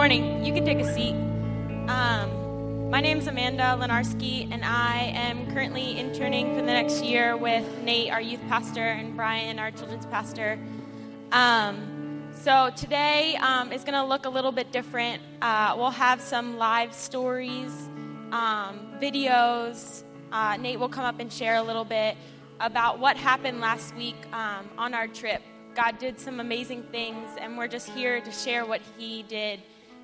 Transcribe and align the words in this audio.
morning. 0.00 0.42
You 0.42 0.54
can 0.54 0.64
take 0.64 0.78
a 0.78 0.94
seat. 0.94 1.12
Um, 1.90 2.88
my 2.88 3.02
name 3.02 3.18
is 3.18 3.26
Amanda 3.26 3.76
Lenarski, 3.78 4.50
and 4.50 4.64
I 4.64 5.12
am 5.14 5.52
currently 5.52 5.98
interning 5.98 6.54
for 6.54 6.62
the 6.62 6.72
next 6.72 7.04
year 7.04 7.36
with 7.36 7.66
Nate, 7.82 8.10
our 8.10 8.20
youth 8.22 8.40
pastor, 8.48 8.80
and 8.80 9.14
Brian, 9.14 9.58
our 9.58 9.70
children's 9.70 10.06
pastor. 10.06 10.58
Um, 11.32 12.30
so 12.32 12.70
today 12.74 13.36
um, 13.42 13.72
is 13.72 13.82
going 13.84 13.92
to 13.92 14.02
look 14.02 14.24
a 14.24 14.30
little 14.30 14.52
bit 14.52 14.72
different. 14.72 15.20
Uh, 15.42 15.74
we'll 15.76 15.90
have 15.90 16.22
some 16.22 16.56
live 16.56 16.94
stories, 16.94 17.90
um, 18.32 18.80
videos. 19.02 20.02
Uh, 20.32 20.56
Nate 20.56 20.80
will 20.80 20.88
come 20.88 21.04
up 21.04 21.20
and 21.20 21.30
share 21.30 21.56
a 21.56 21.62
little 21.62 21.84
bit 21.84 22.16
about 22.58 23.00
what 23.00 23.18
happened 23.18 23.60
last 23.60 23.94
week 23.96 24.16
um, 24.32 24.66
on 24.78 24.94
our 24.94 25.08
trip. 25.08 25.42
God 25.74 25.98
did 25.98 26.18
some 26.18 26.40
amazing 26.40 26.84
things, 26.84 27.28
and 27.38 27.58
we're 27.58 27.68
just 27.68 27.90
here 27.90 28.22
to 28.22 28.32
share 28.32 28.64
what 28.64 28.80
He 28.96 29.24
did 29.24 29.60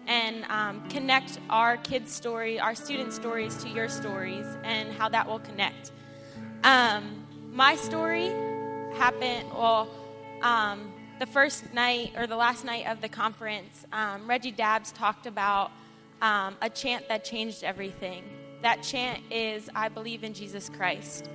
and 0.06 0.44
um, 0.44 0.88
connect 0.88 1.38
our 1.50 1.76
kids' 1.78 2.12
story, 2.12 2.60
our 2.60 2.74
students' 2.74 3.16
stories 3.16 3.56
to 3.64 3.68
your 3.68 3.88
stories, 3.88 4.46
and 4.62 4.92
how 4.92 5.08
that 5.08 5.26
will 5.26 5.40
connect. 5.40 5.92
Um, 6.64 7.26
my 7.52 7.76
story 7.76 8.28
happened, 8.96 9.48
well, 9.52 9.88
um, 10.42 10.92
the 11.18 11.26
first 11.26 11.72
night 11.72 12.12
or 12.16 12.26
the 12.26 12.36
last 12.36 12.64
night 12.64 12.86
of 12.86 13.00
the 13.00 13.08
conference, 13.08 13.86
um, 13.92 14.28
Reggie 14.28 14.50
Dabbs 14.50 14.92
talked 14.92 15.26
about 15.26 15.70
um, 16.20 16.56
a 16.62 16.68
chant 16.68 17.08
that 17.08 17.24
changed 17.24 17.64
everything. 17.64 18.24
That 18.62 18.82
chant 18.82 19.22
is, 19.30 19.70
I 19.74 19.88
believe 19.88 20.24
in 20.24 20.34
Jesus 20.34 20.68
Christ. 20.68 21.28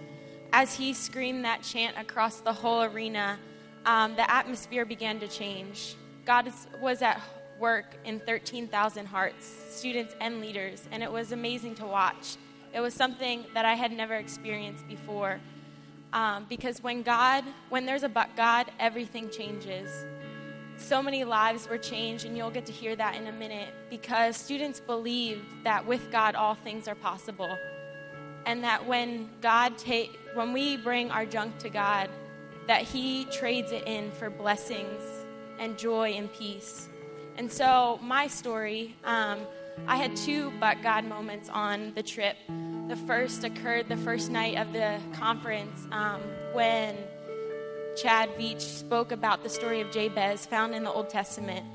As 0.53 0.75
he 0.75 0.93
screamed 0.93 1.45
that 1.45 1.61
chant 1.63 1.97
across 1.97 2.41
the 2.41 2.53
whole 2.53 2.83
arena, 2.83 3.39
um, 3.85 4.15
the 4.15 4.29
atmosphere 4.29 4.85
began 4.85 5.19
to 5.19 5.27
change. 5.27 5.95
God 6.25 6.51
was 6.81 7.01
at 7.01 7.19
work 7.61 7.85
in 8.03 8.19
13,000 8.19 9.05
hearts, 9.05 9.45
students 9.69 10.15
and 10.19 10.41
leaders, 10.41 10.83
and 10.91 11.01
it 11.03 11.11
was 11.11 11.31
amazing 11.31 11.75
to 11.75 11.85
watch. 11.85 12.35
It 12.73 12.81
was 12.81 12.93
something 12.93 13.45
that 13.53 13.63
I 13.63 13.75
had 13.75 13.91
never 13.91 14.15
experienced 14.15 14.87
before. 14.87 15.39
Um, 16.11 16.45
because 16.49 16.83
when 16.83 17.03
God, 17.03 17.45
when 17.69 17.85
there's 17.85 18.03
a 18.03 18.09
but 18.09 18.35
God, 18.35 18.69
everything 18.79 19.29
changes. 19.29 19.89
So 20.77 21.01
many 21.01 21.23
lives 21.23 21.69
were 21.69 21.77
changed, 21.77 22.25
and 22.25 22.35
you'll 22.35 22.49
get 22.49 22.65
to 22.65 22.71
hear 22.71 22.95
that 22.95 23.15
in 23.15 23.27
a 23.27 23.31
minute 23.31 23.73
because 23.89 24.35
students 24.35 24.79
believed 24.79 25.63
that 25.63 25.85
with 25.85 26.11
God 26.11 26.35
all 26.35 26.55
things 26.55 26.87
are 26.87 26.95
possible, 26.95 27.55
and 28.45 28.63
that 28.63 28.85
when 28.85 29.29
God 29.41 29.77
take, 29.77 30.17
when 30.33 30.51
we 30.51 30.75
bring 30.77 31.11
our 31.11 31.25
junk 31.25 31.59
to 31.59 31.69
God, 31.69 32.09
that 32.67 32.81
He 32.81 33.25
trades 33.25 33.71
it 33.71 33.87
in 33.87 34.11
for 34.11 34.29
blessings 34.29 35.01
and 35.59 35.77
joy 35.77 36.11
and 36.11 36.33
peace. 36.33 36.89
And 37.37 37.51
so, 37.51 37.99
my 38.01 38.27
story, 38.27 38.95
um, 39.03 39.39
I 39.87 39.95
had 39.95 40.15
two 40.15 40.51
but 40.59 40.81
God 40.83 41.05
moments 41.05 41.49
on 41.49 41.93
the 41.95 42.03
trip. 42.03 42.35
The 42.87 42.95
first 43.07 43.43
occurred 43.43 43.89
the 43.89 43.97
first 43.97 44.31
night 44.31 44.57
of 44.57 44.73
the 44.73 44.99
conference 45.13 45.87
um, 45.91 46.21
when 46.53 46.95
Chad 47.95 48.29
Veach 48.37 48.61
spoke 48.61 49.11
about 49.11 49.43
the 49.43 49.49
story 49.49 49.81
of 49.81 49.91
Jabez 49.91 50.45
found 50.45 50.75
in 50.75 50.83
the 50.83 50.91
Old 50.91 51.09
Testament. 51.09 51.65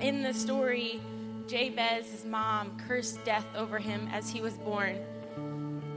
In 0.00 0.22
the 0.22 0.34
story, 0.34 1.00
Jabez's 1.46 2.24
mom 2.24 2.76
cursed 2.86 3.24
death 3.24 3.46
over 3.56 3.78
him 3.78 4.08
as 4.12 4.28
he 4.28 4.40
was 4.40 4.54
born. 4.58 4.98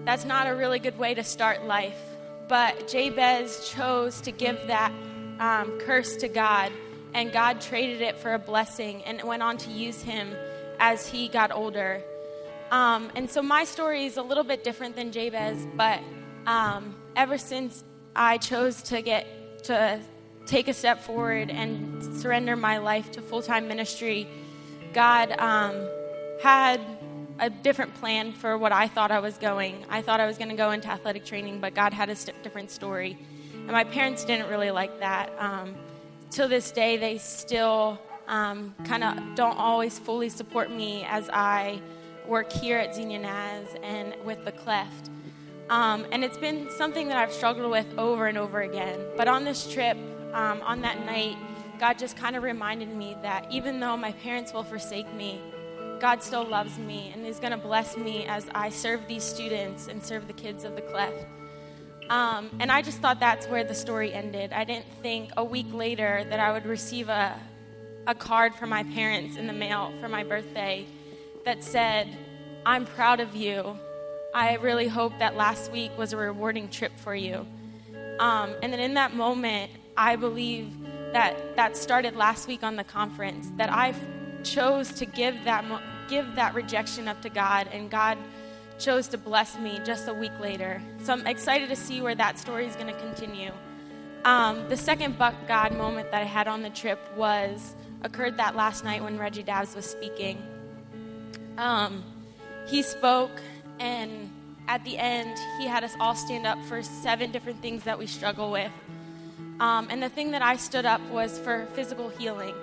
That's 0.06 0.25
not 0.25 0.47
a 0.47 0.56
really 0.56 0.80
good 0.80 0.97
way 0.97 1.13
to 1.13 1.23
start 1.23 1.66
life. 1.66 2.00
But 2.47 2.88
Jabez 2.88 3.69
chose 3.69 4.22
to 4.22 4.31
give 4.31 4.58
that 4.67 4.91
um, 5.39 5.78
curse 5.80 6.16
to 6.17 6.28
God, 6.28 6.72
and 7.13 7.31
God 7.31 7.61
traded 7.61 8.02
it 8.02 8.17
for 8.17 8.33
a 8.33 8.39
blessing 8.39 9.03
and 9.03 9.21
went 9.23 9.43
on 9.43 9.57
to 9.57 9.71
use 9.71 10.02
him 10.02 10.33
as 10.79 11.07
he 11.07 11.27
got 11.27 11.51
older. 11.51 12.01
Um, 12.71 13.11
and 13.16 13.29
so 13.29 13.41
my 13.41 13.63
story 13.63 14.05
is 14.05 14.17
a 14.17 14.21
little 14.21 14.44
bit 14.44 14.63
different 14.63 14.95
than 14.95 15.11
Jabez, 15.11 15.67
but 15.75 16.00
um, 16.45 16.95
ever 17.16 17.38
since 17.38 17.84
I 18.16 18.38
chose 18.38 18.81
to 18.84 19.01
get 19.01 19.63
to 19.66 20.00
take 20.45 20.67
a 20.67 20.73
step 20.73 21.03
forward 21.03 21.50
and 21.50 22.03
surrender 22.19 22.56
my 22.56 22.78
life 22.78 23.11
to 23.11 23.22
full 23.22 23.41
time 23.41 23.67
ministry, 23.67 24.28
God 24.94 25.31
um, 25.39 25.88
had 26.41 26.81
a 27.39 27.50
different 27.50 27.95
plan 27.95 28.34
for 28.34 28.57
what 28.57 28.72
I 28.72 28.88
thought 28.88 29.11
I 29.11 29.19
was 29.19 29.38
going. 29.38 29.85
I 29.89 30.01
thought 30.01 30.19
I 30.19 30.25
was 30.25 30.38
going 30.38 30.50
to 30.50 30.55
go 30.55 30.72
into 30.72 30.89
athletic 30.89 31.25
training, 31.25 31.59
but 31.59 31.73
God 31.73 31.94
had 31.94 32.09
a 32.09 32.16
st- 32.16 32.41
different 32.44 32.69
story. 32.69 33.17
And 33.53 33.72
my 33.72 33.84
parents 33.84 34.25
didn't 34.25 34.50
really 34.50 34.72
like 34.72 35.00
that. 35.00 35.31
Um, 35.39 35.75
till 36.29 36.47
this 36.47 36.72
day, 36.72 36.97
they 36.97 37.17
still 37.17 38.00
um, 38.28 38.75
kind 38.85 39.03
of 39.03 39.35
don't 39.35 39.57
always 39.57 39.97
fully 39.97 40.29
support 40.29 40.72
me 40.72 41.06
as 41.09 41.29
I 41.31 41.81
work 42.28 42.51
here 42.51 42.78
at 42.78 42.95
Xenia 42.95 43.19
Naz 43.19 43.67
and 43.84 44.13
with 44.23 44.45
the 44.45 44.51
Cleft. 44.51 45.09
Um, 45.69 46.06
and 46.12 46.23
it's 46.23 46.38
been 46.38 46.69
something 46.78 47.07
that 47.07 47.17
I've 47.17 47.34
struggled 47.34 47.69
with 47.69 47.88
over 47.97 48.28
and 48.28 48.38
over 48.38 48.62
again. 48.62 49.00
But 49.17 49.28
on 49.28 49.44
this 49.44 49.72
trip, 49.72 49.97
um, 50.34 50.62
on 50.62 50.81
that 50.81 51.06
night, 51.06 51.38
God 51.79 51.97
just 51.97 52.17
kind 52.17 52.35
of 52.35 52.44
reminded 52.44 52.96
me 52.96 53.16
that 53.22 53.47
even 53.51 53.79
though 53.79 53.96
my 53.96 54.11
parents 54.13 54.53
will 54.53 54.63
forsake 54.63 55.11
me, 55.13 55.41
God 56.00 56.23
still 56.23 56.46
loves 56.46 56.78
me 56.78 57.11
and 57.13 57.25
is 57.25 57.40
going 57.40 57.51
to 57.51 57.57
bless 57.57 57.97
me 57.97 58.25
as 58.25 58.47
I 58.53 58.69
serve 58.69 59.07
these 59.07 59.23
students 59.23 59.88
and 59.88 60.03
serve 60.03 60.28
the 60.28 60.34
kids 60.34 60.63
of 60.63 60.75
the 60.75 60.81
cleft. 60.81 61.25
Um, 62.09 62.50
and 62.59 62.72
I 62.72 62.81
just 62.81 63.00
thought 63.00 63.20
that's 63.20 63.47
where 63.47 63.64
the 63.64 63.75
story 63.75 64.14
ended. 64.14 64.52
I 64.52 64.64
didn't 64.64 64.88
think 65.02 65.31
a 65.38 65.44
week 65.44 65.72
later 65.72 66.25
that 66.30 66.40
I 66.40 66.52
would 66.52 66.66
receive 66.66 67.08
a, 67.08 67.40
a 68.08 68.16
card 68.16 68.56
from 68.56 68.70
my 68.70 68.84
parents 68.84 69.38
in 69.38 69.46
the 69.46 69.53
mail 69.53 69.94
for 70.02 70.09
my 70.09 70.24
birthday 70.24 70.88
that 71.46 71.64
said, 71.64 72.08
I'm 72.66 72.86
proud 72.86 73.20
of 73.20 73.36
you. 73.36 73.78
I 74.34 74.56
really 74.56 74.88
hope 74.88 75.18
that 75.20 75.36
last 75.36 75.72
week 75.72 75.96
was 75.97 76.14
a 76.14 76.18
rewarding 76.18 76.70
trip 76.70 76.92
for 76.97 77.14
you. 77.16 77.46
Um, 78.20 78.53
and 78.62 78.74
then 78.74 78.80
in 78.80 78.96
that 78.96 79.14
moment, 79.14 79.72
I 79.96 80.16
believe 80.16 80.76
that 81.14 81.56
that 81.56 81.78
started 81.78 82.16
last 82.16 82.47
week 82.47 82.64
on 82.64 82.76
the 82.76 82.84
conference, 82.84 83.52
that 83.58 83.72
I 83.72 83.94
chose 84.44 84.91
to 84.94 85.06
give 85.06 85.44
that, 85.44 85.64
give 86.08 86.36
that 86.36 86.53
rejection 86.53 87.08
up 87.08 87.22
to 87.22 87.30
God, 87.30 87.68
and 87.72 87.90
God 87.90 88.18
chose 88.79 89.07
to 89.09 89.17
bless 89.17 89.57
me 89.59 89.79
just 89.84 90.07
a 90.07 90.13
week 90.13 90.38
later. 90.40 90.81
So 91.03 91.13
I'm 91.13 91.28
excited 91.28 91.69
to 91.69 91.75
see 91.75 92.01
where 92.01 92.16
that 92.16 92.40
story 92.40 92.66
is 92.66 92.75
going 92.75 92.94
to 92.94 93.00
continue. 93.00 93.51
Um, 94.25 94.67
the 94.69 94.78
second 94.78 95.17
buck 95.17 95.35
God 95.47 95.73
moment 95.73 96.12
that 96.12 96.22
I 96.22 96.25
had 96.25 96.47
on 96.47 96.62
the 96.62 96.69
trip 96.69 97.00
was 97.16 97.75
occurred 98.03 98.38
that 98.38 98.56
last 98.56 98.84
night 98.84 99.03
when 99.03 99.17
Reggie 99.17 99.44
Dabbs 99.44 99.75
was 99.75 99.85
speaking. 99.85 100.41
Um, 101.57 102.03
he 102.67 102.81
spoke, 102.81 103.41
and 103.79 104.31
at 104.67 104.84
the 104.84 104.97
end, 104.97 105.38
he 105.57 105.67
had 105.67 105.84
us 105.84 105.94
all 106.00 106.16
stand 106.16 106.46
up 106.46 106.61
for 106.66 106.81
seven 106.81 107.31
different 107.31 107.61
things 107.61 107.84
that 107.84 107.97
we 107.97 108.07
struggle 108.07 108.51
with. 108.51 108.72
Um, 109.59 109.88
and 109.90 110.01
the 110.01 110.09
thing 110.09 110.31
that 110.31 110.41
I 110.41 110.56
stood 110.56 110.85
up 110.85 111.01
was 111.09 111.38
for 111.40 111.66
physical 111.73 112.09
healing. 112.09 112.56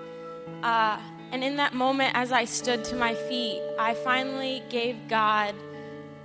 Uh, 0.63 0.99
and 1.33 1.43
in 1.43 1.57
that 1.57 1.75
moment, 1.75 2.13
as 2.15 2.33
I 2.33 2.45
stood 2.45 2.85
to 2.85 2.97
my 2.97 3.15
feet, 3.15 3.61
I 3.79 3.95
finally 3.95 4.63
gave 4.71 4.97
God 5.09 5.55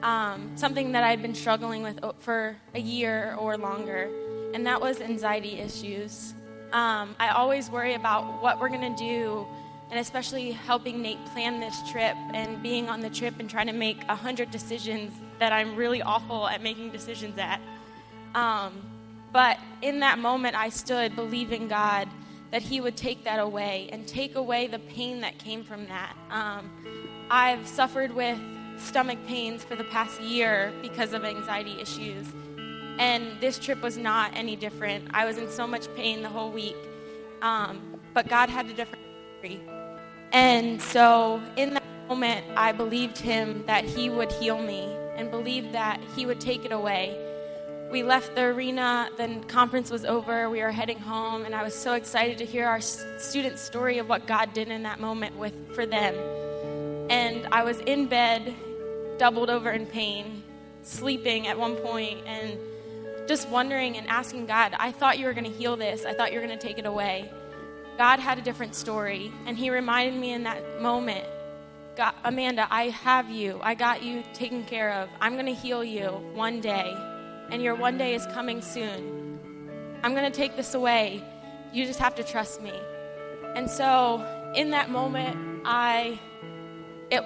um, 0.04 0.52
something 0.56 0.92
that 0.94 1.04
I'd 1.04 1.22
been 1.22 1.36
struggling 1.36 1.84
with 1.84 2.00
for 2.20 2.56
a 2.74 2.80
year 2.80 3.36
or 3.40 3.58
longer, 3.58 4.10
and 4.54 4.66
that 4.66 4.82
was 4.82 5.00
anxiety 5.02 5.60
issues. 5.60 6.34
Um, 6.74 7.16
I 7.20 7.30
always 7.30 7.70
worry 7.70 7.96
about 7.96 8.42
what 8.42 8.60
we're 8.60 8.70
going 8.70 8.96
to 8.96 9.04
do, 9.04 9.46
and 9.90 10.00
especially 10.00 10.52
helping 10.52 11.02
Nate 11.02 11.24
plan 11.28 11.60
this 11.60 11.78
trip 11.92 12.16
and 12.34 12.62
being 12.64 12.90
on 12.90 13.02
the 13.02 13.10
trip 13.10 13.36
and 13.40 13.50
trying 13.50 13.68
to 13.68 13.74
make 13.74 14.02
a 14.08 14.16
hundred 14.16 14.50
decisions 14.52 15.12
that 15.40 15.52
I'm 15.52 15.76
really 15.76 16.02
awful 16.02 16.48
at 16.48 16.62
making 16.62 16.92
decisions 16.92 17.38
at. 17.38 17.60
Um, 18.34 18.82
but 19.34 19.58
in 19.82 20.00
that 20.00 20.20
moment, 20.20 20.56
I 20.56 20.70
stood 20.70 21.16
believing 21.16 21.68
God 21.68 22.08
that 22.52 22.62
He 22.62 22.82
would 22.82 22.98
take 22.98 23.24
that 23.26 23.40
away 23.40 23.90
and 23.92 24.08
take 24.08 24.36
away 24.36 24.68
the 24.68 24.80
pain 24.80 25.22
that 25.22 25.38
came 25.38 25.64
from 25.64 25.88
that. 25.88 26.16
Um, 26.30 26.70
I've 27.30 27.68
suffered 27.68 28.14
with 28.14 28.38
stomach 28.78 29.18
pains 29.28 29.64
for 29.64 29.76
the 29.76 29.84
past 29.86 30.22
year 30.22 30.74
because 30.82 31.14
of 31.14 31.24
anxiety 31.24 31.80
issues. 31.80 32.26
And 32.98 33.40
this 33.40 33.58
trip 33.58 33.82
was 33.82 33.98
not 33.98 34.32
any 34.36 34.56
different. 34.56 35.10
I 35.14 35.26
was 35.26 35.38
in 35.38 35.50
so 35.50 35.66
much 35.66 35.94
pain 35.96 36.22
the 36.22 36.30
whole 36.30 36.52
week. 36.52 36.76
Um, 37.42 38.00
but 38.14 38.28
God 38.28 38.50
had 38.50 38.68
a 38.68 38.74
different 38.74 39.04
story. 39.40 39.62
And 40.32 40.82
so 40.82 41.42
in 41.56 41.74
that 41.74 41.84
moment, 42.08 42.46
I 42.56 42.72
believed 42.72 43.18
Him 43.18 43.64
that 43.68 43.86
He 43.86 44.10
would 44.10 44.32
heal 44.32 44.62
me 44.62 44.84
and 45.16 45.32
believed 45.32 45.74
that 45.74 46.00
He 46.16 46.26
would 46.26 46.40
take 46.40 46.66
it 46.66 46.72
away 46.72 47.18
we 47.92 48.04
left 48.04 48.36
the 48.36 48.44
arena, 48.44 49.10
the 49.18 49.28
conference 49.50 49.92
was 49.92 50.06
over, 50.06 50.50
we 50.50 50.62
were 50.62 50.72
heading 50.72 50.98
home, 50.98 51.44
and 51.44 51.54
I 51.54 51.62
was 51.62 51.76
so 51.76 51.94
excited 51.94 52.38
to 52.38 52.46
hear 52.46 52.66
our 52.66 52.80
students' 52.80 53.62
story 53.62 53.98
of 53.98 54.08
what 54.08 54.26
God 54.26 54.54
did 54.54 54.70
in 54.70 54.84
that 54.84 55.02
moment 55.02 55.38
with 55.38 55.54
for 55.76 55.86
them. 55.86 56.16
And 57.12 57.48
I 57.52 57.64
was 57.64 57.80
in 57.82 58.08
bed, 58.08 58.56
doubled 59.18 59.50
over 59.50 59.70
in 59.72 59.86
pain, 59.86 60.44
sleeping 60.82 61.48
at 61.48 61.60
one 61.60 61.76
point, 61.76 62.20
and 62.26 62.58
just 63.28 63.50
wondering 63.50 63.98
and 63.98 64.08
asking 64.08 64.46
God, 64.46 64.74
I 64.80 64.92
thought 64.92 65.20
you 65.20 65.26
were 65.26 65.34
going 65.34 65.52
to 65.52 65.58
heal 65.58 65.76
this. 65.76 66.06
I 66.06 66.14
thought 66.14 66.32
you 66.32 66.40
were 66.40 66.46
going 66.46 66.58
to 66.58 66.68
take 66.68 66.78
it 66.78 66.86
away. 66.86 67.30
God 67.98 68.20
had 68.20 68.38
a 68.38 68.42
different 68.42 68.76
story. 68.76 69.32
And 69.46 69.58
He 69.58 69.70
reminded 69.70 70.20
me 70.20 70.34
in 70.34 70.44
that 70.44 70.82
moment 70.82 71.26
God, 71.98 72.14
Amanda, 72.24 72.68
I 72.72 72.86
have 72.86 73.30
you. 73.30 73.60
I 73.62 73.76
got 73.76 74.02
you 74.02 74.24
taken 74.34 74.64
care 74.64 74.92
of. 74.92 75.10
I'm 75.20 75.34
going 75.34 75.46
to 75.46 75.54
heal 75.54 75.84
you 75.84 76.08
one 76.34 76.62
day. 76.62 76.96
And 77.50 77.62
your 77.62 77.76
one 77.76 77.98
day 77.98 78.16
is 78.16 78.26
coming 78.28 78.62
soon. 78.62 80.00
I'm 80.02 80.16
going 80.16 80.32
to 80.32 80.36
take 80.36 80.56
this 80.56 80.74
away. 80.74 81.22
You 81.74 81.86
just 81.86 82.00
have 82.00 82.16
to 82.16 82.24
trust 82.24 82.62
me. 82.62 82.74
And 83.56 83.70
so, 83.70 84.26
in 84.56 84.72
that 84.72 84.90
moment, 84.90 85.64
I, 85.66 86.18
it 87.12 87.24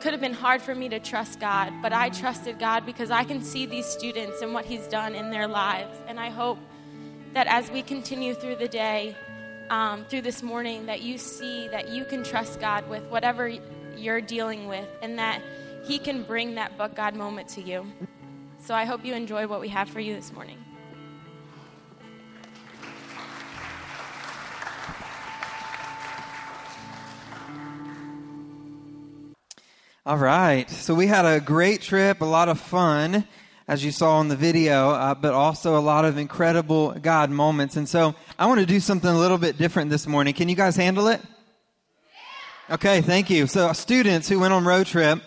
could 0.00 0.12
have 0.12 0.20
been 0.20 0.34
hard 0.34 0.60
for 0.60 0.74
me 0.74 0.88
to 0.88 0.98
trust 0.98 1.38
God, 1.40 1.72
but 1.82 1.92
I 1.92 2.08
trusted 2.08 2.58
God 2.58 2.84
because 2.84 3.10
I 3.10 3.22
can 3.22 3.42
see 3.42 3.64
these 3.64 3.86
students 3.86 4.42
and 4.42 4.52
what 4.52 4.64
He's 4.64 4.86
done 4.88 5.14
in 5.14 5.30
their 5.30 5.46
lives. 5.46 5.96
And 6.08 6.18
I 6.18 6.30
hope 6.30 6.58
that 7.32 7.46
as 7.46 7.70
we 7.70 7.82
continue 7.82 8.34
through 8.34 8.56
the 8.56 8.68
day, 8.68 9.14
um, 9.68 10.04
through 10.06 10.22
this 10.22 10.42
morning, 10.42 10.86
that 10.86 11.02
you 11.02 11.16
see 11.16 11.68
that 11.68 11.90
you 11.90 12.04
can 12.04 12.24
trust 12.24 12.60
God 12.60 12.88
with 12.90 13.04
whatever 13.04 13.48
you're 13.96 14.20
dealing 14.20 14.66
with 14.66 14.88
and 15.00 15.18
that 15.18 15.40
He 15.84 15.98
can 15.98 16.24
bring 16.24 16.56
that 16.56 16.76
book 16.76 16.96
God 16.96 17.14
moment 17.14 17.48
to 17.50 17.62
you. 17.62 17.86
So 18.58 18.74
I 18.74 18.84
hope 18.84 19.04
you 19.04 19.14
enjoy 19.14 19.46
what 19.46 19.60
we 19.60 19.68
have 19.68 19.88
for 19.88 20.00
you 20.00 20.14
this 20.14 20.32
morning. 20.32 20.58
All 30.06 30.16
right. 30.16 30.68
So 30.70 30.94
we 30.94 31.08
had 31.08 31.26
a 31.26 31.40
great 31.40 31.82
trip, 31.82 32.22
a 32.22 32.24
lot 32.24 32.48
of 32.48 32.58
fun, 32.58 33.26
as 33.68 33.84
you 33.84 33.90
saw 33.90 34.18
in 34.22 34.28
the 34.28 34.36
video, 34.36 34.88
uh, 34.88 35.14
but 35.14 35.34
also 35.34 35.76
a 35.76 35.78
lot 35.78 36.06
of 36.06 36.16
incredible 36.16 36.92
God 36.92 37.28
moments. 37.28 37.76
And 37.76 37.86
so 37.86 38.14
I 38.38 38.46
want 38.46 38.60
to 38.60 38.66
do 38.66 38.80
something 38.80 39.10
a 39.10 39.18
little 39.18 39.36
bit 39.36 39.58
different 39.58 39.90
this 39.90 40.06
morning. 40.06 40.32
Can 40.32 40.48
you 40.48 40.56
guys 40.56 40.74
handle 40.74 41.08
it? 41.08 41.20
Okay, 42.70 43.02
thank 43.02 43.28
you. 43.28 43.46
So, 43.46 43.70
students 43.74 44.26
who 44.26 44.40
went 44.40 44.54
on 44.54 44.64
road 44.64 44.86
trip, 44.86 45.20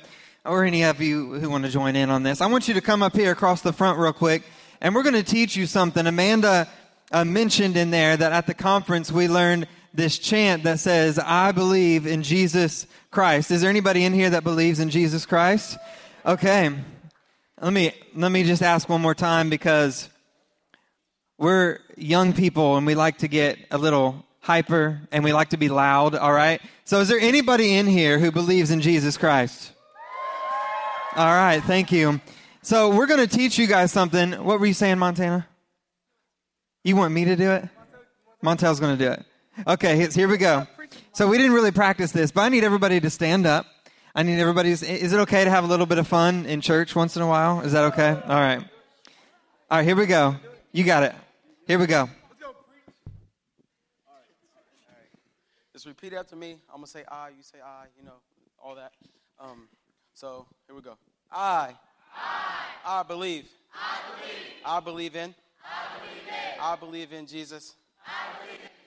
or 0.44 0.64
any 0.64 0.84
of 0.86 1.00
you 1.02 1.34
who 1.34 1.52
want 1.52 1.66
to 1.66 1.70
join 1.70 1.96
in 1.96 2.10
on 2.10 2.24
this, 2.24 2.42
I 2.42 2.48
want 2.48 2.68
you 2.68 2.74
to 2.74 2.82
come 2.82 3.04
up 3.04 3.16
here 3.16 3.32
across 3.32 3.62
the 3.62 3.74
front 3.74 4.00
real 4.00 4.14
quick, 4.14 4.42
and 4.82 4.96
we're 4.96 5.04
going 5.04 5.14
to 5.14 5.24
teach 5.24 5.56
you 5.56 5.68
something. 5.68 6.08
Amanda 6.08 6.68
uh, 7.12 7.26
mentioned 7.26 7.78
in 7.78 7.92
there 7.92 8.18
that 8.18 8.32
at 8.32 8.48
the 8.48 8.54
conference 8.56 9.12
we 9.12 9.28
learned 9.28 9.68
this 9.94 10.18
chant 10.18 10.64
that 10.64 10.80
says, 10.80 11.20
I 11.20 11.52
believe 11.52 12.08
in 12.08 12.24
Jesus 12.24 12.88
Christ. 13.12 13.52
Is 13.52 13.62
there 13.62 13.70
anybody 13.70 14.04
in 14.04 14.14
here 14.14 14.32
that 14.32 14.44
believes 14.44 14.80
in 14.80 14.90
Jesus 14.90 15.26
Christ? 15.26 15.78
Okay. 16.26 16.72
Let 17.62 17.74
me, 17.74 17.94
let 18.16 18.32
me 18.32 18.44
just 18.44 18.62
ask 18.62 18.90
one 18.90 19.02
more 19.02 19.16
time 19.16 19.50
because 19.50 20.10
we're 21.38 21.80
young 21.96 22.34
people 22.34 22.78
and 22.78 22.86
we 22.86 22.96
like 22.96 23.20
to 23.20 23.28
get 23.28 23.58
a 23.72 23.78
little 23.78 24.26
hyper 24.40 25.02
and 25.12 25.24
we 25.24 25.32
like 25.32 25.50
to 25.50 25.58
be 25.58 25.70
loud, 25.70 26.16
all 26.16 26.34
right? 26.34 26.62
So 26.86 27.00
is 27.00 27.08
there 27.08 27.20
anybody 27.20 27.76
in 27.76 27.88
here 27.88 28.20
who 28.20 28.32
believes 28.32 28.72
in 28.72 28.82
Jesus 28.82 29.18
Christ? 29.18 29.72
All 31.16 31.26
right, 31.26 31.62
thank 31.64 31.92
you. 31.92 32.20
So 32.64 32.90
we're 32.96 33.06
going 33.06 33.20
to 33.26 33.28
teach 33.28 33.60
you 33.60 33.68
guys 33.68 33.92
something. 33.92 34.32
What 34.44 34.60
were 34.60 34.66
you 34.66 34.74
saying, 34.74 34.98
Montana? 34.98 35.48
You 36.84 36.96
want 36.96 37.14
me 37.14 37.26
to 37.26 37.36
do 37.36 37.52
it? 37.52 37.70
Montel's 38.44 38.80
going 38.80 38.98
to 38.98 39.06
do 39.06 39.12
it. 39.12 39.26
Okay, 39.68 40.10
here 40.10 40.28
we 40.28 40.38
go. 40.38 40.68
So 41.12 41.28
we 41.28 41.38
didn't 41.38 41.54
really 41.54 41.72
practice 41.72 42.12
this, 42.12 42.32
but 42.32 42.42
I 42.42 42.50
need 42.50 42.64
everybody 42.64 43.00
to 43.00 43.10
stand 43.10 43.46
up. 43.46 43.66
I 44.16 44.24
need 44.24 44.40
everybody's. 44.40 44.84
Is 44.84 45.14
it 45.14 45.20
okay 45.22 45.44
to 45.44 45.50
have 45.50 45.64
a 45.64 45.68
little 45.68 45.86
bit 45.86 45.98
of 45.98 46.08
fun 46.08 46.46
in 46.46 46.62
church 46.62 46.96
once 46.96 47.16
in 47.16 47.22
a 47.22 47.28
while? 47.28 47.62
Is 47.62 47.72
that 47.74 47.86
okay? 47.94 48.10
All 48.10 48.40
right. 48.40 48.60
All 49.72 49.78
right, 49.78 49.86
here 49.86 49.96
we 49.96 50.06
go. 50.06 50.36
You 50.72 50.84
got 50.84 51.04
it. 51.04 51.16
Here 51.68 51.80
we 51.80 51.88
go. 51.88 52.10
Just 55.72 55.86
repeat 55.88 56.14
after 56.14 56.36
me. 56.36 56.58
I'm 56.70 56.78
gonna 56.78 56.88
say 56.88 57.04
I, 57.08 57.30
you 57.30 57.42
say 57.42 57.58
I, 57.64 57.86
you 57.98 58.06
know, 58.06 58.14
all 58.64 58.76
that. 58.76 58.94
Um, 59.40 59.68
so 60.14 60.46
here 60.68 60.76
we 60.76 60.82
go. 60.82 60.98
I, 61.32 61.74
I, 62.16 63.00
I 63.00 63.04
believe. 63.04 63.46
I 63.74 64.00
believe. 64.16 64.36
I 64.66 64.80
believe 64.80 65.16
in. 65.16 65.36
I 65.64 66.00
believe 66.00 66.28
in. 66.28 66.62
I 66.62 66.76
believe 66.76 67.14
in 67.14 67.26
Jesus. 67.26 67.76
I 68.06 68.40
believe 68.40 68.54
in 68.54 68.62
Jesus. 68.62 68.83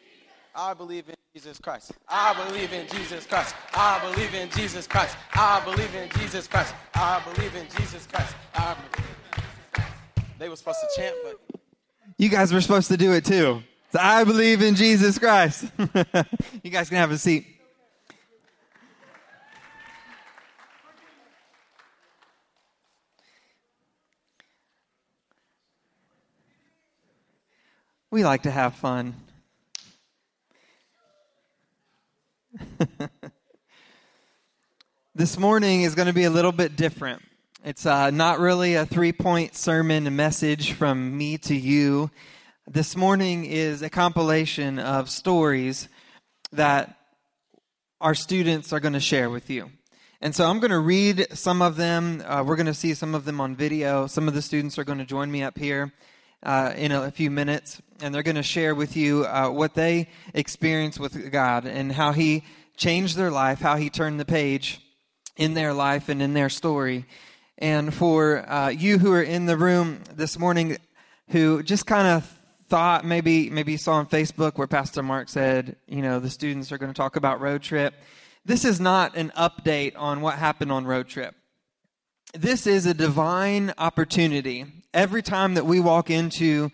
I 0.58 0.72
believe 0.72 1.06
in 1.06 1.14
Jesus 1.34 1.58
Christ. 1.58 1.92
I 2.08 2.32
believe 2.46 2.72
in 2.72 2.88
Jesus 2.88 3.26
Christ. 3.26 3.54
I 3.74 4.00
believe 4.00 4.34
in 4.34 4.48
Jesus 4.48 4.86
Christ. 4.86 5.14
I 5.34 5.62
believe 5.62 5.94
in 5.94 6.08
Jesus 6.18 6.48
Christ. 6.48 6.74
I 6.94 7.22
believe 7.24 7.54
in 7.54 7.66
Jesus 7.76 8.06
Christ. 8.06 8.34
I 8.54 8.74
believe 8.74 9.86
They 10.38 10.48
were 10.48 10.56
supposed 10.56 10.78
to 10.80 11.00
chant, 11.00 11.14
but 11.22 11.38
you 12.16 12.30
guys 12.30 12.54
were 12.54 12.62
supposed 12.62 12.88
to 12.88 12.96
do 12.96 13.12
it 13.12 13.26
too. 13.26 13.62
So 13.92 13.98
I 14.00 14.24
believe 14.24 14.62
in 14.62 14.76
Jesus 14.76 15.18
Christ. 15.18 15.66
you 16.62 16.70
guys 16.70 16.88
can 16.88 16.96
have 16.96 17.10
a 17.10 17.18
seat. 17.18 17.46
We 28.10 28.24
like 28.24 28.44
to 28.44 28.50
have 28.50 28.74
fun. 28.74 29.25
this 35.14 35.38
morning 35.38 35.82
is 35.82 35.94
going 35.94 36.06
to 36.06 36.14
be 36.14 36.24
a 36.24 36.30
little 36.30 36.52
bit 36.52 36.76
different. 36.76 37.22
It's 37.64 37.86
uh, 37.86 38.10
not 38.10 38.38
really 38.38 38.74
a 38.74 38.86
three 38.86 39.12
point 39.12 39.54
sermon 39.54 40.14
message 40.16 40.72
from 40.72 41.16
me 41.16 41.38
to 41.38 41.54
you 41.54 42.10
this 42.68 42.96
morning 42.96 43.44
is 43.44 43.82
a 43.82 43.90
compilation 43.90 44.78
of 44.78 45.08
stories 45.08 45.88
that 46.52 46.96
our 48.00 48.14
students 48.14 48.72
are 48.72 48.80
going 48.80 48.94
to 48.94 49.00
share 49.00 49.30
with 49.30 49.50
you. 49.50 49.70
And 50.20 50.34
so 50.34 50.46
I'm 50.46 50.58
going 50.58 50.70
to 50.70 50.78
read 50.78 51.26
some 51.32 51.62
of 51.62 51.76
them. 51.76 52.22
Uh, 52.26 52.42
we're 52.44 52.56
going 52.56 52.66
to 52.66 52.74
see 52.74 52.94
some 52.94 53.14
of 53.14 53.24
them 53.24 53.40
on 53.40 53.54
video. 53.54 54.06
Some 54.06 54.26
of 54.26 54.34
the 54.34 54.42
students 54.42 54.78
are 54.78 54.84
going 54.84 54.98
to 54.98 55.04
join 55.04 55.30
me 55.30 55.42
up 55.42 55.58
here 55.58 55.92
uh, 56.42 56.72
in 56.76 56.92
a, 56.92 57.10
few 57.10 57.30
minutes, 57.30 57.80
and 58.00 58.14
they're 58.14 58.22
going 58.22 58.36
to 58.36 58.42
share 58.42 58.74
with 58.74 58.96
you 58.96 59.24
uh, 59.24 59.48
what 59.48 59.74
they 59.74 60.08
experienced 60.34 61.00
with 61.00 61.30
God 61.32 61.66
and 61.66 61.92
how 61.92 62.12
He 62.12 62.44
changed 62.76 63.16
their 63.16 63.30
life, 63.30 63.60
how 63.60 63.76
He 63.76 63.90
turned 63.90 64.20
the 64.20 64.24
page 64.24 64.80
in 65.36 65.54
their 65.54 65.72
life 65.72 66.08
and 66.08 66.22
in 66.22 66.34
their 66.34 66.48
story. 66.48 67.04
And 67.58 67.92
for 67.92 68.48
uh, 68.48 68.68
you 68.68 68.98
who 68.98 69.12
are 69.12 69.22
in 69.22 69.46
the 69.46 69.56
room 69.56 70.00
this 70.14 70.38
morning 70.38 70.76
who 71.30 71.62
just 71.62 71.86
kind 71.86 72.06
of 72.06 72.32
thought 72.68 73.04
maybe 73.04 73.48
maybe 73.50 73.72
you 73.72 73.78
saw 73.78 73.94
on 73.94 74.06
Facebook 74.06 74.58
where 74.58 74.66
Pastor 74.66 75.02
Mark 75.02 75.28
said, 75.28 75.76
you 75.86 76.02
know, 76.02 76.20
the 76.20 76.30
students 76.30 76.72
are 76.72 76.78
going 76.78 76.92
to 76.92 76.96
talk 76.96 77.16
about 77.16 77.40
road 77.40 77.62
trip. 77.62 77.94
This 78.44 78.64
is 78.64 78.80
not 78.80 79.16
an 79.16 79.32
update 79.36 79.94
on 79.96 80.20
what 80.20 80.38
happened 80.38 80.70
on 80.70 80.84
road 80.84 81.08
trip. 81.08 81.34
This 82.38 82.66
is 82.66 82.84
a 82.84 82.92
divine 82.92 83.72
opportunity. 83.78 84.66
Every 84.92 85.22
time 85.22 85.54
that 85.54 85.64
we 85.64 85.80
walk 85.80 86.10
into 86.10 86.70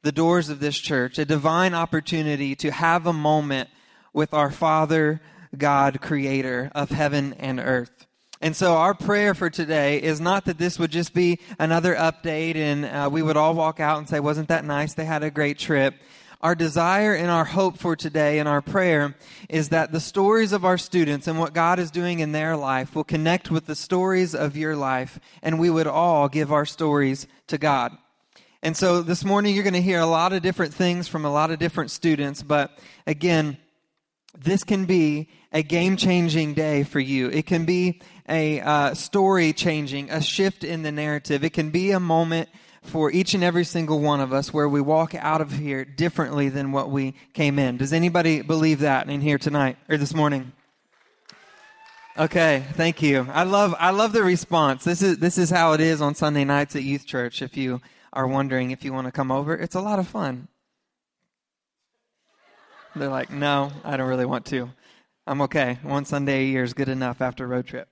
the 0.00 0.10
doors 0.10 0.48
of 0.48 0.58
this 0.58 0.78
church, 0.78 1.18
a 1.18 1.26
divine 1.26 1.74
opportunity 1.74 2.54
to 2.56 2.70
have 2.70 3.06
a 3.06 3.12
moment 3.12 3.68
with 4.14 4.32
our 4.32 4.50
Father, 4.50 5.20
God, 5.54 6.00
creator 6.00 6.72
of 6.74 6.88
heaven 6.88 7.34
and 7.38 7.60
earth. 7.60 8.06
And 8.40 8.56
so 8.56 8.76
our 8.76 8.94
prayer 8.94 9.34
for 9.34 9.50
today 9.50 10.00
is 10.00 10.18
not 10.18 10.46
that 10.46 10.56
this 10.56 10.78
would 10.78 10.90
just 10.90 11.12
be 11.12 11.38
another 11.58 11.94
update 11.94 12.56
and 12.56 12.86
uh, 12.86 13.10
we 13.12 13.20
would 13.20 13.36
all 13.36 13.52
walk 13.52 13.80
out 13.80 13.98
and 13.98 14.08
say, 14.08 14.18
wasn't 14.18 14.48
that 14.48 14.64
nice? 14.64 14.94
They 14.94 15.04
had 15.04 15.22
a 15.22 15.30
great 15.30 15.58
trip. 15.58 15.94
Our 16.42 16.56
desire 16.56 17.14
and 17.14 17.30
our 17.30 17.44
hope 17.44 17.78
for 17.78 17.94
today 17.94 18.40
and 18.40 18.48
our 18.48 18.60
prayer 18.60 19.14
is 19.48 19.68
that 19.68 19.92
the 19.92 20.00
stories 20.00 20.52
of 20.52 20.64
our 20.64 20.76
students 20.76 21.28
and 21.28 21.38
what 21.38 21.54
God 21.54 21.78
is 21.78 21.92
doing 21.92 22.18
in 22.18 22.32
their 22.32 22.56
life 22.56 22.96
will 22.96 23.04
connect 23.04 23.48
with 23.48 23.66
the 23.66 23.76
stories 23.76 24.34
of 24.34 24.56
your 24.56 24.74
life 24.74 25.20
and 25.40 25.60
we 25.60 25.70
would 25.70 25.86
all 25.86 26.28
give 26.28 26.50
our 26.50 26.66
stories 26.66 27.28
to 27.46 27.58
God. 27.58 27.96
And 28.60 28.76
so 28.76 29.02
this 29.02 29.24
morning 29.24 29.54
you're 29.54 29.62
going 29.62 29.74
to 29.74 29.80
hear 29.80 30.00
a 30.00 30.06
lot 30.06 30.32
of 30.32 30.42
different 30.42 30.74
things 30.74 31.06
from 31.06 31.24
a 31.24 31.30
lot 31.30 31.52
of 31.52 31.60
different 31.60 31.92
students, 31.92 32.42
but 32.42 32.76
again, 33.06 33.56
this 34.36 34.64
can 34.64 34.84
be 34.84 35.28
a 35.52 35.62
game 35.62 35.96
changing 35.96 36.54
day 36.54 36.82
for 36.82 36.98
you. 36.98 37.28
It 37.28 37.46
can 37.46 37.66
be 37.66 38.00
a 38.28 38.60
uh, 38.60 38.94
story 38.94 39.52
changing, 39.52 40.10
a 40.10 40.20
shift 40.20 40.64
in 40.64 40.82
the 40.82 40.90
narrative. 40.90 41.44
It 41.44 41.52
can 41.52 41.70
be 41.70 41.92
a 41.92 42.00
moment 42.00 42.48
for 42.82 43.10
each 43.10 43.34
and 43.34 43.44
every 43.44 43.64
single 43.64 44.00
one 44.00 44.20
of 44.20 44.32
us 44.32 44.52
where 44.52 44.68
we 44.68 44.80
walk 44.80 45.14
out 45.14 45.40
of 45.40 45.52
here 45.52 45.84
differently 45.84 46.48
than 46.48 46.72
what 46.72 46.90
we 46.90 47.14
came 47.32 47.58
in. 47.58 47.76
Does 47.76 47.92
anybody 47.92 48.42
believe 48.42 48.80
that 48.80 49.08
in 49.08 49.20
here 49.20 49.38
tonight 49.38 49.76
or 49.88 49.96
this 49.96 50.14
morning? 50.14 50.52
Okay, 52.18 52.64
thank 52.72 53.00
you. 53.00 53.26
I 53.32 53.44
love 53.44 53.74
I 53.78 53.90
love 53.90 54.12
the 54.12 54.22
response. 54.22 54.84
This 54.84 55.00
is 55.00 55.16
this 55.18 55.38
is 55.38 55.48
how 55.48 55.72
it 55.72 55.80
is 55.80 56.02
on 56.02 56.14
Sunday 56.14 56.44
nights 56.44 56.76
at 56.76 56.82
youth 56.82 57.06
church. 57.06 57.40
If 57.40 57.56
you 57.56 57.80
are 58.12 58.26
wondering 58.26 58.70
if 58.70 58.84
you 58.84 58.92
want 58.92 59.06
to 59.06 59.12
come 59.12 59.30
over, 59.30 59.54
it's 59.54 59.74
a 59.74 59.80
lot 59.80 59.98
of 59.98 60.06
fun. 60.06 60.48
They're 62.94 63.08
like, 63.08 63.30
"No, 63.30 63.72
I 63.82 63.96
don't 63.96 64.08
really 64.08 64.26
want 64.26 64.44
to." 64.46 64.68
I'm 65.26 65.40
okay. 65.42 65.78
One 65.82 66.04
Sunday 66.04 66.42
a 66.42 66.44
year 66.44 66.64
is 66.64 66.74
good 66.74 66.90
enough 66.90 67.22
after 67.22 67.46
road 67.46 67.66
trip. 67.66 67.88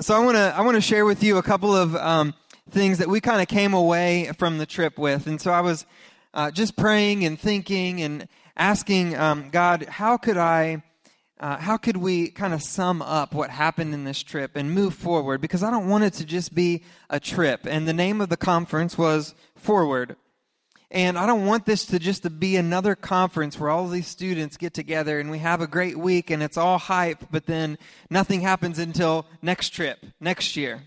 So 0.00 0.14
I 0.14 0.18
want 0.18 0.36
to 0.36 0.54
I 0.54 0.60
want 0.60 0.74
to 0.74 0.82
share 0.82 1.06
with 1.06 1.22
you 1.22 1.38
a 1.38 1.42
couple 1.42 1.74
of 1.74 1.96
um, 1.96 2.34
things 2.70 2.98
that 2.98 3.08
we 3.08 3.20
kind 3.20 3.40
of 3.40 3.48
came 3.48 3.74
away 3.74 4.30
from 4.38 4.58
the 4.58 4.66
trip 4.66 4.98
with, 4.98 5.26
and 5.26 5.40
so 5.40 5.50
I 5.50 5.60
was 5.60 5.86
uh, 6.34 6.50
just 6.50 6.76
praying 6.76 7.24
and 7.24 7.38
thinking, 7.38 8.02
and 8.02 8.28
asking 8.56 9.16
um, 9.16 9.50
God, 9.50 9.84
how 9.84 10.16
could 10.16 10.36
I. 10.36 10.82
Uh, 11.40 11.56
how 11.56 11.76
could 11.76 11.96
we 11.96 12.30
kind 12.30 12.52
of 12.52 12.60
sum 12.60 13.00
up 13.00 13.32
what 13.32 13.48
happened 13.48 13.94
in 13.94 14.02
this 14.02 14.24
trip 14.24 14.56
and 14.56 14.74
move 14.74 14.92
forward? 14.92 15.40
Because 15.40 15.62
I 15.62 15.70
don't 15.70 15.86
want 15.86 16.02
it 16.02 16.14
to 16.14 16.24
just 16.24 16.52
be 16.52 16.82
a 17.10 17.20
trip. 17.20 17.60
And 17.64 17.86
the 17.86 17.92
name 17.92 18.20
of 18.20 18.28
the 18.28 18.36
conference 18.36 18.98
was 18.98 19.36
Forward. 19.54 20.16
And 20.90 21.18
I 21.18 21.26
don't 21.26 21.44
want 21.44 21.66
this 21.66 21.84
to 21.86 21.98
just 21.98 22.22
to 22.22 22.30
be 22.30 22.56
another 22.56 22.94
conference 22.94 23.58
where 23.58 23.68
all 23.68 23.88
these 23.88 24.06
students 24.06 24.56
get 24.56 24.72
together 24.72 25.20
and 25.20 25.30
we 25.30 25.38
have 25.38 25.60
a 25.60 25.66
great 25.66 25.98
week 25.98 26.30
and 26.30 26.42
it's 26.42 26.56
all 26.56 26.78
hype, 26.78 27.26
but 27.30 27.44
then 27.44 27.76
nothing 28.08 28.40
happens 28.40 28.78
until 28.78 29.26
next 29.42 29.70
trip, 29.70 29.98
next 30.18 30.56
year. 30.56 30.84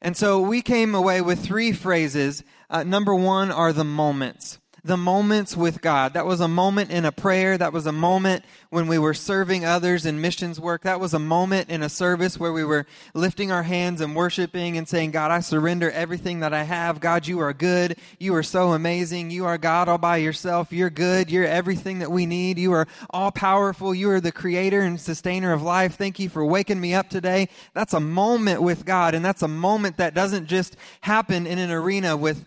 And 0.00 0.16
so 0.16 0.40
we 0.40 0.62
came 0.62 0.94
away 0.94 1.20
with 1.20 1.44
three 1.44 1.72
phrases. 1.72 2.44
Uh, 2.68 2.82
number 2.82 3.14
one 3.14 3.50
are 3.50 3.72
the 3.72 3.84
moments 3.84 4.58
the 4.84 4.96
moments 4.98 5.56
with 5.56 5.80
God. 5.80 6.12
That 6.12 6.26
was 6.26 6.40
a 6.40 6.48
moment 6.48 6.90
in 6.90 7.06
a 7.06 7.12
prayer. 7.12 7.56
That 7.56 7.72
was 7.72 7.86
a 7.86 7.92
moment 7.92 8.44
when 8.68 8.86
we 8.86 8.98
were 8.98 9.14
serving 9.14 9.64
others 9.64 10.04
in 10.04 10.20
missions 10.20 10.60
work. 10.60 10.82
That 10.82 11.00
was 11.00 11.14
a 11.14 11.18
moment 11.18 11.70
in 11.70 11.82
a 11.82 11.88
service 11.88 12.38
where 12.38 12.52
we 12.52 12.64
were 12.64 12.84
lifting 13.14 13.50
our 13.50 13.62
hands 13.62 14.02
and 14.02 14.14
worshiping 14.14 14.76
and 14.76 14.86
saying, 14.86 15.12
God, 15.12 15.30
I 15.30 15.40
surrender 15.40 15.90
everything 15.90 16.40
that 16.40 16.52
I 16.52 16.64
have. 16.64 17.00
God, 17.00 17.26
you 17.26 17.40
are 17.40 17.54
good. 17.54 17.96
You 18.18 18.34
are 18.34 18.42
so 18.42 18.72
amazing. 18.72 19.30
You 19.30 19.46
are 19.46 19.56
God 19.56 19.88
all 19.88 19.96
by 19.96 20.18
yourself. 20.18 20.70
You're 20.70 20.90
good. 20.90 21.30
You're 21.30 21.46
everything 21.46 22.00
that 22.00 22.10
we 22.10 22.26
need. 22.26 22.58
You 22.58 22.72
are 22.72 22.86
all 23.08 23.30
powerful. 23.30 23.94
You 23.94 24.10
are 24.10 24.20
the 24.20 24.32
creator 24.32 24.82
and 24.82 25.00
sustainer 25.00 25.54
of 25.54 25.62
life. 25.62 25.96
Thank 25.96 26.18
you 26.18 26.28
for 26.28 26.44
waking 26.44 26.80
me 26.80 26.92
up 26.92 27.08
today. 27.08 27.48
That's 27.72 27.94
a 27.94 28.00
moment 28.00 28.60
with 28.60 28.84
God. 28.84 29.14
And 29.14 29.24
that's 29.24 29.42
a 29.42 29.48
moment 29.48 29.96
that 29.96 30.12
doesn't 30.12 30.46
just 30.46 30.76
happen 31.00 31.46
in 31.46 31.58
an 31.58 31.70
arena 31.70 32.18
with 32.18 32.44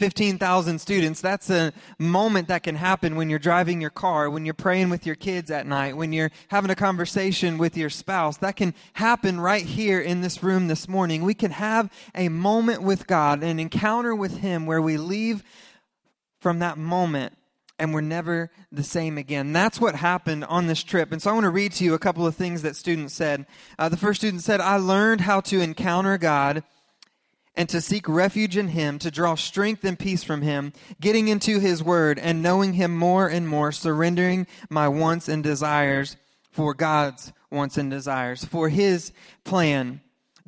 15,000 0.00 0.78
students, 0.78 1.20
that's 1.20 1.50
a 1.50 1.74
moment 1.98 2.48
that 2.48 2.62
can 2.62 2.74
happen 2.74 3.16
when 3.16 3.28
you're 3.28 3.38
driving 3.38 3.82
your 3.82 3.90
car, 3.90 4.30
when 4.30 4.46
you're 4.46 4.54
praying 4.54 4.88
with 4.88 5.04
your 5.04 5.14
kids 5.14 5.50
at 5.50 5.66
night, 5.66 5.94
when 5.94 6.10
you're 6.10 6.30
having 6.48 6.70
a 6.70 6.74
conversation 6.74 7.58
with 7.58 7.76
your 7.76 7.90
spouse. 7.90 8.38
That 8.38 8.56
can 8.56 8.74
happen 8.94 9.38
right 9.38 9.62
here 9.62 10.00
in 10.00 10.22
this 10.22 10.42
room 10.42 10.68
this 10.68 10.88
morning. 10.88 11.22
We 11.22 11.34
can 11.34 11.50
have 11.50 11.92
a 12.14 12.30
moment 12.30 12.80
with 12.80 13.06
God, 13.06 13.42
an 13.42 13.60
encounter 13.60 14.14
with 14.14 14.38
Him 14.38 14.64
where 14.64 14.80
we 14.80 14.96
leave 14.96 15.44
from 16.40 16.60
that 16.60 16.78
moment 16.78 17.36
and 17.78 17.92
we're 17.92 18.00
never 18.00 18.50
the 18.72 18.82
same 18.82 19.18
again. 19.18 19.52
That's 19.52 19.78
what 19.78 19.96
happened 19.96 20.46
on 20.46 20.66
this 20.66 20.82
trip. 20.82 21.12
And 21.12 21.20
so 21.20 21.28
I 21.30 21.34
want 21.34 21.44
to 21.44 21.50
read 21.50 21.72
to 21.72 21.84
you 21.84 21.92
a 21.92 21.98
couple 21.98 22.26
of 22.26 22.34
things 22.34 22.62
that 22.62 22.74
students 22.74 23.12
said. 23.12 23.44
Uh, 23.78 23.90
the 23.90 23.98
first 23.98 24.22
student 24.22 24.42
said, 24.42 24.62
I 24.62 24.76
learned 24.76 25.20
how 25.20 25.42
to 25.42 25.60
encounter 25.60 26.16
God 26.16 26.62
and 27.60 27.68
to 27.68 27.80
seek 27.82 28.08
refuge 28.08 28.56
in 28.56 28.68
Him, 28.68 28.98
to 28.98 29.10
draw 29.10 29.34
strength 29.34 29.84
and 29.84 29.98
peace 29.98 30.24
from 30.24 30.40
Him, 30.40 30.72
getting 30.98 31.28
into 31.28 31.60
His 31.60 31.82
Word 31.82 32.18
and 32.18 32.42
knowing 32.42 32.72
Him 32.72 32.96
more 32.96 33.28
and 33.28 33.46
more, 33.46 33.70
surrendering 33.70 34.46
my 34.70 34.88
wants 34.88 35.28
and 35.28 35.44
desires 35.44 36.16
for 36.50 36.72
God's 36.72 37.34
wants 37.50 37.76
and 37.76 37.90
desires, 37.90 38.46
for 38.46 38.70
His 38.70 39.12
plan 39.44 40.00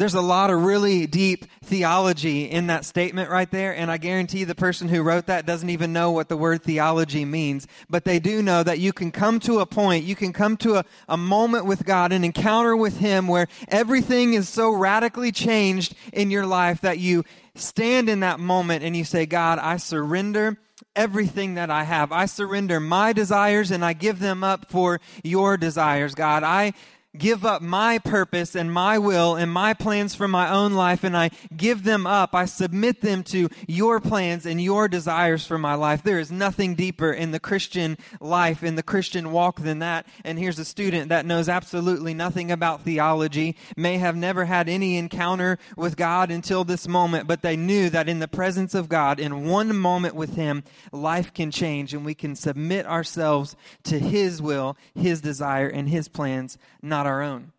there's 0.02 0.14
a 0.14 0.21
lot 0.21 0.50
of 0.50 0.64
really 0.64 1.06
deep 1.06 1.47
theology 1.64 2.50
in 2.50 2.66
that 2.66 2.85
statement 2.85 3.30
right 3.30 3.49
there, 3.52 3.73
and 3.73 3.88
I 3.88 3.99
guarantee 3.99 4.42
the 4.42 4.52
person 4.52 4.88
who 4.88 5.00
wrote 5.00 5.26
that 5.26 5.47
doesn't 5.47 5.71
even 5.71 5.92
know 5.92 6.11
what 6.11 6.28
the 6.28 6.37
word 6.37 6.64
theology 6.64 7.25
means. 7.25 7.68
But 7.88 8.04
they 8.04 8.18
do 8.18 8.42
know 8.42 8.64
that 8.64 8.80
you 8.80 8.92
can 8.92 9.12
come 9.12 9.38
to 9.40 9.61
a 9.61 9.66
point, 9.66 10.04
you 10.04 10.16
can 10.16 10.32
come 10.32 10.56
to 10.56 10.78
a, 10.78 10.85
a 11.09 11.16
moment 11.16 11.66
with 11.66 11.85
God, 11.85 12.11
an 12.11 12.25
encounter 12.25 12.76
with 12.76 12.99
Him 12.99 13.28
where 13.28 13.47
everything 13.68 14.35
is 14.35 14.49
so 14.49 14.73
radically 14.73 15.30
changed 15.30 15.94
in 16.12 16.32
your 16.32 16.47
life 16.47 16.80
that 16.80 16.99
you 16.99 17.23
stand 17.54 18.09
in 18.09 18.18
that 18.21 18.40
moment 18.40 18.82
and 18.82 18.97
you 18.97 19.04
say, 19.04 19.25
God, 19.25 19.61
I 19.61 19.76
surrender 19.76 20.59
everything 20.97 21.54
that 21.54 21.71
I 21.71 21.85
have. 21.85 22.11
I 22.11 22.26
surrender 22.26 22.80
my 22.80 23.12
desires 23.12 23.71
and 23.71 23.85
I 23.85 23.92
give 23.92 24.18
them 24.18 24.42
up 24.42 24.68
for 24.68 25.00
your 25.23 25.56
desires, 25.56 26.16
God. 26.16 26.42
I 26.42 26.73
give 27.16 27.45
up 27.45 27.61
my 27.61 27.99
purpose 27.99 28.54
and 28.54 28.73
my 28.73 28.99
will 28.99 29.37
and 29.37 29.52
my 29.52 29.75
plans 29.75 30.14
for 30.14 30.26
my 30.26 30.50
own 30.50 30.73
life 30.73 31.04
and 31.04 31.16
I 31.16 31.31
give 31.54 31.85
them 31.85 32.07
up. 32.07 32.35
I 32.35 32.47
submit 32.47 33.02
them 33.02 33.23
to 33.25 33.49
your 33.66 34.00
plans 34.00 34.47
and 34.47 34.61
your 34.61 34.88
desires 34.88 35.47
for 35.47 35.59
my 35.59 35.75
life. 35.75 36.02
There 36.02 36.19
is 36.19 36.33
nothing 36.33 36.75
deeper 36.75 37.12
in 37.12 37.31
the 37.31 37.40
Christian 37.40 37.99
life, 38.21 38.62
in 38.62 38.76
the 38.76 38.83
Christian 38.83 39.31
walk 39.31 39.61
than 39.61 39.81
that. 39.81 40.07
And 40.25 40.38
here's 40.38 40.59
a 40.59 40.64
student 40.64 41.11
that 41.11 41.26
knows 41.26 41.49
absolutely 41.49 42.14
nothing 42.14 42.50
about 42.50 42.83
theology, 42.83 43.57
may 43.76 43.99
have 43.99 44.16
never 44.16 44.47
had 44.47 44.69
any 44.69 44.97
encounter 44.97 45.59
with 45.76 45.97
God 45.97 46.31
until 46.31 46.64
this 46.64 46.88
moment, 46.88 47.28
but 47.28 47.42
they 47.42 47.57
knew 47.57 47.90
that 47.90 48.09
in 48.09 48.21
the 48.21 48.28
presence 48.28 48.75
of 48.75 48.88
God, 48.88 49.21
in 49.21 49.47
one 49.47 49.76
moment 49.76 50.14
with 50.14 50.37
Him, 50.37 50.64
life 50.92 51.35
can 51.35 51.50
change 51.50 51.92
and 51.92 52.04
we 52.04 52.14
can 52.14 52.35
submit 52.35 52.87
ourselves 52.87 53.54
to 53.85 53.99
His 53.99 54.40
will, 54.40 54.76
His 54.95 55.21
desire, 55.21 55.69
and 55.69 55.88
His 55.88 56.09
plans, 56.09 56.57
not 56.81 57.01
not 57.02 57.11
our 57.11 57.23
own. 57.23 57.52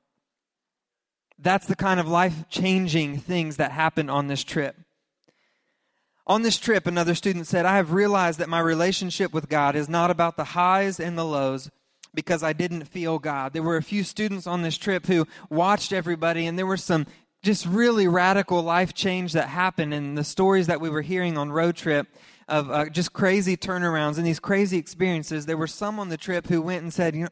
That's 1.37 1.67
the 1.67 1.75
kind 1.75 1.99
of 1.99 2.07
life 2.07 2.47
changing 2.49 3.17
things 3.17 3.57
that 3.57 3.71
happened 3.71 4.09
on 4.09 4.27
this 4.27 4.43
trip. 4.43 4.77
On 6.25 6.43
this 6.43 6.57
trip, 6.57 6.87
another 6.87 7.15
student 7.15 7.47
said, 7.47 7.65
I 7.65 7.75
have 7.75 7.91
realized 7.91 8.39
that 8.39 8.47
my 8.47 8.61
relationship 8.61 9.33
with 9.33 9.49
God 9.49 9.75
is 9.75 9.89
not 9.89 10.09
about 10.09 10.37
the 10.37 10.45
highs 10.45 10.97
and 11.01 11.17
the 11.17 11.25
lows 11.25 11.69
because 12.13 12.43
I 12.43 12.53
didn't 12.53 12.85
feel 12.85 13.19
God. 13.19 13.51
There 13.51 13.63
were 13.63 13.75
a 13.75 13.83
few 13.83 14.05
students 14.05 14.47
on 14.47 14.61
this 14.61 14.77
trip 14.77 15.07
who 15.07 15.27
watched 15.49 15.91
everybody, 15.91 16.45
and 16.45 16.57
there 16.57 16.65
were 16.65 16.77
some 16.77 17.05
just 17.41 17.65
really 17.65 18.07
radical 18.07 18.61
life 18.61 18.93
change 18.93 19.33
that 19.33 19.49
happened 19.49 19.93
and 19.93 20.17
the 20.17 20.23
stories 20.23 20.67
that 20.67 20.79
we 20.79 20.89
were 20.89 21.01
hearing 21.01 21.37
on 21.37 21.51
road 21.51 21.75
trip 21.75 22.07
of 22.47 22.71
uh, 22.71 22.87
just 22.87 23.11
crazy 23.11 23.57
turnarounds 23.57 24.17
and 24.17 24.25
these 24.25 24.39
crazy 24.39 24.77
experiences. 24.77 25.45
There 25.45 25.57
were 25.57 25.67
some 25.67 25.99
on 25.99 26.07
the 26.07 26.15
trip 26.15 26.47
who 26.47 26.61
went 26.61 26.83
and 26.83 26.93
said, 26.93 27.13
You 27.15 27.23
know, 27.23 27.29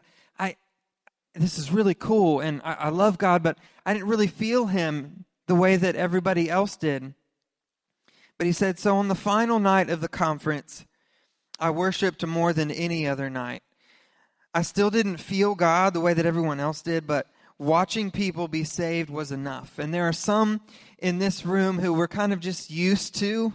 this 1.33 1.57
is 1.57 1.71
really 1.71 1.93
cool 1.93 2.39
and 2.39 2.61
I, 2.63 2.73
I 2.73 2.89
love 2.89 3.17
God, 3.17 3.43
but 3.43 3.57
I 3.85 3.93
didn't 3.93 4.09
really 4.09 4.27
feel 4.27 4.67
Him 4.67 5.25
the 5.47 5.55
way 5.55 5.75
that 5.75 5.95
everybody 5.95 6.49
else 6.49 6.75
did. 6.75 7.13
But 8.37 8.47
he 8.47 8.53
said, 8.53 8.79
So 8.79 8.97
on 8.97 9.07
the 9.07 9.15
final 9.15 9.59
night 9.59 9.89
of 9.89 10.01
the 10.01 10.07
conference, 10.07 10.85
I 11.59 11.69
worshiped 11.69 12.25
more 12.25 12.53
than 12.53 12.71
any 12.71 13.07
other 13.07 13.29
night. 13.29 13.61
I 14.53 14.63
still 14.63 14.89
didn't 14.89 15.17
feel 15.17 15.55
God 15.55 15.93
the 15.93 16.01
way 16.01 16.13
that 16.13 16.25
everyone 16.25 16.59
else 16.59 16.81
did, 16.81 17.05
but 17.05 17.27
watching 17.59 18.09
people 18.09 18.47
be 18.47 18.63
saved 18.63 19.09
was 19.09 19.31
enough. 19.31 19.77
And 19.77 19.93
there 19.93 20.07
are 20.07 20.13
some 20.13 20.61
in 20.97 21.19
this 21.19 21.45
room 21.45 21.79
who 21.79 21.93
were 21.93 22.07
kind 22.07 22.33
of 22.33 22.39
just 22.39 22.71
used 22.71 23.13
to 23.15 23.53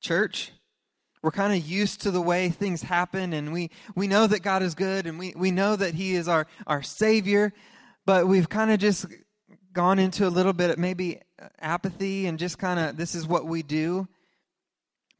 church. 0.00 0.52
We're 1.22 1.30
kind 1.30 1.52
of 1.52 1.66
used 1.66 2.02
to 2.02 2.10
the 2.10 2.20
way 2.20 2.48
things 2.48 2.82
happen, 2.82 3.32
and 3.32 3.52
we, 3.52 3.70
we 3.94 4.06
know 4.06 4.26
that 4.26 4.42
God 4.42 4.62
is 4.62 4.74
good, 4.74 5.06
and 5.06 5.18
we, 5.18 5.34
we 5.36 5.50
know 5.50 5.76
that 5.76 5.94
He 5.94 6.14
is 6.14 6.28
our, 6.28 6.46
our 6.66 6.82
Savior, 6.82 7.52
but 8.06 8.26
we've 8.26 8.48
kind 8.48 8.70
of 8.70 8.78
just 8.78 9.06
gone 9.72 9.98
into 9.98 10.26
a 10.26 10.30
little 10.30 10.52
bit 10.52 10.70
of 10.70 10.78
maybe 10.78 11.20
uh, 11.40 11.48
apathy 11.60 12.26
and 12.26 12.38
just 12.38 12.58
kind 12.58 12.80
of 12.80 12.96
this 12.96 13.14
is 13.14 13.26
what 13.26 13.46
we 13.46 13.62
do. 13.62 14.08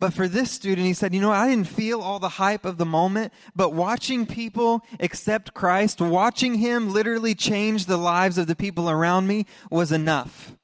But 0.01 0.15
for 0.15 0.29
this 0.29 0.51
student, 0.53 0.87
he 0.87 0.95
said, 0.95 1.13
You 1.13 1.21
know, 1.21 1.33
I 1.33 1.49
didn't 1.49 1.67
feel 1.67 2.01
all 2.01 2.19
the 2.19 2.29
hype 2.29 2.65
of 2.65 2.79
the 2.79 2.87
moment, 2.87 3.33
but 3.57 3.73
watching 3.73 4.27
people 4.27 4.83
accept 5.01 5.55
Christ, 5.55 6.01
watching 6.01 6.55
Him 6.55 6.93
literally 6.93 7.35
change 7.35 7.87
the 7.87 7.97
lives 7.97 8.39
of 8.39 8.47
the 8.47 8.55
people 8.55 8.89
around 8.89 9.27
me 9.27 9.47
was 9.71 9.91
enough. 9.91 10.57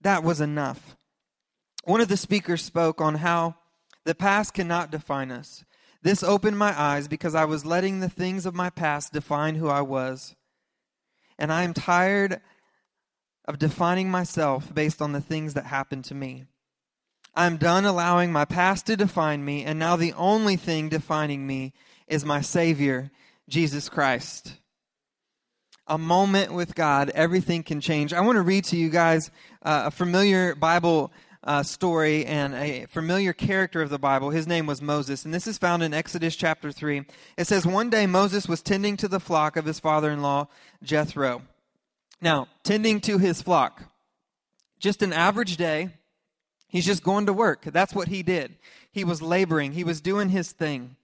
That 0.00 0.24
was 0.24 0.40
enough. 0.40 0.96
One 1.84 2.00
of 2.00 2.08
the 2.08 2.16
speakers 2.16 2.64
spoke 2.64 3.00
on 3.00 3.16
how 3.16 3.54
the 4.06 4.14
past 4.14 4.54
cannot 4.54 4.90
define 4.90 5.30
us. 5.30 5.64
This 6.02 6.22
opened 6.22 6.56
my 6.56 6.78
eyes 6.80 7.08
because 7.08 7.34
I 7.34 7.44
was 7.44 7.66
letting 7.66 7.98
the 7.98 8.08
things 8.08 8.46
of 8.46 8.54
my 8.54 8.70
past 8.70 9.12
define 9.12 9.56
who 9.56 9.68
I 9.68 9.80
was. 9.80 10.36
And 11.38 11.52
I 11.52 11.64
am 11.64 11.74
tired 11.74 12.40
of 13.46 13.58
defining 13.58 14.08
myself 14.08 14.72
based 14.72 15.02
on 15.02 15.10
the 15.10 15.20
things 15.20 15.54
that 15.54 15.66
happened 15.66 16.04
to 16.06 16.14
me. 16.14 16.44
I'm 17.34 17.56
done 17.56 17.84
allowing 17.84 18.32
my 18.32 18.44
past 18.44 18.86
to 18.86 18.96
define 18.96 19.44
me, 19.44 19.64
and 19.64 19.78
now 19.78 19.96
the 19.96 20.12
only 20.14 20.56
thing 20.56 20.88
defining 20.88 21.46
me 21.46 21.74
is 22.06 22.24
my 22.24 22.40
Savior, 22.40 23.10
Jesus 23.48 23.88
Christ. 23.88 24.54
A 25.86 25.98
moment 25.98 26.52
with 26.52 26.74
God, 26.74 27.10
everything 27.10 27.62
can 27.62 27.80
change. 27.80 28.12
I 28.12 28.20
want 28.20 28.36
to 28.36 28.42
read 28.42 28.64
to 28.66 28.76
you 28.76 28.88
guys 28.88 29.30
uh, 29.62 29.84
a 29.86 29.90
familiar 29.90 30.54
Bible 30.54 31.12
uh, 31.46 31.62
story 31.62 32.26
and 32.26 32.54
a 32.54 32.86
familiar 32.86 33.32
character 33.32 33.80
of 33.80 33.88
the 33.88 33.98
Bible. 33.98 34.30
His 34.30 34.46
name 34.46 34.66
was 34.66 34.82
Moses, 34.82 35.24
and 35.24 35.32
this 35.32 35.46
is 35.46 35.56
found 35.56 35.82
in 35.82 35.94
Exodus 35.94 36.34
chapter 36.34 36.72
3. 36.72 37.04
It 37.38 37.46
says, 37.46 37.64
One 37.64 37.88
day 37.88 38.06
Moses 38.06 38.48
was 38.48 38.60
tending 38.60 38.96
to 38.98 39.08
the 39.08 39.20
flock 39.20 39.56
of 39.56 39.64
his 39.64 39.78
father 39.78 40.10
in 40.10 40.22
law, 40.22 40.48
Jethro. 40.82 41.42
Now, 42.20 42.48
tending 42.64 43.00
to 43.02 43.18
his 43.18 43.40
flock, 43.40 43.84
just 44.80 45.02
an 45.02 45.12
average 45.12 45.56
day. 45.56 45.90
He's 46.68 46.84
just 46.84 47.04
going 47.04 47.26
to 47.26 47.32
work. 47.32 47.62
That's 47.64 47.94
what 47.94 48.08
he 48.08 48.22
did. 48.24 48.56
He 48.90 49.04
was 49.04 49.22
laboring, 49.22 49.72
he 49.72 49.84
was 49.84 50.00
doing 50.00 50.30
his 50.30 50.50
thing. 50.50 50.96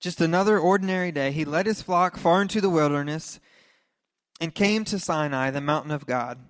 Just 0.00 0.20
another 0.20 0.58
ordinary 0.58 1.12
day. 1.12 1.30
He 1.30 1.44
led 1.44 1.66
his 1.66 1.80
flock 1.80 2.18
far 2.18 2.42
into 2.42 2.60
the 2.60 2.68
wilderness 2.68 3.40
and 4.40 4.52
came 4.52 4.84
to 4.86 4.98
Sinai, 4.98 5.50
the 5.50 5.60
mountain 5.60 5.92
of 5.92 6.06
God. 6.06 6.40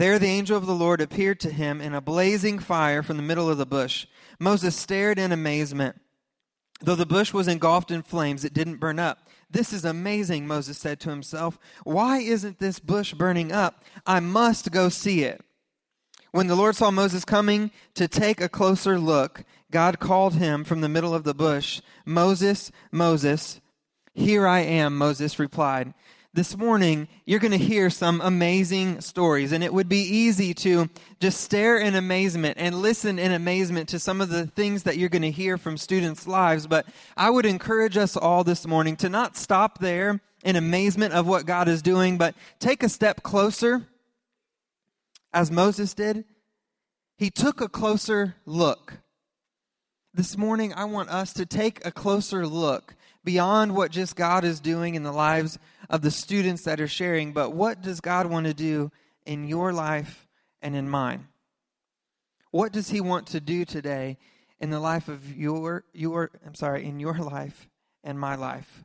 There 0.00 0.18
the 0.18 0.28
angel 0.28 0.56
of 0.56 0.64
the 0.64 0.74
Lord 0.74 1.02
appeared 1.02 1.40
to 1.40 1.50
him 1.50 1.82
in 1.82 1.92
a 1.92 2.00
blazing 2.00 2.58
fire 2.58 3.02
from 3.02 3.18
the 3.18 3.22
middle 3.22 3.50
of 3.50 3.58
the 3.58 3.66
bush. 3.66 4.06
Moses 4.38 4.74
stared 4.74 5.18
in 5.18 5.30
amazement. 5.30 6.00
Though 6.80 6.94
the 6.94 7.04
bush 7.04 7.34
was 7.34 7.46
engulfed 7.46 7.90
in 7.90 8.00
flames, 8.02 8.42
it 8.42 8.54
didn't 8.54 8.78
burn 8.78 8.98
up. 8.98 9.28
This 9.50 9.74
is 9.74 9.84
amazing, 9.84 10.46
Moses 10.46 10.78
said 10.78 11.00
to 11.00 11.10
himself. 11.10 11.58
Why 11.84 12.20
isn't 12.20 12.60
this 12.60 12.78
bush 12.78 13.12
burning 13.12 13.52
up? 13.52 13.84
I 14.06 14.20
must 14.20 14.72
go 14.72 14.88
see 14.88 15.22
it. 15.22 15.42
When 16.32 16.46
the 16.46 16.56
Lord 16.56 16.76
saw 16.76 16.90
Moses 16.90 17.26
coming 17.26 17.70
to 17.92 18.08
take 18.08 18.40
a 18.40 18.48
closer 18.48 18.98
look, 18.98 19.44
God 19.70 19.98
called 19.98 20.36
him 20.36 20.64
from 20.64 20.80
the 20.80 20.88
middle 20.88 21.14
of 21.14 21.24
the 21.24 21.34
bush. 21.34 21.82
Moses, 22.06 22.72
Moses. 22.90 23.60
Here 24.14 24.46
I 24.46 24.60
am, 24.60 24.96
Moses 24.96 25.38
replied 25.38 25.92
this 26.32 26.56
morning, 26.56 27.08
you're 27.24 27.40
going 27.40 27.50
to 27.50 27.58
hear 27.58 27.90
some 27.90 28.20
amazing 28.20 29.00
stories, 29.00 29.50
and 29.50 29.64
it 29.64 29.74
would 29.74 29.88
be 29.88 30.02
easy 30.02 30.54
to 30.54 30.88
just 31.18 31.40
stare 31.40 31.76
in 31.76 31.96
amazement 31.96 32.56
and 32.58 32.76
listen 32.76 33.18
in 33.18 33.32
amazement 33.32 33.88
to 33.88 33.98
some 33.98 34.20
of 34.20 34.28
the 34.28 34.46
things 34.46 34.84
that 34.84 34.96
you're 34.96 35.08
going 35.08 35.22
to 35.22 35.30
hear 35.30 35.58
from 35.58 35.76
students' 35.76 36.28
lives. 36.28 36.68
But 36.68 36.86
I 37.16 37.30
would 37.30 37.46
encourage 37.46 37.96
us 37.96 38.16
all 38.16 38.44
this 38.44 38.64
morning 38.64 38.94
to 38.98 39.08
not 39.08 39.36
stop 39.36 39.80
there 39.80 40.20
in 40.44 40.54
amazement 40.54 41.14
of 41.14 41.26
what 41.26 41.46
God 41.46 41.66
is 41.66 41.82
doing, 41.82 42.16
but 42.16 42.36
take 42.60 42.84
a 42.84 42.88
step 42.88 43.24
closer, 43.24 43.88
as 45.32 45.50
Moses 45.50 45.94
did. 45.94 46.24
He 47.18 47.30
took 47.30 47.60
a 47.60 47.68
closer 47.68 48.36
look. 48.46 48.98
This 50.14 50.38
morning, 50.38 50.72
I 50.74 50.84
want 50.84 51.08
us 51.08 51.32
to 51.34 51.44
take 51.44 51.84
a 51.84 51.90
closer 51.90 52.46
look 52.46 52.94
beyond 53.24 53.74
what 53.74 53.90
just 53.90 54.16
God 54.16 54.44
is 54.44 54.60
doing 54.60 54.94
in 54.94 55.02
the 55.02 55.12
lives 55.12 55.58
of 55.90 56.02
the 56.02 56.10
students 56.10 56.64
that 56.64 56.80
are 56.80 56.88
sharing, 56.88 57.32
but 57.32 57.50
what 57.50 57.82
does 57.82 58.00
God 58.00 58.26
want 58.26 58.46
to 58.46 58.54
do 58.54 58.92
in 59.26 59.46
your 59.46 59.72
life 59.72 60.28
and 60.62 60.76
in 60.76 60.88
mine? 60.88 61.26
What 62.52 62.72
does 62.72 62.88
He 62.88 63.00
want 63.00 63.26
to 63.28 63.40
do 63.40 63.64
today 63.64 64.16
in 64.60 64.70
the 64.70 64.80
life 64.80 65.08
of 65.08 65.36
your, 65.36 65.84
your 65.92 66.30
I'm 66.46 66.54
sorry, 66.54 66.86
in 66.86 67.00
your 67.00 67.18
life 67.18 67.68
and 68.04 68.18
my 68.18 68.36
life? 68.36 68.84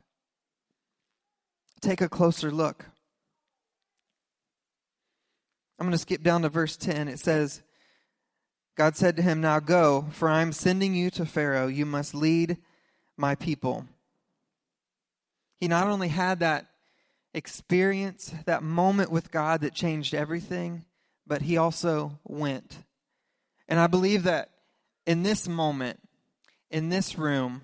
Take 1.80 2.00
a 2.00 2.08
closer 2.08 2.50
look. 2.50 2.84
I'm 5.78 5.86
going 5.86 5.92
to 5.92 5.98
skip 5.98 6.22
down 6.22 6.42
to 6.42 6.48
verse 6.48 6.76
10. 6.76 7.06
It 7.06 7.20
says, 7.20 7.62
God 8.76 8.96
said 8.96 9.16
to 9.16 9.22
him, 9.22 9.40
Now 9.40 9.60
go, 9.60 10.06
for 10.10 10.28
I 10.28 10.42
am 10.42 10.52
sending 10.52 10.94
you 10.94 11.10
to 11.10 11.26
Pharaoh. 11.26 11.68
You 11.68 11.86
must 11.86 12.14
lead 12.14 12.56
my 13.16 13.36
people. 13.36 13.86
He 15.60 15.68
not 15.68 15.86
only 15.86 16.08
had 16.08 16.40
that 16.40 16.66
experience, 17.36 18.34
that 18.46 18.62
moment 18.62 19.10
with 19.10 19.30
God 19.30 19.60
that 19.60 19.74
changed 19.74 20.14
everything, 20.14 20.84
but 21.26 21.42
he 21.42 21.56
also 21.56 22.18
went. 22.24 22.78
And 23.68 23.78
I 23.78 23.86
believe 23.86 24.22
that 24.22 24.50
in 25.06 25.22
this 25.22 25.46
moment, 25.46 26.00
in 26.70 26.88
this 26.88 27.18
room, 27.18 27.62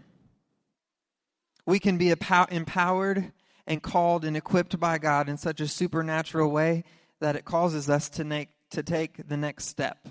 we 1.66 1.78
can 1.78 1.96
be 1.96 2.10
empowered 2.10 3.32
and 3.66 3.82
called 3.82 4.24
and 4.24 4.36
equipped 4.36 4.78
by 4.78 4.98
God 4.98 5.28
in 5.28 5.38
such 5.38 5.60
a 5.60 5.68
supernatural 5.68 6.50
way 6.50 6.84
that 7.20 7.36
it 7.36 7.44
causes 7.44 7.88
us 7.88 8.08
to, 8.10 8.24
make, 8.24 8.48
to 8.70 8.82
take 8.82 9.28
the 9.28 9.36
next 9.36 9.66
step 9.66 10.06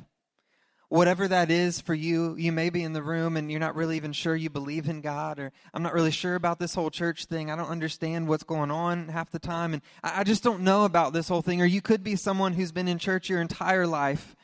whatever 0.92 1.26
that 1.26 1.50
is 1.50 1.80
for 1.80 1.94
you, 1.94 2.36
you 2.36 2.52
may 2.52 2.70
be 2.70 2.84
in 2.84 2.92
the 2.92 3.02
room 3.02 3.38
and 3.38 3.50
you're 3.50 3.62
not 3.62 3.78
really 3.78 3.96
even 3.96 4.12
sure 4.12 4.36
you 4.36 4.50
believe 4.50 4.90
in 4.90 5.00
God, 5.00 5.40
or 5.40 5.54
I'm 5.74 5.82
not 5.82 5.94
really 5.94 6.12
sure 6.12 6.36
about 6.36 6.60
this 6.60 6.76
whole 6.76 6.92
church 6.92 7.26
thing. 7.26 7.50
I 7.50 7.56
don't 7.56 7.70
understand 7.70 8.28
what's 8.28 8.44
going 8.44 8.72
on 8.72 9.08
half 9.08 9.32
the 9.32 9.40
time, 9.40 9.74
and 9.74 9.82
I 10.04 10.26
just 10.26 10.44
don't 10.44 10.64
know 10.64 10.84
about 10.84 11.14
this 11.14 11.30
whole 11.30 11.42
thing. 11.42 11.62
Or 11.62 11.66
you 11.66 11.82
could 11.82 12.04
be 12.04 12.18
someone 12.18 12.52
who's 12.52 12.74
been 12.74 12.90
in 12.90 12.98
church 12.98 13.30
your 13.30 13.40
entire 13.40 13.88
life 13.88 14.36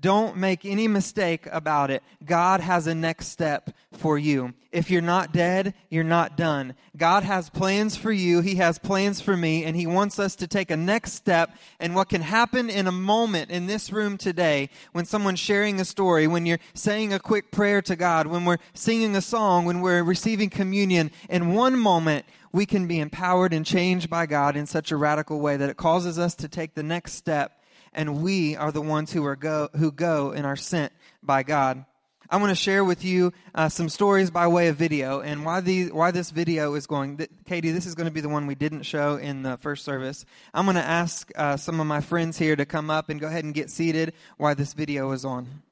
don't 0.00 0.36
make 0.36 0.64
any 0.64 0.88
mistake 0.88 1.46
about 1.52 1.90
it. 1.90 2.02
God 2.24 2.60
has 2.60 2.86
a 2.86 2.94
next 2.94 3.28
step 3.28 3.70
for 3.92 4.18
you. 4.18 4.54
If 4.72 4.90
you're 4.90 5.02
not 5.02 5.32
dead, 5.32 5.74
you're 5.88 6.04
not 6.04 6.36
done. 6.36 6.74
God 6.96 7.24
has 7.24 7.50
plans 7.50 7.96
for 7.96 8.12
you. 8.12 8.40
He 8.40 8.54
has 8.54 8.78
plans 8.78 9.20
for 9.20 9.36
me, 9.36 9.64
and 9.64 9.76
He 9.76 9.86
wants 9.86 10.18
us 10.18 10.36
to 10.36 10.46
take 10.46 10.70
a 10.70 10.76
next 10.76 11.14
step. 11.14 11.50
And 11.80 11.94
what 11.94 12.08
can 12.08 12.22
happen 12.22 12.70
in 12.70 12.86
a 12.86 12.92
moment 12.92 13.50
in 13.50 13.66
this 13.66 13.92
room 13.92 14.16
today, 14.16 14.70
when 14.92 15.04
someone's 15.04 15.40
sharing 15.40 15.80
a 15.80 15.84
story, 15.84 16.26
when 16.26 16.46
you're 16.46 16.60
saying 16.72 17.12
a 17.12 17.18
quick 17.18 17.50
prayer 17.50 17.82
to 17.82 17.96
God, 17.96 18.26
when 18.26 18.44
we're 18.44 18.58
singing 18.74 19.16
a 19.16 19.20
song, 19.20 19.64
when 19.64 19.80
we're 19.80 20.04
receiving 20.04 20.50
communion, 20.50 21.10
in 21.28 21.52
one 21.52 21.76
moment, 21.76 22.24
we 22.52 22.64
can 22.64 22.86
be 22.86 23.00
empowered 23.00 23.52
and 23.52 23.66
changed 23.66 24.08
by 24.08 24.26
God 24.26 24.56
in 24.56 24.66
such 24.66 24.90
a 24.90 24.96
radical 24.96 25.40
way 25.40 25.56
that 25.56 25.70
it 25.70 25.76
causes 25.76 26.18
us 26.18 26.34
to 26.36 26.48
take 26.48 26.74
the 26.74 26.82
next 26.82 27.14
step 27.14 27.59
and 27.92 28.22
we 28.22 28.56
are 28.56 28.72
the 28.72 28.80
ones 28.80 29.12
who 29.12 29.24
are 29.24 29.36
go 29.36 29.68
who 29.76 29.92
go 29.92 30.32
and 30.32 30.46
are 30.46 30.56
sent 30.56 30.92
by 31.22 31.42
God. 31.42 31.84
I 32.32 32.36
want 32.36 32.50
to 32.50 32.54
share 32.54 32.84
with 32.84 33.04
you 33.04 33.32
uh, 33.56 33.68
some 33.68 33.88
stories 33.88 34.30
by 34.30 34.46
way 34.46 34.68
of 34.68 34.76
video, 34.76 35.20
and 35.20 35.44
why 35.44 35.60
the 35.60 35.90
why 35.90 36.12
this 36.12 36.30
video 36.30 36.74
is 36.74 36.86
going. 36.86 37.16
Th- 37.16 37.30
Katie, 37.44 37.72
this 37.72 37.86
is 37.86 37.96
going 37.96 38.06
to 38.06 38.12
be 38.12 38.20
the 38.20 38.28
one 38.28 38.46
we 38.46 38.54
didn't 38.54 38.82
show 38.82 39.16
in 39.16 39.42
the 39.42 39.56
first 39.56 39.84
service. 39.84 40.24
I'm 40.54 40.64
going 40.64 40.76
to 40.76 40.82
ask 40.82 41.28
uh, 41.34 41.56
some 41.56 41.80
of 41.80 41.88
my 41.88 42.00
friends 42.00 42.38
here 42.38 42.54
to 42.54 42.64
come 42.64 42.88
up 42.88 43.08
and 43.08 43.20
go 43.20 43.26
ahead 43.26 43.44
and 43.44 43.52
get 43.52 43.68
seated 43.68 44.12
while 44.36 44.54
this 44.54 44.74
video 44.74 45.10
is 45.10 45.24
on. 45.24 45.62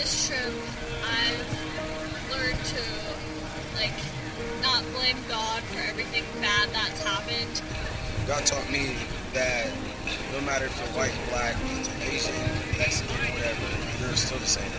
This 0.00 0.28
trip, 0.28 0.48
I've 1.04 2.32
learned 2.32 2.56
to, 2.56 2.84
like, 3.76 3.92
not 4.64 4.80
blame 4.96 5.20
God 5.28 5.60
for 5.68 5.84
everything 5.92 6.24
bad 6.40 6.72
that's 6.72 7.04
happened. 7.04 7.60
God 8.26 8.46
taught 8.46 8.64
me 8.72 8.96
that 9.36 9.68
no 10.32 10.40
matter 10.40 10.64
if 10.64 10.76
you're 10.80 10.96
white, 10.96 11.12
black, 11.28 11.52
Asian, 12.08 12.32
Mexican, 12.80 13.12
whatever, 13.36 13.60
you're 14.00 14.16
still 14.16 14.40
the 14.40 14.48
same. 14.48 14.72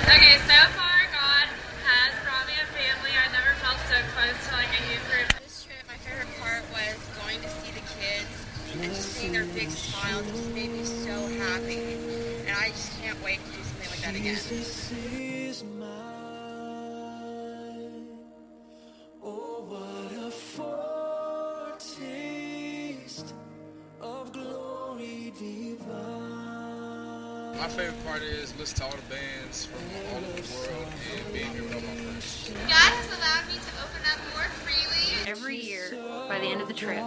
Okay, 0.00 0.40
so 0.48 0.56
far 0.72 0.96
God 1.12 1.46
has 1.84 2.16
brought 2.24 2.48
me 2.48 2.56
a 2.56 2.64
family. 2.72 3.12
I've 3.20 3.36
never 3.36 3.52
felt 3.60 3.76
so 3.92 4.00
close 4.16 4.48
to 4.48 4.52
like 4.56 4.72
a 4.72 4.82
youth 4.88 5.04
group. 5.12 5.28
This 5.44 5.68
trip, 5.68 5.84
my 5.92 6.00
favorite 6.08 6.32
part 6.40 6.64
was 6.72 6.96
going 7.20 7.36
to 7.44 7.50
see 7.60 7.68
the 7.68 7.84
kids 8.00 8.32
and 8.72 8.88
just 8.88 9.12
seeing 9.12 9.36
their 9.36 9.44
big 9.52 9.68
smiles. 9.68 10.24
It 10.24 10.32
just 10.32 10.54
made 10.56 10.72
me 10.72 10.84
so 10.88 11.03
that 14.14 14.20
again. 14.20 14.36
My 27.60 27.68
favorite 27.70 28.04
part 28.04 28.22
is 28.22 28.54
listening 28.58 28.76
to 28.76 28.84
all 28.84 28.90
the 28.90 29.14
bands 29.14 29.66
from 29.66 29.80
all 30.12 30.18
over 30.18 30.42
the 30.42 30.58
world 30.58 30.86
and 31.16 31.32
being 31.32 31.50
here 31.50 31.62
with 31.62 31.74
all 31.74 31.80
my 31.80 31.86
friends. 31.86 32.50
God 32.54 32.70
has 32.70 33.06
allowed 33.18 33.46
me 33.48 33.54
to 33.54 33.70
open 33.82 34.02
up 34.12 34.18
more 34.34 34.48
freely. 34.62 35.30
Every 35.30 35.56
year, 35.56 35.96
by 36.28 36.38
the 36.38 36.46
end 36.46 36.60
of 36.60 36.68
the 36.68 36.74
trip, 36.74 37.02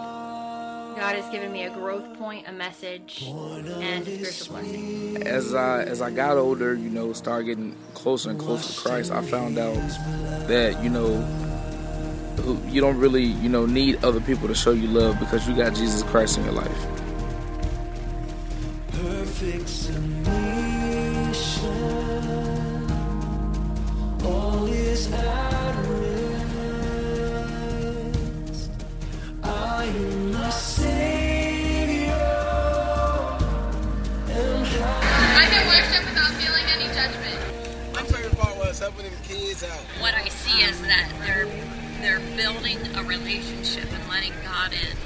God 0.98 1.16
has 1.16 1.30
given 1.30 1.52
me 1.52 1.64
a 1.64 1.70
growth 1.70 2.18
point, 2.18 2.48
a 2.48 2.52
message, 2.52 3.24
and 3.28 4.08
a 4.08 4.26
spiritual 4.26 4.58
blessing. 4.58 5.28
As 5.28 5.54
I 5.54 5.84
as 5.84 6.02
I 6.02 6.10
got 6.10 6.38
older, 6.38 6.74
you 6.74 6.90
know, 6.90 7.14
started 7.14 7.46
getting 7.46 7.76
closer 7.94 8.32
and 8.32 8.40
closer 8.40 8.74
to 8.74 8.80
Christ, 8.80 9.12
I 9.12 9.22
found 9.22 9.60
out 9.60 9.76
that 10.48 10.84
you 10.84 10.90
know 10.90 11.22
you 12.68 12.82
don't 12.82 12.98
really 12.98 13.26
you 13.26 13.48
know 13.48 13.68
need 13.68 14.04
other 14.04 14.20
people 14.20 14.48
to 14.48 14.56
show 14.56 14.72
you 14.72 14.88
love 14.88 15.20
because 15.20 15.48
you 15.48 15.56
got 15.56 15.76
Jesus 15.76 16.02
Christ 16.02 16.40
in 16.40 16.46
your 16.46 16.54
life. 16.54 16.98
Perfect 39.08 40.02
What 40.02 40.14
I 40.16 40.28
see 40.28 40.64
is 40.64 40.82
that 40.82 41.10
they're 41.26 41.46
they're 42.02 42.20
building 42.36 42.78
a 42.96 43.04
relationship 43.04 43.86
and 43.92 44.10
letting 44.10 44.34
God 44.44 44.74
in. 44.74 44.98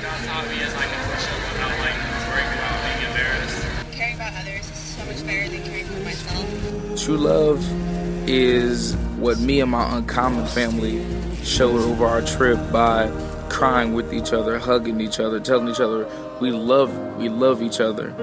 God 0.00 0.24
taught 0.26 0.48
me 0.48 0.60
as 0.62 0.74
like 0.76 0.86
a 0.86 1.08
worship 1.08 1.56
about 1.56 1.78
like 1.80 1.98
worrying 2.28 2.52
about 2.54 2.84
being 2.84 3.10
embarrassed. 3.10 3.66
Caring 3.90 4.14
about 4.14 4.32
others 4.34 4.70
is 4.70 4.78
so 4.78 5.04
much 5.06 5.26
better 5.26 5.48
than 5.48 5.62
caring 5.64 5.86
for 5.86 6.00
myself. 6.04 7.04
True 7.04 7.16
love 7.16 8.28
is 8.28 8.94
what 9.16 9.40
me 9.40 9.60
and 9.60 9.72
my 9.72 9.98
uncommon 9.98 10.46
family 10.46 11.04
showed 11.42 11.80
over 11.80 12.06
our 12.06 12.22
trip 12.22 12.58
by 12.70 13.10
crying 13.48 13.92
with 13.92 14.14
each 14.14 14.32
other, 14.32 14.58
hugging 14.58 15.00
each 15.00 15.18
other, 15.18 15.40
telling 15.40 15.68
each 15.68 15.80
other 15.80 16.08
we 16.40 16.52
love 16.52 17.16
we 17.16 17.28
love 17.28 17.60
each 17.60 17.80
other. 17.80 18.14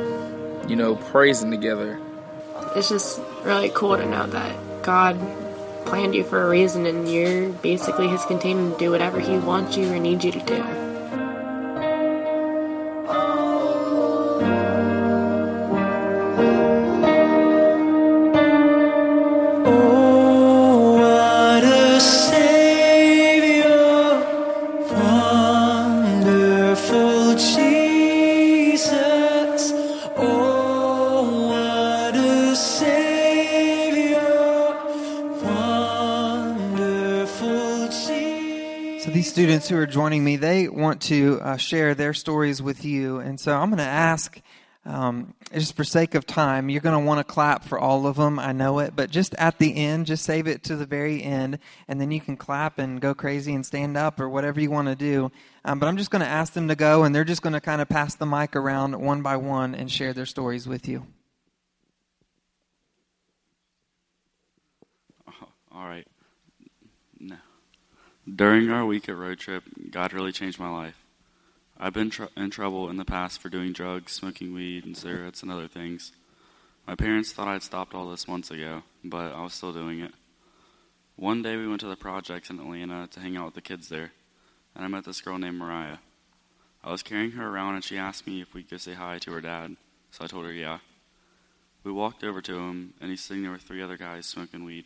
You 0.70 0.78
know, 0.78 0.96
praising 0.96 1.52
together. 1.52 2.00
It's 2.78 2.88
just 2.88 3.20
really 3.44 3.70
cool 3.74 3.98
to 3.98 4.06
know 4.06 4.28
that 4.28 4.56
God 4.86 5.20
planned 5.88 6.14
you 6.14 6.24
for 6.24 6.46
a 6.46 6.48
reason, 6.48 6.86
and 6.86 7.12
you're 7.12 7.50
basically 7.50 8.08
His 8.08 8.24
container 8.26 8.72
to 8.72 8.78
do 8.78 8.92
whatever 8.92 9.20
He 9.20 9.36
wants 9.40 9.76
you 9.76 9.92
or 9.92 9.98
needs 9.98 10.24
you 10.24 10.32
to 10.32 10.40
do. 10.42 10.85
Joining 39.86 40.24
me, 40.24 40.36
they 40.36 40.68
want 40.68 41.02
to 41.04 41.40
uh, 41.42 41.58
share 41.58 41.96
their 41.96 42.14
stories 42.14 42.62
with 42.62 42.86
you, 42.86 43.20
and 43.20 43.40
so 43.40 43.56
I'm 43.56 43.70
going 43.70 43.78
to 43.78 43.84
ask. 43.84 44.42
Um, 44.88 45.34
just 45.52 45.76
for 45.76 45.84
sake 45.84 46.14
of 46.14 46.28
time, 46.28 46.70
you're 46.70 46.80
going 46.80 46.94
to 46.94 47.04
want 47.04 47.18
to 47.18 47.24
clap 47.24 47.64
for 47.64 47.80
all 47.80 48.06
of 48.06 48.18
them. 48.18 48.38
I 48.38 48.52
know 48.52 48.78
it, 48.78 48.96
but 48.96 49.10
just 49.10 49.34
at 49.40 49.58
the 49.58 49.76
end, 49.76 50.06
just 50.06 50.24
save 50.24 50.46
it 50.46 50.62
to 50.66 50.76
the 50.76 50.86
very 50.86 51.24
end, 51.24 51.58
and 51.88 52.00
then 52.00 52.12
you 52.12 52.22
can 52.22 52.38
clap 52.38 52.78
and 52.78 53.02
go 53.02 53.16
crazy 53.16 53.56
and 53.56 53.66
stand 53.66 53.98
up 53.98 54.20
or 54.20 54.30
whatever 54.30 54.62
you 54.62 54.70
want 54.70 54.88
to 54.88 54.96
do. 54.96 55.32
Um, 55.64 55.80
but 55.80 55.88
I'm 55.88 55.98
just 55.98 56.12
going 56.12 56.22
to 56.22 56.28
ask 56.28 56.54
them 56.54 56.68
to 56.68 56.76
go, 56.76 57.04
and 57.04 57.16
they're 57.16 57.24
just 57.24 57.42
going 57.42 57.54
to 57.54 57.62
kind 57.62 57.82
of 57.82 57.90
pass 57.90 58.14
the 58.14 58.28
mic 58.28 58.56
around 58.56 59.02
one 59.02 59.24
by 59.24 59.38
one 59.38 59.74
and 59.74 59.92
share 59.92 60.14
their 60.14 60.28
stories 60.28 60.68
with 60.68 60.88
you. 60.88 61.08
All 65.72 65.88
right. 65.88 66.08
During 68.34 68.72
our 68.72 68.84
week 68.84 69.08
at 69.08 69.16
road 69.16 69.38
trip, 69.38 69.64
God 69.92 70.12
really 70.12 70.32
changed 70.32 70.60
my 70.60 70.72
life. 70.72 70.98
I've 71.80 71.94
been 71.94 72.10
tr- 72.10 72.24
in 72.36 72.50
trouble 72.50 72.90
in 72.90 72.98
the 72.98 73.06
past 73.06 73.40
for 73.40 73.50
doing 73.50 73.72
drugs, 73.72 74.14
smoking 74.14 74.52
weed, 74.52 74.84
and 74.84 74.98
cigarettes 74.98 75.44
and 75.44 75.52
other 75.52 75.68
things. 75.68 76.12
My 76.88 76.96
parents 76.96 77.32
thought 77.32 77.48
I'd 77.48 77.62
stopped 77.62 77.94
all 77.94 78.10
this 78.10 78.28
months 78.28 78.50
ago, 78.50 78.82
but 79.04 79.32
I 79.32 79.44
was 79.44 79.54
still 79.54 79.74
doing 79.74 80.00
it. 80.00 80.12
One 81.18 81.44
day 81.44 81.56
we 81.56 81.68
went 81.68 81.82
to 81.82 81.88
the 81.88 81.96
projects 81.96 82.50
in 82.50 82.60
Atlanta 82.60 83.08
to 83.12 83.20
hang 83.20 83.38
out 83.38 83.46
with 83.46 83.54
the 83.54 83.62
kids 83.62 83.90
there, 83.90 84.12
and 84.74 84.84
I 84.84 84.88
met 84.88 85.06
this 85.06 85.22
girl 85.22 85.38
named 85.38 85.60
Mariah. 85.60 85.98
I 86.84 86.92
was 86.92 87.04
carrying 87.04 87.32
her 87.32 87.48
around, 87.48 87.76
and 87.76 87.84
she 87.84 88.00
asked 88.00 88.26
me 88.26 88.42
if 88.42 88.56
we 88.56 88.64
could 88.64 88.82
say 88.82 88.94
hi 88.94 89.20
to 89.20 89.32
her 89.34 89.42
dad, 89.42 89.76
so 90.10 90.24
I 90.24 90.28
told 90.28 90.46
her 90.46 90.52
yeah. 90.52 90.80
We 91.84 91.92
walked 91.92 92.24
over 92.24 92.42
to 92.42 92.58
him, 92.58 92.96
and 93.00 93.12
he's 93.12 93.22
sitting 93.22 93.44
there 93.44 93.52
with 93.52 93.62
three 93.62 93.84
other 93.84 93.98
guys 93.98 94.26
smoking 94.26 94.64
weed. 94.64 94.86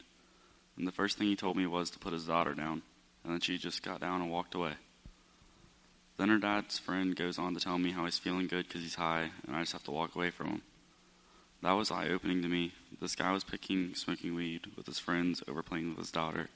And 0.78 0.86
the 0.86 0.92
first 0.92 1.18
thing 1.18 1.28
he 1.28 1.38
told 1.38 1.56
me 1.56 1.66
was 1.68 1.90
to 1.92 2.00
put 2.00 2.12
his 2.12 2.26
daughter 2.26 2.54
down, 2.54 2.82
and 3.24 3.34
then 3.34 3.40
she 3.40 3.58
just 3.58 3.84
got 3.84 4.02
down 4.02 4.22
and 4.22 4.32
walked 4.32 4.56
away. 4.56 4.74
Then 6.18 6.30
her 6.30 6.38
dad's 6.38 6.78
friend 6.78 7.16
goes 7.16 7.40
on 7.40 7.54
to 7.54 7.60
tell 7.60 7.78
me 7.78 7.92
how 7.92 8.06
he's 8.06 8.20
feeling 8.20 8.48
good 8.48 8.68
because 8.68 8.82
he's 8.82 8.96
high, 8.96 9.32
and 9.48 9.56
I 9.56 9.62
just 9.62 9.74
have 9.74 9.84
to 9.84 9.92
walk 9.92 10.16
away 10.16 10.32
from 10.32 10.48
him. 10.48 10.62
That 11.62 11.74
was 11.74 11.92
eye 11.92 12.10
opening 12.10 12.42
to 12.42 12.48
me. 12.48 12.74
This 13.02 13.16
guy 13.16 13.32
was 13.32 13.44
picking 13.44 13.96
smoking 13.96 14.36
weed 14.36 14.62
with 14.76 14.86
his 14.86 15.00
friends 15.00 15.44
over 15.48 15.64
playing 15.64 15.90
with 15.90 15.98
his 15.98 16.12
daughter, 16.12 16.50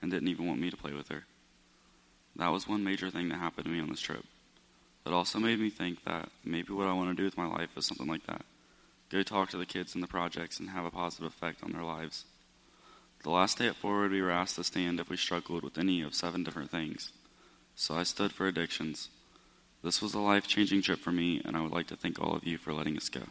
and 0.00 0.10
didn't 0.10 0.28
even 0.28 0.46
want 0.46 0.60
me 0.60 0.70
to 0.70 0.76
play 0.76 0.92
with 0.92 1.08
her. 1.08 1.24
That 2.36 2.48
was 2.48 2.68
one 2.68 2.84
major 2.84 3.10
thing 3.10 3.28
that 3.30 3.38
happened 3.38 3.64
to 3.66 3.70
me 3.70 3.80
on 3.80 3.88
this 3.88 4.00
trip. 4.00 4.24
It 5.06 5.12
also 5.12 5.38
made 5.38 5.58
me 5.58 5.70
think 5.70 6.04
that 6.04 6.28
maybe 6.44 6.72
what 6.72 6.86
I 6.86 6.92
want 6.92 7.10
to 7.10 7.20
do 7.20 7.24
with 7.24 7.38
my 7.38 7.46
life 7.46 7.70
is 7.76 7.86
something 7.86 8.06
like 8.06 8.26
that 8.26 8.44
go 9.10 9.22
talk 9.22 9.50
to 9.50 9.56
the 9.56 9.66
kids 9.66 9.94
in 9.94 10.00
the 10.00 10.06
projects 10.06 10.60
and 10.60 10.70
have 10.70 10.84
a 10.84 10.90
positive 10.90 11.26
effect 11.26 11.62
on 11.62 11.72
their 11.72 11.82
lives. 11.82 12.24
The 13.22 13.30
last 13.30 13.58
day 13.58 13.66
at 13.66 13.76
Forward, 13.76 14.12
we 14.12 14.22
were 14.22 14.30
asked 14.30 14.56
to 14.56 14.64
stand 14.64 15.00
if 15.00 15.10
we 15.10 15.16
struggled 15.16 15.64
with 15.64 15.76
any 15.76 16.02
of 16.02 16.14
seven 16.14 16.44
different 16.44 16.70
things. 16.70 17.10
So 17.74 17.96
I 17.96 18.04
stood 18.04 18.32
for 18.32 18.46
addictions. 18.46 19.10
This 19.82 20.00
was 20.00 20.14
a 20.14 20.20
life 20.20 20.46
changing 20.46 20.82
trip 20.82 21.00
for 21.00 21.12
me, 21.12 21.40
and 21.44 21.56
I 21.56 21.62
would 21.62 21.72
like 21.72 21.88
to 21.88 21.96
thank 21.96 22.20
all 22.20 22.34
of 22.34 22.44
you 22.44 22.58
for 22.58 22.72
letting 22.72 22.96
us 22.96 23.08
go. 23.08 23.22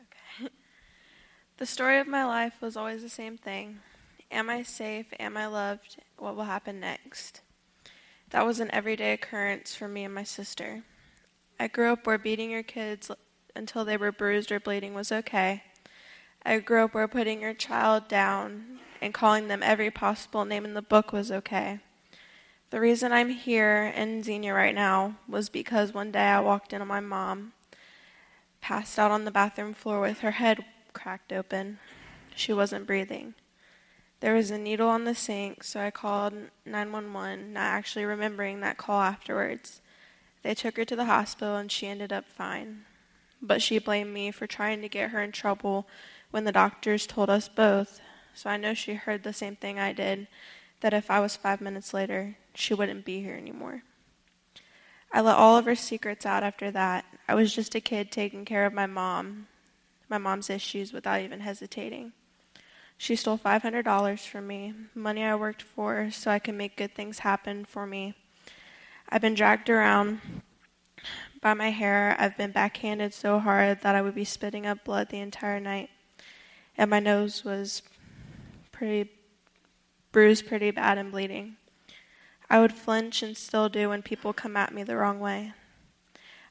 Okay. 0.00 0.48
The 1.58 1.66
story 1.66 1.98
of 1.98 2.08
my 2.08 2.24
life 2.24 2.54
was 2.60 2.76
always 2.76 3.02
the 3.02 3.08
same 3.08 3.36
thing 3.38 3.80
Am 4.32 4.48
I 4.48 4.62
safe? 4.62 5.06
Am 5.20 5.36
I 5.36 5.46
loved? 5.46 5.98
What 6.16 6.36
will 6.36 6.44
happen 6.44 6.80
next? 6.80 7.42
That 8.30 8.46
was 8.46 8.60
an 8.60 8.70
everyday 8.70 9.12
occurrence 9.12 9.74
for 9.74 9.88
me 9.88 10.04
and 10.04 10.14
my 10.14 10.24
sister. 10.24 10.82
I 11.60 11.68
grew 11.68 11.92
up 11.92 12.06
where 12.06 12.16
beating 12.16 12.50
your 12.50 12.62
kids 12.62 13.10
until 13.54 13.84
they 13.84 13.96
were 13.96 14.12
bruised 14.12 14.50
or 14.50 14.60
bleeding 14.60 14.94
was 14.94 15.12
okay. 15.12 15.64
I 16.44 16.58
grew 16.58 16.84
up 16.84 16.94
where 16.94 17.08
putting 17.08 17.40
your 17.40 17.54
child 17.54 18.08
down 18.08 18.80
and 19.00 19.14
calling 19.14 19.48
them 19.48 19.62
every 19.62 19.90
possible 19.90 20.44
name 20.44 20.64
in 20.64 20.74
the 20.74 20.82
book 20.82 21.12
was 21.12 21.30
okay. 21.30 21.80
The 22.70 22.80
reason 22.80 23.12
I'm 23.12 23.28
here 23.28 23.92
in 23.94 24.22
Xenia 24.22 24.54
right 24.54 24.74
now 24.74 25.16
was 25.28 25.48
because 25.48 25.92
one 25.92 26.10
day 26.10 26.24
I 26.24 26.40
walked 26.40 26.72
in 26.72 26.80
on 26.80 26.88
my 26.88 27.00
mom, 27.00 27.52
passed 28.60 28.98
out 28.98 29.10
on 29.10 29.24
the 29.24 29.30
bathroom 29.30 29.74
floor 29.74 30.00
with 30.00 30.20
her 30.20 30.30
head 30.32 30.64
cracked 30.92 31.32
open. 31.32 31.78
She 32.34 32.52
wasn't 32.52 32.86
breathing. 32.86 33.34
There 34.20 34.34
was 34.34 34.50
a 34.50 34.58
needle 34.58 34.88
on 34.88 35.04
the 35.04 35.14
sink, 35.14 35.64
so 35.64 35.80
I 35.80 35.90
called 35.90 36.32
911, 36.64 37.52
not 37.52 37.60
actually 37.60 38.04
remembering 38.04 38.60
that 38.60 38.78
call 38.78 39.00
afterwards. 39.00 39.80
They 40.42 40.54
took 40.54 40.76
her 40.76 40.84
to 40.84 40.96
the 40.96 41.06
hospital 41.06 41.56
and 41.56 41.70
she 41.70 41.88
ended 41.88 42.12
up 42.12 42.26
fine. 42.26 42.84
But 43.42 43.60
she 43.60 43.78
blamed 43.78 44.14
me 44.14 44.30
for 44.30 44.46
trying 44.46 44.80
to 44.82 44.88
get 44.88 45.10
her 45.10 45.20
in 45.20 45.32
trouble 45.32 45.86
when 46.30 46.44
the 46.44 46.52
doctors 46.52 47.06
told 47.06 47.28
us 47.28 47.48
both, 47.48 48.00
so 48.32 48.48
I 48.48 48.56
know 48.56 48.72
she 48.72 48.94
heard 48.94 49.24
the 49.24 49.32
same 49.32 49.56
thing 49.56 49.78
I 49.78 49.92
did 49.92 50.28
that 50.80 50.94
if 50.94 51.10
I 51.10 51.20
was 51.20 51.36
five 51.36 51.60
minutes 51.60 51.92
later, 51.92 52.36
she 52.54 52.72
wouldn't 52.72 53.04
be 53.04 53.20
here 53.20 53.34
anymore. 53.34 53.82
I 55.12 55.20
let 55.20 55.36
all 55.36 55.56
of 55.56 55.66
her 55.66 55.74
secrets 55.74 56.24
out 56.24 56.42
after 56.42 56.70
that. 56.70 57.04
I 57.28 57.34
was 57.34 57.54
just 57.54 57.74
a 57.74 57.80
kid 57.80 58.10
taking 58.10 58.44
care 58.44 58.64
of 58.64 58.72
my 58.72 58.86
mom, 58.86 59.48
my 60.08 60.18
mom's 60.18 60.48
issues 60.48 60.92
without 60.92 61.20
even 61.20 61.40
hesitating. 61.40 62.12
She 62.96 63.16
stole 63.16 63.38
$500 63.38 64.26
from 64.26 64.46
me, 64.46 64.74
money 64.94 65.24
I 65.24 65.34
worked 65.34 65.62
for 65.62 66.10
so 66.10 66.30
I 66.30 66.38
could 66.38 66.54
make 66.54 66.76
good 66.76 66.94
things 66.94 67.20
happen 67.20 67.64
for 67.64 67.86
me. 67.86 68.14
I've 69.08 69.20
been 69.20 69.34
dragged 69.34 69.68
around 69.68 70.20
by 71.42 71.52
my 71.52 71.70
hair. 71.70 72.16
I've 72.18 72.38
been 72.38 72.52
backhanded 72.52 73.12
so 73.12 73.38
hard 73.38 73.82
that 73.82 73.94
I 73.94 74.00
would 74.00 74.14
be 74.14 74.24
spitting 74.24 74.66
up 74.66 74.84
blood 74.84 75.10
the 75.10 75.18
entire 75.18 75.60
night. 75.60 75.90
And 76.78 76.88
my 76.88 77.00
nose 77.00 77.44
was 77.44 77.82
pretty 78.70 79.10
bruised 80.12 80.46
pretty 80.46 80.70
bad 80.70 80.98
and 80.98 81.10
bleeding. 81.10 81.56
I 82.48 82.60
would 82.60 82.72
flinch 82.72 83.22
and 83.22 83.36
still 83.36 83.68
do 83.68 83.88
when 83.88 84.02
people 84.02 84.32
come 84.32 84.56
at 84.56 84.74
me 84.74 84.82
the 84.82 84.96
wrong 84.96 85.20
way. 85.20 85.52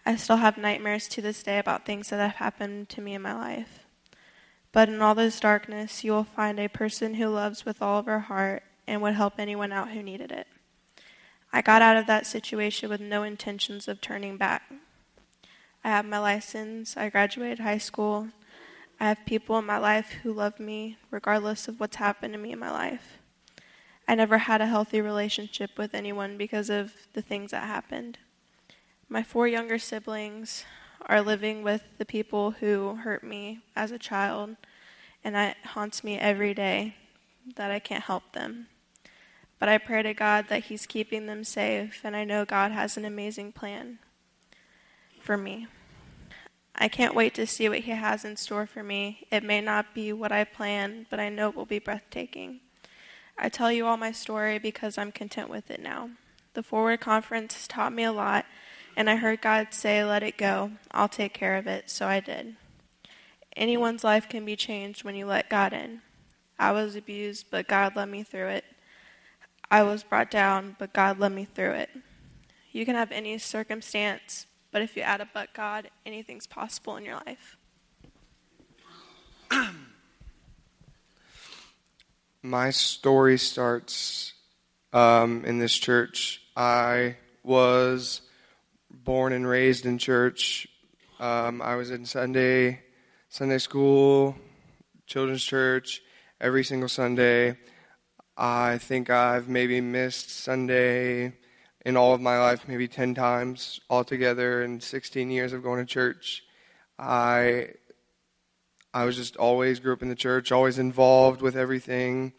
I 0.05 0.15
still 0.15 0.37
have 0.37 0.57
nightmares 0.57 1.07
to 1.09 1.21
this 1.21 1.43
day 1.43 1.59
about 1.59 1.85
things 1.85 2.09
that 2.09 2.19
have 2.19 2.35
happened 2.35 2.89
to 2.89 3.01
me 3.01 3.13
in 3.13 3.21
my 3.21 3.33
life. 3.33 3.79
But 4.71 4.89
in 4.89 5.01
all 5.01 5.13
this 5.13 5.39
darkness, 5.39 6.03
you 6.03 6.11
will 6.11 6.23
find 6.23 6.59
a 6.59 6.67
person 6.67 7.15
who 7.15 7.27
loves 7.27 7.65
with 7.65 7.81
all 7.81 7.99
of 7.99 8.07
her 8.07 8.21
heart 8.21 8.63
and 8.87 9.01
would 9.01 9.13
help 9.13 9.35
anyone 9.37 9.71
out 9.71 9.91
who 9.91 10.01
needed 10.01 10.31
it. 10.31 10.47
I 11.53 11.61
got 11.61 11.81
out 11.81 11.97
of 11.97 12.07
that 12.07 12.25
situation 12.25 12.89
with 12.89 13.01
no 13.01 13.23
intentions 13.23 13.87
of 13.87 14.01
turning 14.01 14.37
back. 14.37 14.63
I 15.83 15.89
have 15.89 16.05
my 16.05 16.19
license, 16.19 16.95
I 16.95 17.09
graduated 17.09 17.59
high 17.59 17.79
school, 17.79 18.27
I 18.99 19.05
have 19.05 19.25
people 19.25 19.57
in 19.57 19.65
my 19.65 19.79
life 19.79 20.11
who 20.21 20.31
love 20.31 20.59
me 20.59 20.97
regardless 21.09 21.67
of 21.67 21.79
what's 21.79 21.95
happened 21.95 22.33
to 22.33 22.39
me 22.39 22.51
in 22.51 22.59
my 22.59 22.69
life. 22.69 23.17
I 24.07 24.13
never 24.13 24.37
had 24.37 24.61
a 24.61 24.67
healthy 24.67 25.01
relationship 25.01 25.79
with 25.79 25.95
anyone 25.95 26.37
because 26.37 26.69
of 26.69 26.93
the 27.13 27.21
things 27.23 27.49
that 27.49 27.63
happened. 27.63 28.19
My 29.09 29.23
four 29.23 29.47
younger 29.47 29.79
siblings 29.79 30.65
are 31.07 31.21
living 31.21 31.63
with 31.63 31.81
the 31.97 32.05
people 32.05 32.51
who 32.51 32.97
hurt 32.97 33.23
me 33.23 33.61
as 33.75 33.89
a 33.89 33.97
child, 33.97 34.57
and 35.23 35.35
it 35.35 35.57
haunts 35.63 36.03
me 36.03 36.19
every 36.19 36.53
day 36.53 36.95
that 37.55 37.71
I 37.71 37.79
can't 37.79 38.03
help 38.03 38.33
them. 38.33 38.67
But 39.57 39.69
I 39.69 39.79
pray 39.79 40.03
to 40.03 40.13
God 40.13 40.45
that 40.49 40.65
He's 40.65 40.85
keeping 40.85 41.25
them 41.25 41.43
safe, 41.43 42.01
and 42.03 42.15
I 42.15 42.23
know 42.23 42.45
God 42.45 42.71
has 42.71 42.97
an 42.97 43.05
amazing 43.05 43.51
plan 43.51 43.97
for 45.31 45.37
me. 45.37 45.65
I 46.75 46.89
can't 46.89 47.15
wait 47.15 47.33
to 47.35 47.47
see 47.47 47.69
what 47.69 47.79
He 47.79 47.91
has 47.91 48.25
in 48.25 48.35
store 48.35 48.65
for 48.65 48.83
me. 48.83 49.27
It 49.31 49.45
may 49.45 49.61
not 49.61 49.93
be 49.93 50.11
what 50.11 50.33
I 50.33 50.43
planned, 50.43 51.05
but 51.09 51.21
I 51.21 51.29
know 51.29 51.47
it 51.47 51.55
will 51.55 51.65
be 51.65 51.79
breathtaking. 51.79 52.59
I 53.37 53.47
tell 53.47 53.71
you 53.71 53.85
all 53.85 53.95
my 53.95 54.11
story 54.11 54.59
because 54.59 54.97
I'm 54.97 55.13
content 55.13 55.47
with 55.47 55.71
it 55.71 55.81
now. 55.81 56.09
The 56.53 56.63
Forward 56.63 56.99
Conference 56.99 57.65
taught 57.65 57.93
me 57.93 58.03
a 58.03 58.11
lot, 58.11 58.45
and 58.97 59.09
I 59.09 59.15
heard 59.15 59.41
God 59.41 59.67
say, 59.71 60.03
Let 60.03 60.21
it 60.21 60.37
go. 60.37 60.71
I'll 60.91 61.07
take 61.07 61.33
care 61.33 61.55
of 61.55 61.65
it. 61.65 61.89
So 61.89 62.07
I 62.07 62.19
did. 62.19 62.57
Anyone's 63.55 64.03
life 64.03 64.27
can 64.27 64.43
be 64.43 64.57
changed 64.57 65.05
when 65.05 65.15
you 65.15 65.25
let 65.25 65.49
God 65.49 65.71
in. 65.71 66.01
I 66.59 66.73
was 66.73 66.97
abused, 66.97 67.45
but 67.49 67.69
God 67.69 67.95
led 67.95 68.09
me 68.09 68.23
through 68.23 68.49
it. 68.49 68.65
I 69.71 69.83
was 69.83 70.03
brought 70.03 70.29
down, 70.29 70.75
but 70.77 70.91
God 70.91 71.19
led 71.19 71.31
me 71.31 71.45
through 71.45 71.75
it. 71.75 71.89
You 72.73 72.85
can 72.85 72.95
have 72.95 73.13
any 73.13 73.37
circumstance, 73.37 74.45
but 74.71 74.81
if 74.81 74.95
you 74.95 75.03
add 75.03 75.21
a 75.21 75.27
but 75.33 75.53
God, 75.53 75.89
anything's 76.05 76.47
possible 76.47 76.95
in 76.97 77.05
your 77.05 77.21
life. 77.25 77.57
My 82.41 82.69
story 82.71 83.37
starts 83.37 84.33
um, 84.93 85.43
in 85.45 85.59
this 85.59 85.75
church. 85.75 86.41
I 86.55 87.17
was 87.43 88.21
born 88.89 89.33
and 89.33 89.47
raised 89.47 89.85
in 89.85 89.97
church. 89.97 90.67
Um, 91.19 91.61
I 91.61 91.75
was 91.75 91.91
in 91.91 92.05
Sunday 92.05 92.81
Sunday 93.29 93.59
school, 93.59 94.35
children's 95.05 95.43
church 95.43 96.01
every 96.41 96.65
single 96.65 96.89
Sunday. 96.89 97.57
I 98.35 98.77
think 98.77 99.09
I've 99.09 99.47
maybe 99.47 99.79
missed 99.79 100.29
Sunday 100.29 101.33
in 101.85 101.97
all 101.97 102.13
of 102.13 102.21
my 102.21 102.39
life, 102.39 102.67
maybe 102.67 102.87
10 102.87 103.15
times 103.15 103.79
altogether 103.89 104.63
in 104.63 104.79
16 104.79 105.31
years 105.31 105.53
of 105.53 105.63
going 105.63 105.79
to 105.79 105.85
church. 105.85 106.43
I 106.99 107.69
I 108.93 109.05
was 109.05 109.15
just 109.15 109.37
always 109.37 109.79
grew 109.79 109.93
up 109.93 110.01
in 110.01 110.09
the 110.09 110.15
church, 110.15 110.51
always 110.51 110.77
involved 110.77 111.41
with 111.41 111.55
everything. 111.55 112.33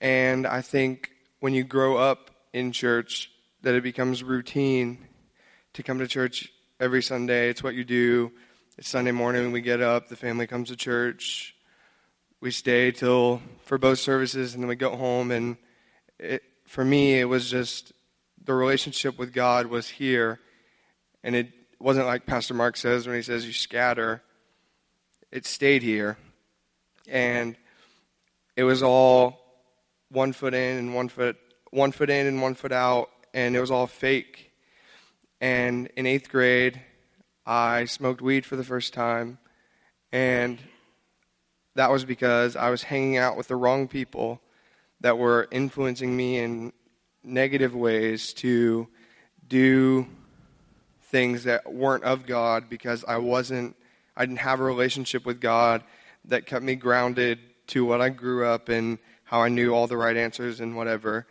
And 0.00 0.46
I 0.46 0.60
think 0.60 1.10
when 1.40 1.54
you 1.54 1.64
grow 1.64 1.96
up 1.96 2.30
in 2.52 2.70
church, 2.70 3.30
that 3.62 3.74
it 3.74 3.82
becomes 3.82 4.22
routine 4.22 5.08
to 5.72 5.82
come 5.82 5.98
to 5.98 6.06
church 6.06 6.52
every 6.78 7.02
Sunday. 7.02 7.50
It's 7.50 7.64
what 7.64 7.74
you 7.74 7.84
do. 7.84 8.30
It's 8.78 8.88
Sunday 8.88 9.10
morning 9.10 9.50
we 9.52 9.60
get 9.60 9.80
up, 9.80 10.08
the 10.08 10.16
family 10.16 10.46
comes 10.46 10.68
to 10.68 10.76
church. 10.76 11.54
We 12.40 12.50
stay 12.50 12.92
till 12.92 13.42
for 13.64 13.76
both 13.76 13.98
services 13.98 14.54
and 14.54 14.62
then 14.62 14.68
we 14.68 14.76
go 14.76 14.94
home 14.94 15.30
and 15.30 15.56
it, 16.18 16.42
for 16.66 16.84
me 16.84 17.18
it 17.18 17.24
was 17.24 17.50
just 17.50 17.92
the 18.46 18.54
relationship 18.54 19.18
with 19.18 19.32
God 19.32 19.66
was 19.66 19.88
here 19.88 20.40
and 21.22 21.34
it 21.34 21.52
wasn't 21.78 22.06
like 22.06 22.24
Pastor 22.26 22.54
Mark 22.54 22.76
says 22.76 23.06
when 23.06 23.16
he 23.16 23.22
says 23.22 23.46
you 23.46 23.52
scatter. 23.52 24.22
It 25.30 25.44
stayed 25.44 25.82
here. 25.82 26.16
And 27.08 27.56
it 28.56 28.64
was 28.64 28.82
all 28.82 29.40
one 30.10 30.32
foot 30.32 30.54
in 30.54 30.78
and 30.78 30.94
one 30.94 31.08
foot 31.08 31.36
one 31.70 31.92
foot 31.92 32.08
in 32.08 32.26
and 32.26 32.40
one 32.40 32.54
foot 32.54 32.72
out 32.72 33.10
and 33.34 33.54
it 33.54 33.60
was 33.60 33.70
all 33.70 33.86
fake. 33.86 34.52
And 35.40 35.90
in 35.96 36.06
8th 36.06 36.28
grade, 36.30 36.80
I 37.44 37.84
smoked 37.84 38.22
weed 38.22 38.46
for 38.46 38.56
the 38.56 38.64
first 38.64 38.94
time, 38.94 39.38
and 40.10 40.58
that 41.74 41.90
was 41.90 42.04
because 42.04 42.56
I 42.56 42.70
was 42.70 42.82
hanging 42.82 43.18
out 43.18 43.36
with 43.36 43.48
the 43.48 43.56
wrong 43.56 43.86
people 43.86 44.40
that 45.00 45.18
were 45.18 45.46
influencing 45.50 46.16
me 46.16 46.38
in 46.38 46.72
negative 47.26 47.74
ways 47.74 48.32
to 48.34 48.88
do 49.48 50.06
things 51.02 51.44
that 51.44 51.72
weren't 51.72 52.04
of 52.04 52.26
God 52.26 52.68
because 52.68 53.04
I 53.06 53.18
wasn't 53.18 53.76
I 54.16 54.24
didn't 54.24 54.38
have 54.38 54.60
a 54.60 54.64
relationship 54.64 55.26
with 55.26 55.40
God 55.40 55.82
that 56.24 56.46
kept 56.46 56.64
me 56.64 56.74
grounded 56.74 57.38
to 57.68 57.84
what 57.84 58.00
I 58.00 58.08
grew 58.08 58.46
up 58.46 58.70
and 58.70 58.98
how 59.24 59.42
I 59.42 59.48
knew 59.48 59.74
all 59.74 59.86
the 59.86 59.96
right 59.96 60.16
answers 60.16 60.60
and 60.60 60.74
whatever. 60.74 61.26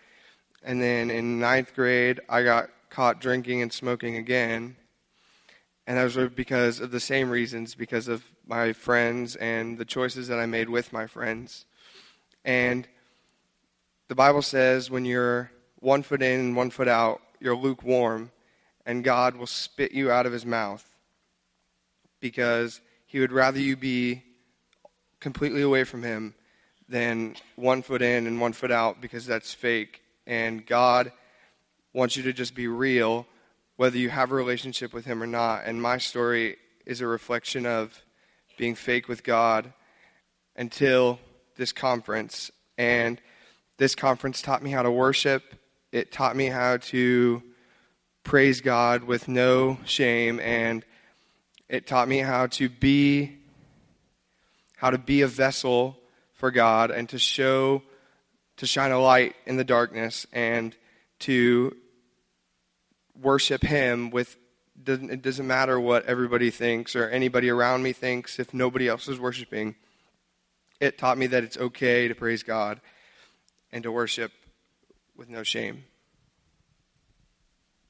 And 0.64 0.80
then 0.82 1.10
in 1.10 1.40
ninth 1.40 1.74
grade, 1.74 2.20
I 2.30 2.44
got 2.44 2.70
caught 2.90 3.20
drinking 3.20 3.62
and 3.62 3.74
smoking 3.74 4.18
again. 4.18 4.76
And 5.88 5.98
that 5.98 6.04
was 6.04 6.30
because 6.30 6.80
of 6.80 6.92
the 6.92 7.00
same 7.00 7.30
reasons, 7.30 7.74
because 7.74 8.08
of 8.08 8.24
my 8.46 8.74
friends 8.74 9.36
and 9.36 9.78
the 9.78 9.86
choices 9.86 10.28
that 10.28 10.40
I 10.40 10.46
made 10.46 10.70
with 10.70 10.94
my 10.94 11.08
friends. 11.08 11.66
And 12.44 12.88
the 14.08 14.16
Bible 14.16 14.42
says 14.42 14.92
when 14.92 15.06
you're 15.06 15.52
one 15.86 16.02
foot 16.02 16.24
in 16.24 16.40
and 16.40 16.56
one 16.56 16.72
foot 16.72 16.88
out, 16.88 17.22
you're 17.40 17.56
lukewarm, 17.56 18.32
and 18.88 19.04
God 19.04 19.36
will 19.36 19.46
spit 19.46 19.92
you 19.92 20.10
out 20.10 20.26
of 20.26 20.34
his 20.34 20.46
mouth 20.46 20.84
because 22.20 22.82
he 23.06 23.20
would 23.20 23.32
rather 23.32 23.60
you 23.60 23.78
be 23.78 24.24
completely 25.20 25.62
away 25.62 25.84
from 25.84 26.02
him 26.02 26.34
than 26.90 27.36
one 27.56 27.84
foot 27.84 28.02
in 28.02 28.26
and 28.26 28.42
one 28.42 28.52
foot 28.52 28.72
out 28.72 29.00
because 29.00 29.28
that's 29.28 29.54
fake. 29.54 30.02
And 30.26 30.66
God 30.66 31.12
wants 31.94 32.18
you 32.18 32.24
to 32.24 32.34
just 32.34 32.56
be 32.56 32.68
real 32.68 33.28
whether 33.78 33.98
you 33.98 34.10
have 34.10 34.32
a 34.32 34.36
relationship 34.36 34.92
with 34.92 35.06
Him 35.06 35.22
or 35.22 35.28
not. 35.28 35.66
And 35.66 35.82
my 35.82 35.98
story 35.98 36.58
is 36.86 37.02
a 37.02 37.08
reflection 37.08 37.66
of 37.66 38.04
being 38.58 38.74
fake 38.74 39.08
with 39.08 39.24
God 39.24 39.72
until 40.56 41.20
this 41.58 41.72
conference. 41.72 42.50
And 42.78 43.22
this 43.78 43.94
conference 43.94 44.42
taught 44.42 44.64
me 44.64 44.72
how 44.72 44.82
to 44.82 44.92
worship, 44.92 45.44
it 45.96 46.12
taught 46.12 46.36
me 46.36 46.48
how 46.48 46.76
to 46.76 47.42
praise 48.26 48.60
God 48.60 49.06
with 49.06 49.30
no 49.30 49.78
shame, 49.86 50.42
and 50.42 50.84
it 51.70 51.88
taught 51.88 52.10
me 52.10 52.18
how 52.18 52.48
to 52.48 52.68
be 52.68 53.38
how 54.76 54.90
to 54.90 54.98
be 54.98 55.22
a 55.22 55.28
vessel 55.28 55.98
for 56.34 56.52
God 56.52 56.92
and 56.92 57.08
to 57.08 57.18
show 57.18 57.82
to 58.58 58.68
shine 58.68 58.92
a 58.92 59.00
light 59.00 59.38
in 59.46 59.56
the 59.56 59.64
darkness 59.64 60.28
and 60.34 60.76
to 61.20 61.74
worship 63.18 63.64
Him 63.64 64.10
with. 64.10 64.36
It 64.86 65.22
doesn't 65.22 65.48
matter 65.48 65.80
what 65.80 66.06
everybody 66.08 66.50
thinks 66.50 66.98
or 66.98 67.08
anybody 67.08 67.50
around 67.50 67.84
me 67.84 67.94
thinks 67.94 68.38
if 68.38 68.54
nobody 68.54 68.90
else 68.90 69.08
is 69.08 69.18
worshiping. 69.18 69.76
It 70.82 70.98
taught 70.98 71.18
me 71.18 71.28
that 71.28 71.46
it's 71.46 71.56
okay 71.56 72.10
to 72.10 72.16
praise 72.16 72.44
God 72.44 72.82
and 73.72 73.82
to 73.84 73.94
worship 73.94 74.34
with 75.16 75.30
no 75.30 75.44
shame. 75.44 75.86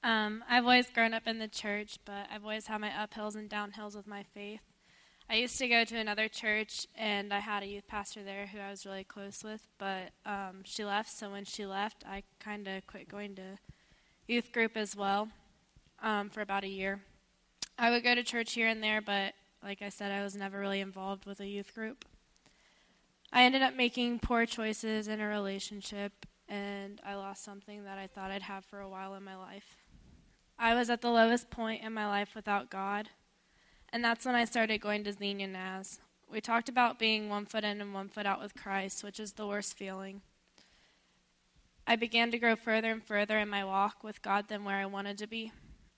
Um, 0.04 0.44
I've 0.48 0.64
always 0.64 0.90
grown 0.90 1.14
up 1.14 1.26
in 1.26 1.40
the 1.40 1.48
church, 1.48 1.98
but 2.06 2.28
I've 2.32 2.44
always 2.44 2.68
had 2.68 2.80
my 2.80 2.90
uphills 2.90 3.36
and 3.36 3.50
downhills 3.50 3.96
with 3.96 4.06
my 4.06 4.24
faith. 4.24 4.62
I 5.28 5.38
used 5.38 5.58
to 5.58 5.68
go 5.68 5.84
to 5.84 5.98
another 5.98 6.28
church, 6.28 6.86
and 6.96 7.34
I 7.34 7.40
had 7.40 7.64
a 7.64 7.68
youth 7.68 7.88
pastor 7.88 8.24
there 8.24 8.46
who 8.46 8.60
I 8.60 8.70
was 8.70 8.86
really 8.86 9.04
close 9.04 9.44
with, 9.44 9.68
but 9.80 10.12
um, 10.24 10.62
she 10.64 10.86
left. 10.86 11.10
So 11.10 11.32
when 11.32 11.46
she 11.46 11.66
left, 11.66 12.04
I 12.08 12.22
kind 12.40 12.68
of 12.68 12.86
quit 12.86 13.10
going 13.10 13.34
to 13.36 13.58
youth 14.28 14.52
group 14.52 14.78
as 14.78 14.96
well 14.96 15.30
um, 16.04 16.30
for 16.30 16.42
about 16.42 16.64
a 16.64 16.70
year. 16.70 17.02
I 17.80 17.90
would 17.90 18.04
go 18.04 18.14
to 18.14 18.24
church 18.24 18.54
here 18.54 18.68
and 18.68 18.84
there, 18.84 19.02
but 19.02 19.34
like 19.64 19.82
I 19.82 19.90
said, 19.90 20.12
I 20.12 20.24
was 20.24 20.36
never 20.36 20.60
really 20.60 20.80
involved 20.80 21.26
with 21.26 21.40
a 21.40 21.48
youth 21.48 21.74
group. 21.74 22.06
I 23.34 23.44
ended 23.44 23.64
up 23.64 23.76
making 23.76 24.20
poor 24.20 24.46
choices 24.46 25.08
in 25.08 25.20
a 25.20 25.28
relationship, 25.28 26.28
and 26.48 27.02
I 27.06 27.16
lost 27.16 27.44
something 27.44 27.84
that 27.84 27.98
I 27.98 28.08
thought 28.08 28.32
I'd 28.32 28.44
have 28.44 28.66
for 28.66 28.80
a 28.80 28.90
while 28.90 29.16
in 29.16 29.24
my 29.24 29.36
life. 29.36 29.76
I 30.58 30.74
was 30.74 30.90
at 30.90 31.02
the 31.02 31.10
lowest 31.10 31.50
point 31.50 31.84
in 31.84 31.94
my 31.94 32.08
life 32.08 32.36
without 32.36 32.70
God, 32.70 33.10
and 33.92 34.04
that's 34.04 34.26
when 34.26 34.36
I 34.36 34.46
started 34.46 34.82
going 34.82 35.04
to 35.04 35.14
Xenia 35.14 35.48
Naz. 35.48 36.00
We 36.32 36.42
talked 36.42 36.70
about 36.70 37.00
being 37.00 37.30
one 37.30 37.46
foot 37.46 37.64
in 37.64 37.82
and 37.82 37.94
one 37.94 38.10
foot 38.10 38.26
out 38.26 38.42
with 38.42 38.56
Christ, 38.56 39.04
which 39.04 39.20
is 39.20 39.34
the 39.34 39.48
worst 39.48 39.78
feeling. 39.78 40.22
I 41.88 41.96
began 41.96 42.32
to 42.32 42.40
grow 42.40 42.56
further 42.56 42.92
and 42.92 43.04
further 43.04 43.38
in 43.38 43.50
my 43.50 43.64
walk 43.64 44.04
with 44.04 44.22
God 44.22 44.48
than 44.48 44.64
where 44.64 44.78
I 44.78 44.86
wanted 44.86 45.18
to 45.20 45.28
be. 45.28 45.52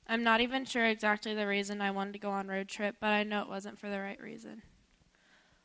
I'm 0.06 0.24
not 0.24 0.42
even 0.42 0.66
sure 0.66 0.86
exactly 0.86 1.34
the 1.34 1.48
reason 1.48 1.82
I 1.82 1.92
wanted 1.92 2.14
to 2.14 2.20
go 2.20 2.32
on 2.32 2.48
road 2.48 2.68
trip, 2.68 2.96
but 3.00 3.08
I 3.08 3.24
know 3.24 3.42
it 3.42 3.50
wasn't 3.50 3.80
for 3.80 3.90
the 3.90 4.00
right 4.00 4.22
reason. 4.22 4.64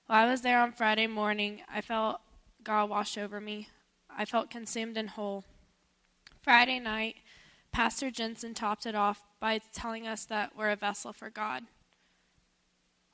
While 0.06 0.26
I 0.26 0.30
was 0.30 0.42
there 0.42 0.60
on 0.60 0.72
Friday 0.72 1.06
morning, 1.06 1.62
I 1.72 1.80
felt 1.80 2.20
God 2.62 2.90
wash 2.90 3.16
over 3.16 3.40
me. 3.40 3.68
I 4.16 4.25
felt 4.25 4.51
consumed 4.51 4.96
and 4.96 5.11
whole. 5.11 5.44
Friday 6.42 6.79
night, 6.79 7.16
Pastor 7.72 8.11
Jensen 8.11 8.55
topped 8.55 8.87
it 8.87 8.94
off 8.94 9.22
by 9.40 9.61
telling 9.72 10.07
us 10.07 10.25
that 10.27 10.57
we're 10.57 10.70
a 10.70 10.77
vessel 10.77 11.12
for 11.12 11.31
God. 11.31 11.64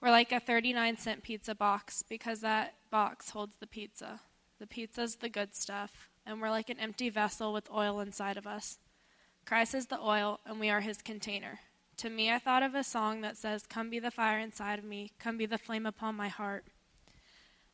We're 0.01 0.11
like 0.11 0.33
a 0.33 0.41
39 0.41 0.97
cent 0.97 1.23
pizza 1.23 1.55
box 1.55 2.03
because 2.09 2.41
that 2.41 2.75
box 2.91 3.31
holds 3.31 3.57
the 3.57 3.67
pizza. 3.67 4.21
The 4.59 4.67
pizza's 4.67 5.17
the 5.17 5.29
good 5.29 5.55
stuff, 5.55 6.09
and 6.27 6.41
we're 6.41 6.51
like 6.51 6.71
an 6.71 6.81
empty 6.81 7.11
vessel 7.11 7.53
with 7.53 7.71
oil 7.71 8.01
inside 8.01 8.37
of 8.37 8.47
us. 8.47 8.79
Christ 9.47 9.75
is 9.75 9.87
the 9.87 10.01
oil, 10.01 10.41
and 10.45 10.59
we 10.59 10.71
are 10.71 10.81
his 10.81 10.99
container. 10.99 11.61
To 11.99 12.11
me, 12.11 12.31
I 12.31 12.39
thought 12.39 12.63
of 12.63 12.75
a 12.75 12.85
song 12.85 13.23
that 13.23 13.37
says, 13.37 13.67
Come 13.67 13.91
be 13.91 13.99
the 13.99 14.11
fire 14.11 14.39
inside 14.39 14.79
of 14.79 14.85
me, 14.85 15.13
come 15.19 15.37
be 15.37 15.47
the 15.47 15.59
flame 15.59 15.87
upon 15.87 16.17
my 16.17 16.29
heart. 16.29 16.65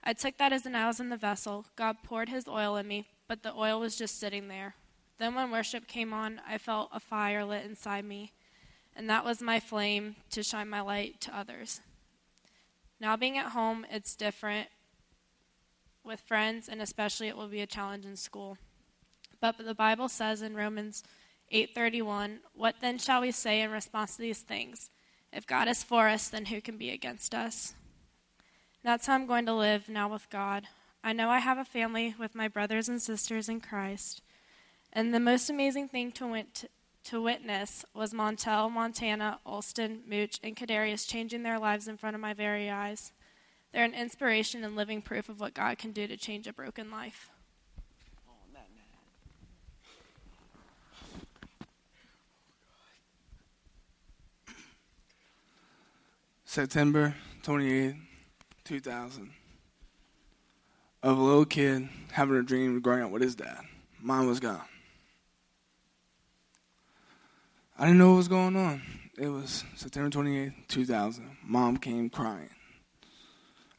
I 0.03 0.13
took 0.13 0.37
that 0.37 0.53
as 0.53 0.67
an 0.67 0.75
I 0.75 0.87
was 0.87 1.01
in 1.01 1.09
the 1.09 1.17
vessel. 1.17 1.67
God 1.77 1.97
poured 2.03 2.29
his 2.29 2.47
oil 2.47 2.77
in 2.77 2.87
me, 2.87 3.07
but 3.29 3.43
the 3.43 3.55
oil 3.55 3.81
was 3.81 3.97
just 3.97 4.19
sitting 4.19 4.49
there. 4.49 4.75
Then, 5.19 5.35
when 5.35 5.51
worship 5.51 5.87
came 5.87 6.13
on, 6.13 6.41
I 6.47 6.59
felt 6.59 6.91
a 6.93 7.01
fire 7.01 7.45
lit 7.45 7.65
inside 7.65 8.05
me, 8.05 8.33
and 8.97 9.09
that 9.09 9.25
was 9.25 9.41
my 9.41 9.61
flame 9.61 10.17
to 10.31 10.43
shine 10.43 10.69
my 10.69 10.81
light 10.81 11.21
to 11.23 11.37
others. 11.37 11.81
Now, 13.01 13.17
being 13.17 13.39
at 13.39 13.53
home, 13.53 13.87
it's 13.91 14.17
different 14.17 14.69
with 16.03 16.21
friends, 16.21 16.69
and 16.69 16.83
especially 16.83 17.29
it 17.29 17.37
will 17.37 17.49
be 17.49 17.61
a 17.61 17.67
challenge 17.67 18.05
in 18.05 18.17
school. 18.17 18.59
But 19.41 19.59
the 19.59 19.75
Bible 19.75 20.09
says 20.09 20.43
in 20.43 20.55
Romans 20.55 21.03
8:31, 21.51 22.41
"What 22.53 22.81
then 22.81 22.99
shall 22.99 23.21
we 23.21 23.31
say 23.31 23.61
in 23.61 23.71
response 23.71 24.17
to 24.17 24.23
these 24.23 24.41
things? 24.43 24.91
If 25.33 25.47
God 25.47 25.69
is 25.69 25.83
for 25.83 26.09
us, 26.09 26.29
then 26.29 26.47
who 26.47 26.61
can 26.61 26.77
be 26.77 26.91
against 26.91 27.35
us?" 27.35 27.75
That's 28.83 29.07
how 29.07 29.15
I'm 29.15 29.27
going 29.27 29.47
to 29.47 29.55
live 29.55 29.89
now 29.89 30.09
with 30.09 30.29
God. 30.31 30.69
I 31.07 31.13
know 31.13 31.29
I 31.29 31.39
have 31.39 31.59
a 31.59 31.67
family 31.67 32.15
with 32.19 32.35
my 32.35 32.49
brothers 32.49 32.89
and 32.89 33.01
sisters 33.01 33.51
in 33.51 33.61
Christ. 33.61 34.23
And 34.91 35.13
the 35.13 35.21
most 35.21 35.51
amazing 35.51 35.89
thing 35.89 36.11
to, 36.13 36.45
to 37.05 37.23
witness 37.23 37.85
was 37.93 38.15
Montel, 38.15 38.73
Montana, 38.73 39.39
Olston, 39.47 39.99
Mooch, 40.09 40.41
and 40.43 40.57
Kadarius 40.57 41.07
changing 41.07 41.43
their 41.43 41.59
lives 41.59 41.89
in 41.89 41.99
front 41.99 42.15
of 42.17 42.23
my 42.23 42.33
very 42.33 42.71
eyes. 42.71 43.13
They're 43.71 43.85
an 43.85 43.93
inspiration 43.93 44.65
and 44.65 44.77
living 44.77 45.03
proof 45.03 45.29
of 45.29 45.41
what 45.41 45.53
God 45.53 45.77
can 45.77 45.93
do 45.93 46.07
to 46.07 46.17
change 46.17 46.47
a 46.47 46.55
broken 46.55 46.91
life. 46.91 47.29
September 56.47 57.15
28, 57.43 57.97
2000 58.65 59.44
of 61.05 61.19
a 61.19 61.23
little 61.23 61.45
kid 61.45 61.87
having 62.13 62.35
a 62.35 62.43
dream 62.43 62.81
growing 62.81 63.03
up 63.03 63.11
with 63.11 63.21
his 63.21 63.35
dad. 63.35 63.61
Mine 64.01 64.27
was 64.27 64.41
gone. 64.41 64.63
I 67.79 67.85
didn't 67.85 67.99
know 67.99 68.13
what 68.13 68.17
was 68.17 68.29
going 68.29 68.57
on. 68.57 68.81
It 69.19 69.29
was 69.29 69.65
September 69.77 70.09
28th, 70.09 70.55
2000. 70.67 71.37
Mom 71.45 71.77
came 71.77 72.09
crying 72.09 72.49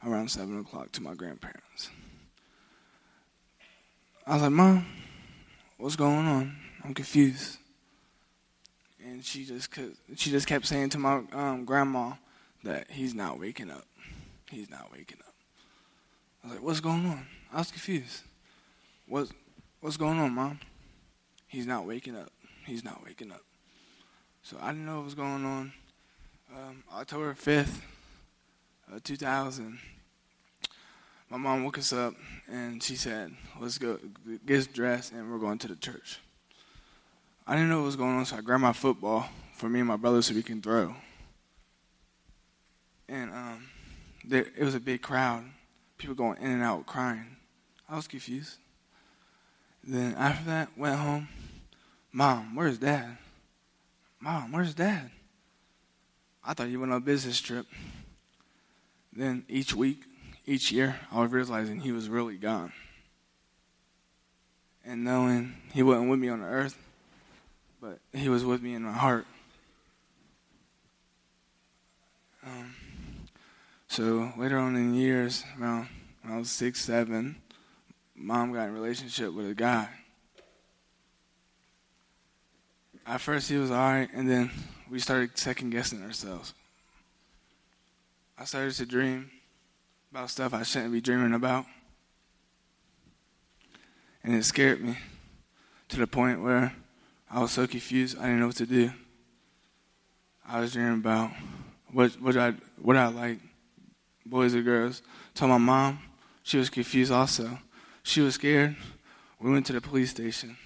around 0.06 0.30
7 0.30 0.60
o'clock 0.60 0.92
to 0.92 1.02
my 1.02 1.14
grandparents. 1.14 1.90
I 4.24 4.34
was 4.34 4.42
like, 4.42 4.52
Mom, 4.52 4.86
what's 5.78 5.96
going 5.96 6.26
on? 6.26 6.56
I'm 6.84 6.94
confused. 6.94 7.58
And 9.04 9.24
she 9.24 9.44
just 9.44 9.68
she 10.14 10.30
just 10.30 10.46
kept 10.46 10.66
saying 10.66 10.90
to 10.90 10.98
my 10.98 11.22
um, 11.32 11.64
grandma 11.64 12.12
that 12.62 12.88
he's 12.90 13.14
not 13.14 13.40
waking 13.40 13.70
up. 13.70 13.84
He's 14.48 14.70
not 14.70 14.92
waking 14.92 15.18
up. 15.25 15.25
I 16.46 16.48
was 16.48 16.58
like, 16.58 16.64
what's 16.64 16.80
going 16.80 17.06
on? 17.06 17.26
I 17.52 17.58
was 17.58 17.72
confused. 17.72 18.22
What, 19.08 19.28
what's 19.80 19.96
going 19.96 20.20
on, 20.20 20.32
Mom? 20.32 20.60
He's 21.48 21.66
not 21.66 21.84
waking 21.84 22.14
up. 22.14 22.30
He's 22.64 22.84
not 22.84 23.04
waking 23.04 23.32
up. 23.32 23.42
So 24.44 24.56
I 24.62 24.68
didn't 24.68 24.86
know 24.86 24.98
what 24.98 25.06
was 25.06 25.14
going 25.16 25.44
on. 25.44 25.72
Um, 26.54 26.84
October 26.94 27.34
5th, 27.34 27.80
uh, 28.94 29.00
2000, 29.02 29.76
my 31.30 31.36
mom 31.36 31.64
woke 31.64 31.78
us 31.78 31.92
up 31.92 32.14
and 32.48 32.80
she 32.80 32.94
said, 32.94 33.32
let's 33.60 33.78
go 33.78 33.98
get 34.46 34.72
dressed 34.72 35.10
and 35.10 35.28
we're 35.28 35.38
going 35.38 35.58
to 35.58 35.66
the 35.66 35.74
church. 35.74 36.20
I 37.44 37.56
didn't 37.56 37.70
know 37.70 37.78
what 37.78 37.86
was 37.86 37.96
going 37.96 38.18
on, 38.18 38.24
so 38.24 38.36
I 38.36 38.40
grabbed 38.40 38.62
my 38.62 38.72
football 38.72 39.26
for 39.52 39.68
me 39.68 39.80
and 39.80 39.88
my 39.88 39.96
brother 39.96 40.22
so 40.22 40.32
we 40.32 40.44
can 40.44 40.62
throw. 40.62 40.94
And 43.08 43.32
um, 43.32 43.66
there, 44.24 44.46
it 44.56 44.62
was 44.62 44.76
a 44.76 44.80
big 44.80 45.02
crowd, 45.02 45.42
people 45.98 46.14
going 46.14 46.38
in 46.38 46.50
and 46.50 46.62
out 46.62 46.86
crying. 46.86 47.36
I 47.88 47.96
was 47.96 48.08
confused. 48.08 48.56
Then 49.84 50.14
after 50.14 50.44
that, 50.46 50.76
went 50.76 50.96
home. 50.96 51.28
Mom, 52.12 52.54
where's 52.54 52.78
dad? 52.78 53.18
Mom, 54.20 54.52
where's 54.52 54.74
dad? 54.74 55.10
I 56.44 56.54
thought 56.54 56.68
he 56.68 56.76
went 56.76 56.92
on 56.92 56.98
a 56.98 57.00
business 57.00 57.40
trip. 57.40 57.66
Then 59.12 59.44
each 59.48 59.74
week, 59.74 60.02
each 60.46 60.72
year, 60.72 61.00
I 61.10 61.20
was 61.20 61.30
realizing 61.30 61.80
he 61.80 61.92
was 61.92 62.08
really 62.08 62.36
gone. 62.36 62.72
And 64.84 65.04
knowing 65.04 65.54
he 65.72 65.82
wasn't 65.82 66.10
with 66.10 66.20
me 66.20 66.28
on 66.28 66.40
the 66.40 66.46
earth, 66.46 66.76
but 67.80 67.98
he 68.12 68.28
was 68.28 68.44
with 68.44 68.62
me 68.62 68.74
in 68.74 68.82
my 68.82 68.92
heart. 68.92 69.26
So 73.96 74.30
later 74.36 74.58
on 74.58 74.76
in 74.76 74.92
years, 74.92 75.42
around 75.58 75.88
when 76.20 76.34
I 76.34 76.36
was 76.36 76.50
six, 76.50 76.84
seven, 76.84 77.34
mom 78.14 78.52
got 78.52 78.68
in 78.68 78.74
relationship 78.74 79.32
with 79.32 79.48
a 79.48 79.54
guy. 79.54 79.88
At 83.06 83.22
first, 83.22 83.48
he 83.48 83.56
was 83.56 83.70
all 83.70 83.78
right, 83.78 84.10
and 84.12 84.28
then 84.28 84.50
we 84.90 84.98
started 84.98 85.38
second 85.38 85.70
guessing 85.70 86.02
ourselves. 86.02 86.52
I 88.38 88.44
started 88.44 88.74
to 88.74 88.84
dream 88.84 89.30
about 90.10 90.28
stuff 90.28 90.52
I 90.52 90.62
shouldn't 90.62 90.92
be 90.92 91.00
dreaming 91.00 91.32
about. 91.32 91.64
And 94.22 94.34
it 94.34 94.44
scared 94.44 94.84
me 94.84 94.98
to 95.88 95.96
the 95.96 96.06
point 96.06 96.42
where 96.42 96.74
I 97.30 97.40
was 97.40 97.52
so 97.52 97.66
confused, 97.66 98.18
I 98.18 98.24
didn't 98.24 98.40
know 98.40 98.48
what 98.48 98.56
to 98.56 98.66
do. 98.66 98.90
I 100.46 100.60
was 100.60 100.74
dreaming 100.74 100.98
about 100.98 101.30
what 101.92 102.10
what 102.20 102.36
I 102.36 102.52
what 102.76 102.98
I 102.98 103.06
like, 103.08 103.38
boys 104.28 104.54
or 104.54 104.62
girls. 104.62 105.02
Told 105.34 105.50
my 105.50 105.58
mom, 105.58 105.98
she 106.42 106.58
was 106.58 106.70
confused 106.70 107.12
also. 107.12 107.58
She 108.02 108.20
was 108.20 108.34
scared. 108.34 108.76
We 109.40 109.50
went 109.50 109.66
to 109.66 109.72
the 109.72 109.80
police 109.80 110.10
station, 110.10 110.56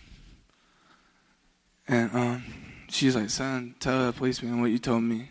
and 1.88 2.14
um, 2.14 2.44
she's 2.88 3.16
like, 3.16 3.30
"Son, 3.30 3.74
tell 3.80 4.06
the 4.06 4.12
policeman 4.12 4.60
what 4.60 4.70
you 4.70 4.78
told 4.78 5.02
me." 5.02 5.30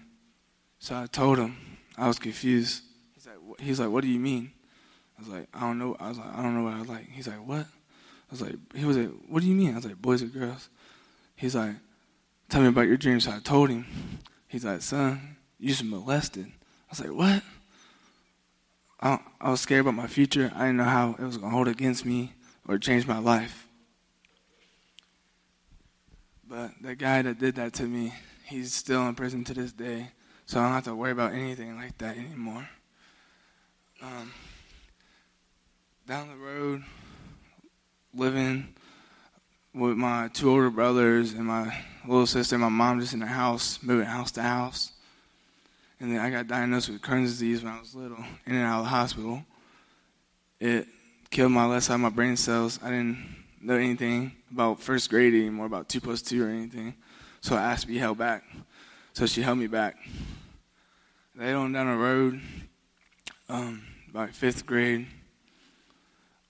So 0.80 0.96
I 0.96 1.06
told 1.06 1.38
him. 1.40 1.56
I 1.98 2.08
was 2.08 2.20
confused. 2.20 2.84
He's 3.16 3.28
like, 3.28 3.60
"He's 3.60 3.80
like, 3.80 3.90
what 3.90 4.02
do 4.02 4.10
you 4.10 4.20
mean?" 4.20 4.52
I 5.18 5.22
was 5.22 5.30
like, 5.30 5.48
"I 5.54 5.62
don't 5.62 5.78
know." 5.78 5.96
I 6.00 6.10
was 6.10 6.18
like, 6.18 6.34
"I 6.36 6.42
don't 6.42 6.56
know 6.56 6.64
what 6.64 6.74
I 6.74 6.80
was 6.80 6.90
like." 6.90 7.10
He's 7.10 7.28
like, 7.28 7.48
"What?" 7.48 7.66
I 7.66 8.32
was 8.32 8.42
like, 8.42 8.56
"He 8.76 8.86
was 8.86 8.98
like, 8.98 9.10
what 9.28 9.42
do 9.42 9.48
you 9.48 9.56
mean?" 9.56 9.72
I 9.72 9.76
was 9.76 9.86
like, 9.86 10.02
"Boys 10.02 10.22
or 10.22 10.28
girls?" 10.28 10.70
He's 11.36 11.56
like, 11.56 11.76
tell 12.50 12.62
me 12.62 12.68
about 12.68 12.88
your 12.88 12.98
dreams. 12.98 13.24
So 13.24 13.32
I 13.32 13.40
told 13.40 13.70
him. 13.70 13.86
He's 14.48 14.66
like, 14.66 14.82
son, 14.82 15.38
you 15.58 15.70
just 15.70 15.86
molested. 15.86 16.48
I 16.48 16.90
was 16.90 17.00
like, 17.00 17.14
what? 17.14 17.44
I, 19.02 19.20
I 19.40 19.52
was 19.52 19.62
scared 19.62 19.82
about 19.82 19.94
my 19.94 20.08
future. 20.08 20.52
I 20.56 20.66
didn't 20.66 20.78
know 20.78 20.84
how 20.84 21.12
it 21.12 21.24
was 21.24 21.38
going 21.38 21.52
to 21.52 21.56
hold 21.56 21.68
against 21.68 22.06
me 22.06 22.34
or 22.68 22.78
change 22.78 23.08
my 23.08 23.20
life. 23.20 23.68
But 26.48 26.72
the 26.82 26.96
guy 26.96 27.22
that 27.22 27.40
did 27.40 27.56
that 27.56 27.74
to 27.74 27.84
me, 27.84 28.14
he's 28.44 28.74
still 28.74 29.08
in 29.08 29.16
prison 29.16 29.44
to 29.46 29.54
this 29.54 29.72
day. 29.72 30.10
So 30.46 30.60
I 30.60 30.64
don't 30.64 30.74
have 30.74 30.84
to 30.86 30.96
worry 30.96 31.12
about 31.12 31.34
anything 31.34 31.76
like 31.76 31.98
that 32.00 32.18
anymore. 32.18 32.68
Um, 34.02 34.34
down 36.08 36.28
the 36.30 36.36
road, 36.36 36.84
living 38.14 38.74
with 39.74 39.96
my 39.96 40.30
two 40.34 40.50
older 40.50 40.70
brothers 40.70 41.34
and 41.34 41.46
my 41.46 41.78
little 42.08 42.26
sister 42.26 42.58
my 42.58 42.70
mom 42.70 43.00
just 43.00 43.14
in 43.14 43.20
the 43.20 43.28
house, 43.28 43.80
moving 43.84 44.08
house 44.08 44.32
to 44.32 44.42
house. 44.42 44.92
And 46.00 46.12
then 46.12 46.20
I 46.20 46.30
got 46.30 46.48
diagnosed 46.48 46.90
with 46.90 47.02
Crohn's 47.02 47.32
disease 47.32 47.64
when 47.64 47.74
I 47.74 47.80
was 47.80 47.94
little, 47.94 48.24
in 48.46 48.56
and 48.56 48.64
out 48.64 48.80
of 48.80 48.86
the 48.86 48.90
hospital. 48.90 49.44
It 50.60 50.88
killed 51.30 51.52
my 51.52 51.66
left 51.66 51.86
side 51.86 51.96
of 51.96 52.00
my 52.00 52.10
brain 52.10 52.38
cells. 52.38 52.80
I 52.82 52.90
didn't 52.90 53.36
know 53.62 53.76
anything 53.76 54.32
about 54.52 54.80
first 54.80 55.10
grade 55.10 55.34
anymore, 55.34 55.66
about 55.66 55.90
two 55.90 56.00
plus 56.00 56.22
two 56.22 56.44
or 56.46 56.50
anything. 56.50 56.96
So 57.42 57.56
I 57.56 57.62
asked 57.64 57.82
to 57.82 57.88
be 57.88 57.98
held 57.98 58.18
back. 58.18 58.44
So 59.14 59.26
she 59.26 59.42
held 59.42 59.58
me 59.58 59.68
back. 59.68 59.98
Later 61.36 61.58
on 61.58 61.74
down 61.74 61.88
the 61.88 61.98
road, 61.98 62.42
um, 63.50 63.84
by 64.14 64.28
fifth 64.28 64.66
grade, 64.66 65.08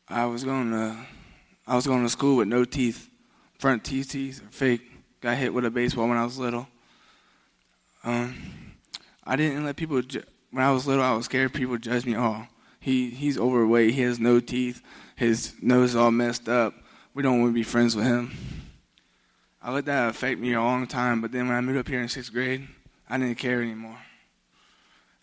I 0.07 0.25
was 0.25 0.43
going 0.43 0.71
to 0.71 0.97
I 1.67 1.75
was 1.75 1.85
going 1.85 2.03
to 2.03 2.09
school 2.09 2.37
with 2.37 2.47
no 2.47 2.65
teeth 2.65 3.09
front 3.59 3.83
teeth 3.83 4.09
teeth 4.09 4.41
are 4.41 4.51
fake. 4.51 4.81
Got 5.21 5.37
hit 5.37 5.53
with 5.53 5.65
a 5.65 5.69
baseball 5.69 6.07
when 6.07 6.17
I 6.17 6.23
was 6.23 6.39
little. 6.39 6.67
Um, 8.03 8.35
I 9.29 9.35
didn't 9.35 9.63
let 9.63 9.75
people. 9.75 10.01
Ju- 10.01 10.23
when 10.49 10.65
I 10.65 10.71
was 10.71 10.87
little, 10.87 11.03
I 11.03 11.13
was 11.13 11.25
scared 11.25 11.53
people 11.53 11.77
judge 11.77 12.03
me. 12.03 12.17
Oh, 12.17 12.47
he 12.79 13.11
he's 13.11 13.37
overweight. 13.37 13.93
He 13.93 14.01
has 14.01 14.19
no 14.19 14.39
teeth. 14.39 14.81
His 15.15 15.53
nose 15.61 15.91
is 15.91 15.95
all 15.95 16.09
messed 16.09 16.49
up. 16.49 16.73
We 17.13 17.21
don't 17.21 17.39
want 17.39 17.51
to 17.51 17.53
be 17.53 17.61
friends 17.61 17.95
with 17.95 18.05
him. 18.05 18.31
I 19.61 19.71
let 19.71 19.85
that 19.85 20.09
affect 20.09 20.39
me 20.39 20.53
a 20.53 20.61
long 20.61 20.87
time. 20.87 21.21
But 21.21 21.31
then 21.31 21.47
when 21.47 21.55
I 21.55 21.61
moved 21.61 21.77
up 21.77 21.87
here 21.87 22.01
in 22.01 22.09
sixth 22.09 22.33
grade, 22.33 22.67
I 23.07 23.19
didn't 23.19 23.37
care 23.37 23.61
anymore. 23.61 23.99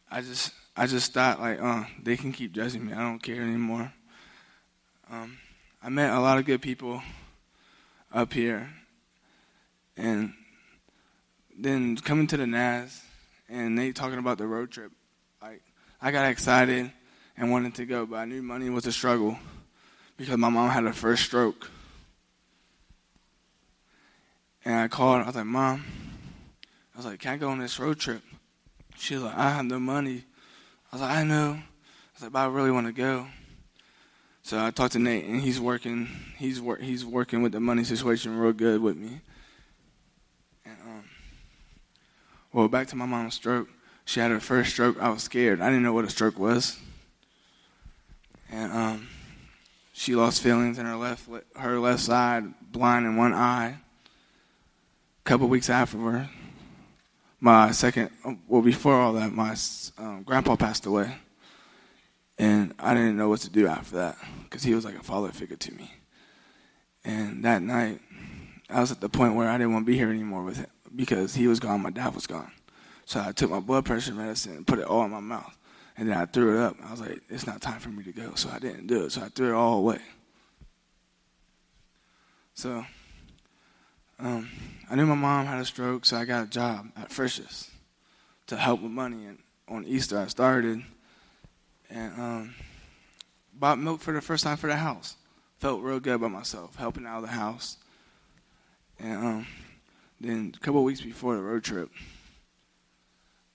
I 0.08 0.20
just 0.20 0.52
I 0.76 0.86
just 0.86 1.12
thought 1.12 1.40
like, 1.40 1.58
oh, 1.60 1.84
they 2.00 2.16
can 2.16 2.32
keep 2.32 2.52
judging 2.52 2.86
me. 2.86 2.92
I 2.92 3.00
don't 3.00 3.20
care 3.20 3.42
anymore. 3.42 3.92
Um, 5.10 5.36
I 5.82 5.88
met 5.88 6.12
a 6.12 6.20
lot 6.20 6.38
of 6.38 6.44
good 6.44 6.62
people 6.62 7.02
up 8.12 8.32
here. 8.32 8.70
And 9.96 10.32
then 11.58 11.96
coming 11.96 12.28
to 12.28 12.36
the 12.36 12.46
NAS 12.46 13.02
and 13.48 13.78
they 13.78 13.92
talking 13.92 14.18
about 14.18 14.38
the 14.38 14.46
road 14.46 14.70
trip, 14.70 14.92
like 15.42 15.62
I 16.00 16.10
got 16.10 16.28
excited 16.28 16.90
and 17.36 17.50
wanted 17.50 17.74
to 17.76 17.86
go, 17.86 18.06
but 18.06 18.16
I 18.16 18.24
knew 18.24 18.42
money 18.42 18.70
was 18.70 18.86
a 18.86 18.92
struggle 18.92 19.38
because 20.16 20.36
my 20.36 20.48
mom 20.48 20.70
had 20.70 20.84
her 20.84 20.92
first 20.92 21.24
stroke. 21.24 21.70
And 24.64 24.74
I 24.74 24.88
called, 24.88 25.22
I 25.22 25.26
was 25.26 25.36
like, 25.36 25.46
Mom, 25.46 25.84
I 26.94 26.96
was 26.96 27.06
like, 27.06 27.20
Can 27.20 27.34
I 27.34 27.36
go 27.36 27.50
on 27.50 27.58
this 27.58 27.78
road 27.78 28.00
trip? 28.00 28.22
She 28.96 29.14
was 29.14 29.22
like, 29.22 29.36
I 29.36 29.50
have 29.50 29.64
no 29.64 29.78
money. 29.78 30.24
I 30.90 30.96
was 30.96 31.02
like, 31.02 31.16
I 31.18 31.22
know. 31.22 31.52
I 31.52 31.62
was 32.14 32.22
like, 32.22 32.32
but 32.32 32.38
I 32.40 32.46
really 32.46 32.70
want 32.70 32.86
to 32.86 32.92
go. 32.92 33.26
So 34.42 34.64
I 34.64 34.70
talked 34.70 34.92
to 34.92 34.98
Nate, 34.98 35.24
and 35.24 35.40
he's 35.40 35.60
working. 35.60 36.08
He's 36.36 36.60
wor- 36.60 36.78
he's 36.78 37.04
working 37.04 37.42
with 37.42 37.50
the 37.50 37.58
money 37.60 37.82
situation 37.82 38.38
real 38.38 38.52
good 38.52 38.80
with 38.80 38.96
me. 38.96 39.20
And 40.64 40.76
um, 40.84 41.04
well, 42.56 42.68
back 42.68 42.86
to 42.86 42.96
my 42.96 43.04
mom's 43.04 43.34
stroke. 43.34 43.68
She 44.06 44.18
had 44.18 44.30
her 44.30 44.40
first 44.40 44.70
stroke. 44.70 44.96
I 44.98 45.10
was 45.10 45.22
scared. 45.22 45.60
I 45.60 45.66
didn't 45.66 45.82
know 45.82 45.92
what 45.92 46.06
a 46.06 46.10
stroke 46.10 46.38
was. 46.38 46.78
And 48.50 48.72
um, 48.72 49.08
she 49.92 50.14
lost 50.14 50.42
feelings 50.42 50.78
in 50.78 50.86
her 50.86 50.96
left 50.96 51.28
her 51.56 51.78
left 51.78 52.00
side, 52.00 52.44
blind 52.72 53.04
in 53.04 53.16
one 53.16 53.34
eye. 53.34 53.76
A 53.76 55.24
couple 55.24 55.48
weeks 55.48 55.68
afterward, 55.68 56.30
my 57.40 57.72
second 57.72 58.08
well 58.48 58.62
before 58.62 58.94
all 58.94 59.12
that, 59.12 59.32
my 59.32 59.54
um, 59.98 60.22
grandpa 60.22 60.56
passed 60.56 60.86
away. 60.86 61.14
And 62.38 62.72
I 62.78 62.94
didn't 62.94 63.18
know 63.18 63.28
what 63.28 63.40
to 63.40 63.50
do 63.50 63.66
after 63.66 63.96
that 63.96 64.16
because 64.44 64.62
he 64.62 64.74
was 64.74 64.86
like 64.86 64.98
a 64.98 65.02
father 65.02 65.28
figure 65.28 65.56
to 65.56 65.74
me. 65.74 65.92
And 67.04 67.44
that 67.44 67.60
night, 67.60 68.00
I 68.70 68.80
was 68.80 68.92
at 68.92 69.02
the 69.02 69.10
point 69.10 69.34
where 69.34 69.50
I 69.50 69.58
didn't 69.58 69.74
want 69.74 69.84
to 69.84 69.92
be 69.92 69.98
here 69.98 70.08
anymore 70.08 70.42
with 70.42 70.56
him 70.56 70.68
because 70.96 71.34
he 71.34 71.46
was 71.46 71.60
gone, 71.60 71.82
my 71.82 71.90
dad 71.90 72.14
was 72.14 72.26
gone. 72.26 72.50
So 73.04 73.20
I 73.20 73.32
took 73.32 73.50
my 73.50 73.60
blood 73.60 73.84
pressure 73.84 74.14
medicine 74.14 74.56
and 74.56 74.66
put 74.66 74.78
it 74.78 74.86
all 74.86 75.04
in 75.04 75.10
my 75.10 75.20
mouth. 75.20 75.56
And 75.96 76.08
then 76.08 76.16
I 76.16 76.26
threw 76.26 76.56
it 76.56 76.62
up. 76.62 76.76
I 76.84 76.90
was 76.90 77.00
like, 77.00 77.20
it's 77.28 77.46
not 77.46 77.62
time 77.62 77.78
for 77.78 77.88
me 77.88 78.02
to 78.04 78.12
go. 78.12 78.34
So 78.34 78.50
I 78.52 78.58
didn't 78.58 78.86
do 78.86 79.04
it. 79.04 79.12
So 79.12 79.22
I 79.22 79.28
threw 79.28 79.50
it 79.50 79.54
all 79.54 79.78
away. 79.78 80.00
So 82.54 82.84
um, 84.18 84.48
I 84.90 84.94
knew 84.94 85.06
my 85.06 85.14
mom 85.14 85.46
had 85.46 85.60
a 85.60 85.64
stroke, 85.64 86.04
so 86.06 86.16
I 86.16 86.24
got 86.24 86.44
a 86.44 86.50
job 86.50 86.88
at 86.96 87.12
Frisch's 87.12 87.70
to 88.46 88.56
help 88.56 88.82
with 88.82 88.90
money. 88.90 89.26
And 89.26 89.38
on 89.68 89.84
Easter, 89.84 90.18
I 90.18 90.26
started 90.26 90.82
and 91.90 92.12
um, 92.20 92.54
bought 93.54 93.78
milk 93.78 94.00
for 94.00 94.12
the 94.12 94.20
first 94.20 94.44
time 94.44 94.56
for 94.56 94.68
the 94.68 94.76
house. 94.76 95.16
Felt 95.58 95.82
real 95.82 96.00
good 96.00 96.14
about 96.14 96.32
myself, 96.32 96.76
helping 96.76 97.06
out 97.06 97.18
of 97.18 97.22
the 97.22 97.34
house. 97.34 97.78
And 98.98 99.16
um, 99.16 99.46
then 100.20 100.52
a 100.56 100.58
couple 100.60 100.82
weeks 100.82 101.00
before 101.00 101.36
the 101.36 101.42
road 101.42 101.64
trip, 101.64 101.90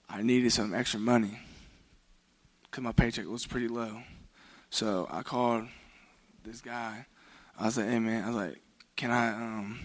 I 0.08 0.22
needed 0.22 0.52
some 0.52 0.74
extra 0.74 1.00
money 1.00 1.38
because 2.64 2.84
my 2.84 2.92
paycheck 2.92 3.26
was 3.26 3.46
pretty 3.46 3.68
low. 3.68 4.02
So 4.70 5.06
I 5.10 5.22
called 5.22 5.64
this 6.44 6.60
guy. 6.60 7.06
I 7.58 7.66
was 7.66 7.76
like, 7.76 7.88
"Hey 7.88 7.98
man," 7.98 8.24
I 8.24 8.26
was 8.28 8.36
like, 8.36 8.60
"Can 8.96 9.10
I 9.10 9.28
um, 9.30 9.80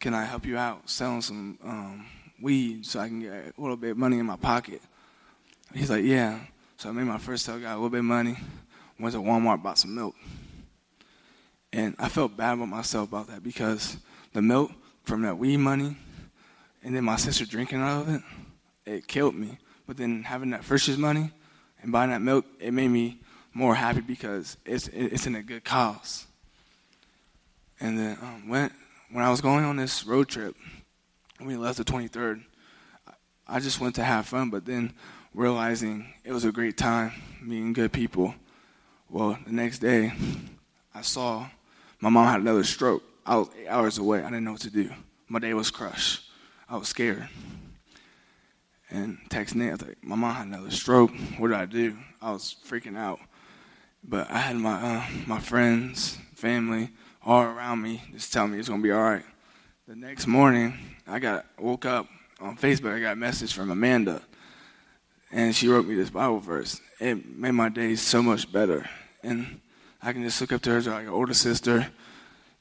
can 0.00 0.14
I 0.14 0.24
help 0.24 0.44
you 0.44 0.56
out 0.58 0.88
selling 0.90 1.22
some 1.22 1.58
um, 1.62 2.06
weed 2.40 2.84
so 2.84 3.00
I 3.00 3.08
can 3.08 3.20
get 3.20 3.32
a 3.32 3.60
little 3.60 3.76
bit 3.76 3.92
of 3.92 3.98
money 3.98 4.18
in 4.18 4.26
my 4.26 4.36
pocket?" 4.36 4.82
He's 5.74 5.90
like, 5.90 6.04
"Yeah." 6.04 6.40
So 6.76 6.88
I 6.88 6.92
made 6.92 7.04
my 7.04 7.18
first 7.18 7.44
sale, 7.44 7.58
got 7.58 7.72
a 7.72 7.74
little 7.74 7.90
bit 7.90 7.98
of 7.98 8.04
money, 8.04 8.36
went 9.00 9.14
to 9.14 9.20
Walmart, 9.20 9.62
bought 9.62 9.78
some 9.78 9.94
milk, 9.94 10.14
and 11.72 11.96
I 11.98 12.08
felt 12.08 12.36
bad 12.36 12.54
about 12.54 12.68
myself 12.68 13.08
about 13.08 13.26
that 13.28 13.42
because 13.42 13.96
the 14.32 14.42
milk 14.42 14.70
from 15.08 15.22
that 15.22 15.38
weed 15.38 15.56
money, 15.56 15.96
and 16.82 16.94
then 16.94 17.02
my 17.02 17.16
sister 17.16 17.46
drinking 17.46 17.80
out 17.80 18.02
of 18.02 18.14
it, 18.14 18.22
it 18.84 19.08
killed 19.08 19.34
me. 19.34 19.58
But 19.86 19.96
then 19.96 20.22
having 20.22 20.50
that 20.50 20.64
Frisch's 20.64 20.98
money 20.98 21.32
and 21.82 21.90
buying 21.90 22.10
that 22.10 22.20
milk, 22.20 22.44
it 22.60 22.72
made 22.72 22.88
me 22.88 23.18
more 23.54 23.74
happy 23.74 24.02
because 24.02 24.58
it's 24.66 24.86
it's 24.88 25.26
in 25.26 25.34
a 25.34 25.42
good 25.42 25.64
cause. 25.64 26.26
And 27.80 27.98
then 27.98 28.18
um, 28.20 28.48
when 28.48 28.70
when 29.10 29.24
I 29.24 29.30
was 29.30 29.40
going 29.40 29.64
on 29.64 29.76
this 29.76 30.04
road 30.04 30.28
trip, 30.28 30.54
we 31.40 31.56
left 31.56 31.78
the 31.78 31.84
23rd, 31.84 32.42
I 33.46 33.60
just 33.60 33.80
went 33.80 33.94
to 33.94 34.04
have 34.04 34.26
fun. 34.26 34.50
But 34.50 34.66
then 34.66 34.92
realizing 35.32 36.12
it 36.22 36.32
was 36.32 36.44
a 36.44 36.52
great 36.52 36.76
time, 36.76 37.12
meeting 37.40 37.72
good 37.72 37.92
people. 37.92 38.34
Well, 39.08 39.38
the 39.46 39.52
next 39.52 39.78
day, 39.78 40.12
I 40.94 41.00
saw 41.00 41.48
my 41.98 42.10
mom 42.10 42.26
had 42.26 42.40
another 42.42 42.64
stroke. 42.64 43.02
I 43.28 43.36
was 43.36 43.50
eight 43.60 43.68
hours 43.68 43.98
away. 43.98 44.20
I 44.20 44.30
didn't 44.30 44.44
know 44.44 44.52
what 44.52 44.62
to 44.62 44.70
do. 44.70 44.88
My 45.28 45.38
day 45.38 45.52
was 45.52 45.70
crushed. 45.70 46.22
I 46.66 46.78
was 46.78 46.88
scared. 46.88 47.28
And 48.88 49.18
texting 49.28 49.56
Nate, 49.56 49.68
I 49.68 49.72
was 49.72 49.82
like, 49.82 50.02
my 50.02 50.16
mom 50.16 50.34
had 50.34 50.46
another 50.46 50.70
stroke. 50.70 51.10
What 51.36 51.48
do 51.48 51.54
I 51.54 51.66
do? 51.66 51.94
I 52.22 52.32
was 52.32 52.56
freaking 52.66 52.96
out. 52.96 53.20
But 54.02 54.30
I 54.30 54.38
had 54.38 54.56
my 54.56 54.80
uh, 54.80 55.04
my 55.26 55.40
friends, 55.40 56.16
family, 56.36 56.88
all 57.22 57.42
around 57.42 57.82
me, 57.82 58.02
just 58.12 58.32
telling 58.32 58.52
me 58.52 58.60
it's 58.60 58.70
gonna 58.70 58.82
be 58.82 58.92
all 58.92 59.02
right. 59.02 59.24
The 59.86 59.94
next 59.94 60.26
morning, 60.26 60.72
I 61.06 61.18
got 61.18 61.44
woke 61.58 61.84
up 61.84 62.06
on 62.40 62.56
Facebook. 62.56 62.94
I 62.94 63.00
got 63.00 63.12
a 63.12 63.16
message 63.16 63.52
from 63.52 63.70
Amanda, 63.70 64.22
and 65.30 65.54
she 65.54 65.68
wrote 65.68 65.84
me 65.84 65.96
this 65.96 66.08
Bible 66.08 66.40
verse. 66.40 66.80
It 66.98 67.28
made 67.28 67.50
my 67.50 67.68
day 67.68 67.94
so 67.96 68.22
much 68.22 68.50
better, 68.50 68.88
and 69.22 69.60
I 70.00 70.14
can 70.14 70.22
just 70.22 70.40
look 70.40 70.52
up 70.52 70.62
to 70.62 70.70
her 70.70 70.78
as 70.78 70.86
like 70.86 71.02
an 71.02 71.10
older 71.10 71.34
sister, 71.34 71.88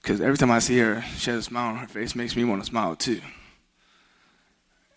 because 0.08 0.22
every 0.22 0.38
time 0.38 0.52
I 0.52 0.60
see 0.60 0.78
her, 0.78 1.04
she 1.18 1.32
has 1.32 1.40
a 1.40 1.44
smile 1.44 1.72
on 1.72 1.80
her 1.80 1.88
face, 1.88 2.16
makes 2.16 2.34
me 2.34 2.46
want 2.46 2.62
to 2.62 2.66
smile 2.66 2.96
too. 2.96 3.20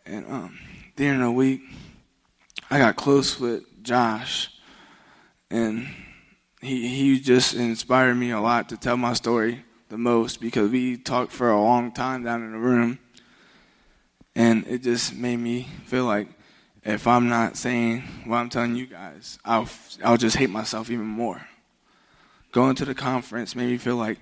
And 0.07 0.25
um, 0.31 0.59
during 0.95 1.19
the 1.19 1.33
week, 1.33 1.63
I 2.71 2.79
got 2.79 2.95
close 2.95 3.41
with 3.41 3.65
Josh, 3.83 4.53
and 5.51 5.89
he 6.61 6.87
he 6.87 7.19
just 7.19 7.55
inspired 7.55 8.15
me 8.15 8.31
a 8.31 8.41
lot 8.41 8.69
to 8.69 8.77
tell 8.77 8.97
my 8.97 9.15
story 9.15 9.65
the 9.89 9.99
most 9.99 10.41
because 10.41 10.71
we 10.71 10.97
talked 10.97 11.33
for 11.33 11.51
a 11.51 11.61
long 11.61 11.91
time 11.91 12.23
down 12.23 12.45
in 12.45 12.53
the 12.53 12.59
room, 12.59 13.01
and 14.37 14.65
it 14.69 14.85
just 14.85 15.13
made 15.13 15.39
me 15.39 15.67
feel 15.87 16.05
like 16.05 16.29
if 16.85 17.09
I'm 17.09 17.29
not 17.29 17.57
saying 17.57 18.05
what 18.27 18.37
I'm 18.37 18.49
telling 18.49 18.77
you 18.77 18.87
guys, 18.87 19.41
I'll 19.45 19.69
I'll 20.05 20.17
just 20.17 20.37
hate 20.37 20.51
myself 20.51 20.89
even 20.89 21.07
more. 21.07 21.49
Going 22.53 22.77
to 22.77 22.85
the 22.85 22.95
conference 22.95 23.57
made 23.57 23.71
me 23.71 23.77
feel 23.77 23.97
like 23.97 24.21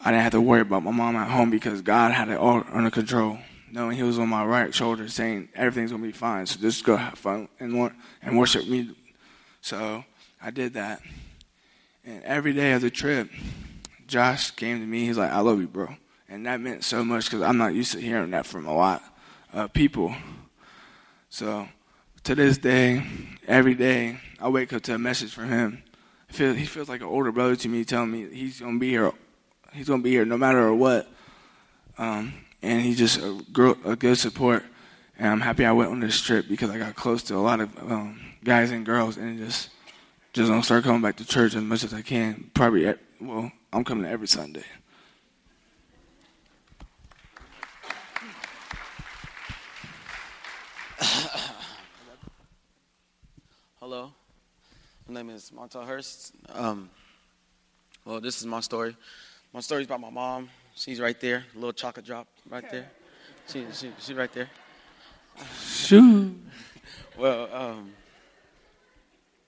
I 0.00 0.10
didn't 0.10 0.22
have 0.22 0.32
to 0.32 0.40
worry 0.40 0.60
about 0.60 0.82
my 0.82 0.90
mom 0.90 1.16
at 1.16 1.30
home 1.30 1.50
because 1.50 1.80
God 1.80 2.12
had 2.12 2.28
it 2.28 2.38
all 2.38 2.64
under 2.70 2.90
control. 2.90 3.38
Knowing 3.70 3.96
He 3.96 4.02
was 4.02 4.18
on 4.18 4.28
my 4.28 4.44
right 4.44 4.72
shoulder, 4.74 5.08
saying 5.08 5.48
everything's 5.54 5.90
gonna 5.90 6.02
be 6.02 6.12
fine. 6.12 6.46
So 6.46 6.60
just 6.60 6.84
go 6.84 6.96
have 6.96 7.18
fun 7.18 7.48
and 7.58 7.90
and 8.22 8.38
worship 8.38 8.68
me. 8.68 8.94
So 9.60 10.04
I 10.40 10.50
did 10.50 10.74
that, 10.74 11.00
and 12.04 12.22
every 12.22 12.52
day 12.52 12.72
of 12.72 12.82
the 12.82 12.90
trip, 12.90 13.30
Josh 14.06 14.50
came 14.52 14.78
to 14.78 14.86
me. 14.86 15.06
He's 15.06 15.18
like, 15.18 15.32
"I 15.32 15.40
love 15.40 15.60
you, 15.60 15.66
bro," 15.66 15.96
and 16.28 16.46
that 16.46 16.60
meant 16.60 16.84
so 16.84 17.04
much 17.04 17.24
because 17.24 17.42
I'm 17.42 17.56
not 17.56 17.74
used 17.74 17.92
to 17.92 18.00
hearing 18.00 18.30
that 18.30 18.46
from 18.46 18.66
a 18.66 18.74
lot 18.74 19.02
of 19.52 19.72
people. 19.72 20.14
So 21.30 21.68
to 22.24 22.34
this 22.34 22.58
day, 22.58 23.02
every 23.48 23.74
day, 23.74 24.20
I 24.40 24.48
wake 24.50 24.72
up 24.72 24.82
to 24.82 24.94
a 24.94 24.98
message 24.98 25.32
from 25.32 25.48
him. 25.48 25.82
Feel, 26.28 26.54
he 26.54 26.64
feels 26.64 26.88
like 26.88 27.00
an 27.00 27.06
older 27.06 27.32
brother 27.32 27.56
to 27.56 27.68
me, 27.68 27.84
telling 27.84 28.12
me 28.12 28.28
he's 28.32 28.60
gonna 28.60 28.78
be 28.78 28.90
here. 28.90 29.12
He's 29.74 29.88
gonna 29.88 30.02
be 30.02 30.10
here 30.10 30.24
no 30.24 30.38
matter 30.38 30.72
what. 30.72 31.08
Um, 31.98 32.32
and 32.62 32.80
he's 32.80 32.96
just 32.96 33.18
a, 33.18 33.44
gr- 33.52 33.72
a 33.84 33.96
good 33.96 34.16
support. 34.16 34.62
And 35.18 35.28
I'm 35.28 35.40
happy 35.40 35.64
I 35.64 35.72
went 35.72 35.90
on 35.90 35.98
this 35.98 36.20
trip 36.20 36.46
because 36.48 36.70
I 36.70 36.78
got 36.78 36.94
close 36.94 37.24
to 37.24 37.34
a 37.36 37.38
lot 37.38 37.58
of 37.60 37.76
um, 37.78 38.20
guys 38.44 38.70
and 38.70 38.86
girls, 38.86 39.16
and 39.16 39.36
just 39.38 39.70
just 40.32 40.48
gonna 40.48 40.62
start 40.62 40.84
coming 40.84 41.02
back 41.02 41.16
to 41.16 41.26
church 41.26 41.56
as 41.56 41.62
much 41.62 41.82
as 41.82 41.92
I 41.92 42.02
can. 42.02 42.52
Probably, 42.54 42.86
at, 42.86 43.00
well, 43.20 43.50
I'm 43.72 43.82
coming 43.84 44.06
every 44.06 44.28
Sunday. 44.28 44.64
Hello, 53.80 54.12
my 55.08 55.14
name 55.14 55.30
is 55.30 55.50
Montel 55.50 55.84
Hurst. 55.84 56.32
Um, 56.52 56.90
well, 58.04 58.20
this 58.20 58.38
is 58.38 58.46
my 58.46 58.60
story. 58.60 58.96
My 59.54 59.60
story's 59.60 59.86
about 59.86 60.00
my 60.00 60.10
mom. 60.10 60.50
She's 60.74 60.98
right 60.98 61.18
there, 61.20 61.44
a 61.52 61.54
little 61.54 61.72
chocolate 61.72 62.04
drop 62.04 62.26
right 62.50 62.68
there. 62.72 62.90
She, 63.46 63.64
she, 63.72 63.92
she's 64.00 64.16
right 64.16 64.32
there. 64.32 64.48
Shoo. 65.62 66.34
well, 67.16 67.48
um, 67.54 67.92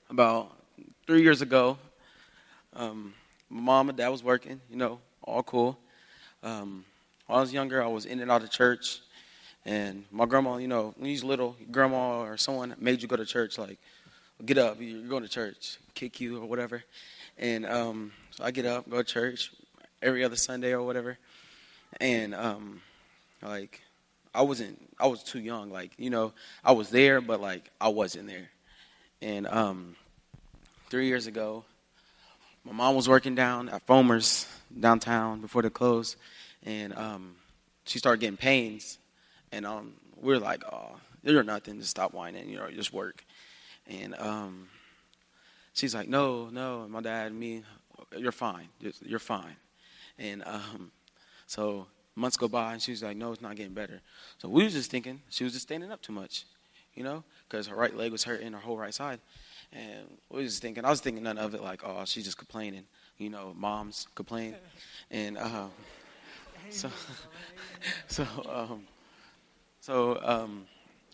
about 0.08 0.56
three 1.08 1.22
years 1.22 1.42
ago, 1.42 1.76
um, 2.74 3.14
my 3.50 3.60
mom 3.60 3.88
and 3.88 3.98
dad 3.98 4.10
was 4.10 4.22
working, 4.22 4.60
you 4.70 4.76
know, 4.76 5.00
all 5.24 5.42
cool. 5.42 5.76
Um, 6.40 6.84
when 7.26 7.38
I 7.38 7.40
was 7.40 7.52
younger, 7.52 7.82
I 7.82 7.88
was 7.88 8.06
in 8.06 8.20
and 8.20 8.30
out 8.30 8.44
of 8.44 8.50
church. 8.52 9.00
And 9.64 10.04
my 10.12 10.24
grandma, 10.24 10.58
you 10.58 10.68
know, 10.68 10.94
when 10.98 11.10
you 11.10 11.14
was 11.14 11.24
little, 11.24 11.56
grandma 11.72 12.20
or 12.20 12.36
someone 12.36 12.76
made 12.78 13.02
you 13.02 13.08
go 13.08 13.16
to 13.16 13.26
church, 13.26 13.58
like, 13.58 13.80
get 14.44 14.56
up, 14.56 14.76
you're 14.78 15.08
going 15.08 15.24
to 15.24 15.28
church, 15.28 15.78
kick 15.94 16.20
you 16.20 16.40
or 16.40 16.46
whatever. 16.46 16.84
And 17.38 17.66
um, 17.66 18.12
so 18.30 18.44
I 18.44 18.52
get 18.52 18.66
up, 18.66 18.88
go 18.88 18.98
to 18.98 19.04
church 19.04 19.50
every 20.06 20.24
other 20.24 20.36
Sunday 20.36 20.72
or 20.72 20.82
whatever. 20.82 21.18
And 22.00 22.34
um, 22.34 22.80
like, 23.42 23.82
I 24.34 24.42
wasn't, 24.42 24.80
I 24.98 25.08
was 25.08 25.22
too 25.22 25.40
young. 25.40 25.70
Like, 25.70 25.92
you 25.98 26.10
know, 26.10 26.32
I 26.64 26.72
was 26.72 26.90
there, 26.90 27.20
but 27.20 27.40
like, 27.40 27.70
I 27.80 27.88
wasn't 27.88 28.28
there. 28.28 28.48
And 29.20 29.46
um, 29.48 29.96
three 30.88 31.08
years 31.08 31.26
ago, 31.26 31.64
my 32.64 32.72
mom 32.72 32.94
was 32.94 33.08
working 33.08 33.34
down 33.34 33.68
at 33.68 33.86
Foamer's 33.86 34.46
downtown 34.78 35.40
before 35.40 35.62
they 35.62 35.70
closed, 35.70 36.16
and 36.64 36.92
um, 36.96 37.36
she 37.84 37.98
started 37.98 38.20
getting 38.20 38.36
pains. 38.36 38.98
And 39.52 39.64
um, 39.64 39.92
we 40.20 40.34
were 40.34 40.40
like, 40.40 40.64
"Oh, 40.64 40.96
you're 41.22 41.44
nothing. 41.44 41.78
Just 41.78 41.90
stop 41.90 42.12
whining. 42.12 42.48
You 42.48 42.56
know, 42.56 42.68
just 42.70 42.92
work." 42.92 43.24
And 43.86 44.16
um, 44.18 44.66
she's 45.74 45.94
like, 45.94 46.08
"No, 46.08 46.46
no." 46.46 46.82
And 46.82 46.90
my 46.90 47.00
dad 47.00 47.28
and 47.28 47.38
me, 47.38 47.62
"You're 48.16 48.32
fine. 48.32 48.66
You're 48.80 49.20
fine." 49.20 49.56
And 50.18 50.42
um, 50.46 50.90
so 51.46 51.86
months 52.14 52.36
go 52.36 52.48
by, 52.48 52.72
and 52.72 52.82
she 52.82 52.90
was 52.90 53.02
like, 53.02 53.16
"No, 53.16 53.32
it's 53.32 53.42
not 53.42 53.56
getting 53.56 53.74
better." 53.74 54.00
So 54.38 54.48
we 54.48 54.64
was 54.64 54.72
just 54.72 54.90
thinking 54.90 55.20
she 55.28 55.44
was 55.44 55.52
just 55.52 55.66
standing 55.66 55.92
up 55.92 56.02
too 56.02 56.12
much, 56.12 56.44
you 56.94 57.04
know, 57.04 57.24
because 57.48 57.66
her 57.68 57.76
right 57.76 57.94
leg 57.94 58.12
was 58.12 58.24
hurting, 58.24 58.52
her 58.52 58.58
whole 58.58 58.76
right 58.76 58.94
side. 58.94 59.20
And 59.72 60.06
we 60.30 60.42
was 60.42 60.52
just 60.52 60.62
thinking, 60.62 60.84
I 60.84 60.90
was 60.90 61.00
thinking 61.00 61.22
none 61.22 61.38
of 61.38 61.54
it 61.54 61.62
like, 61.62 61.82
oh, 61.84 62.04
she's 62.04 62.24
just 62.24 62.38
complaining. 62.38 62.84
You 63.18 63.30
know, 63.30 63.52
moms 63.56 64.06
complain. 64.14 64.54
And 65.08 65.38
um, 65.38 65.70
so, 66.70 66.90
so, 68.08 68.26
um, 68.48 68.82
so 69.80 70.18
um, 70.24 70.66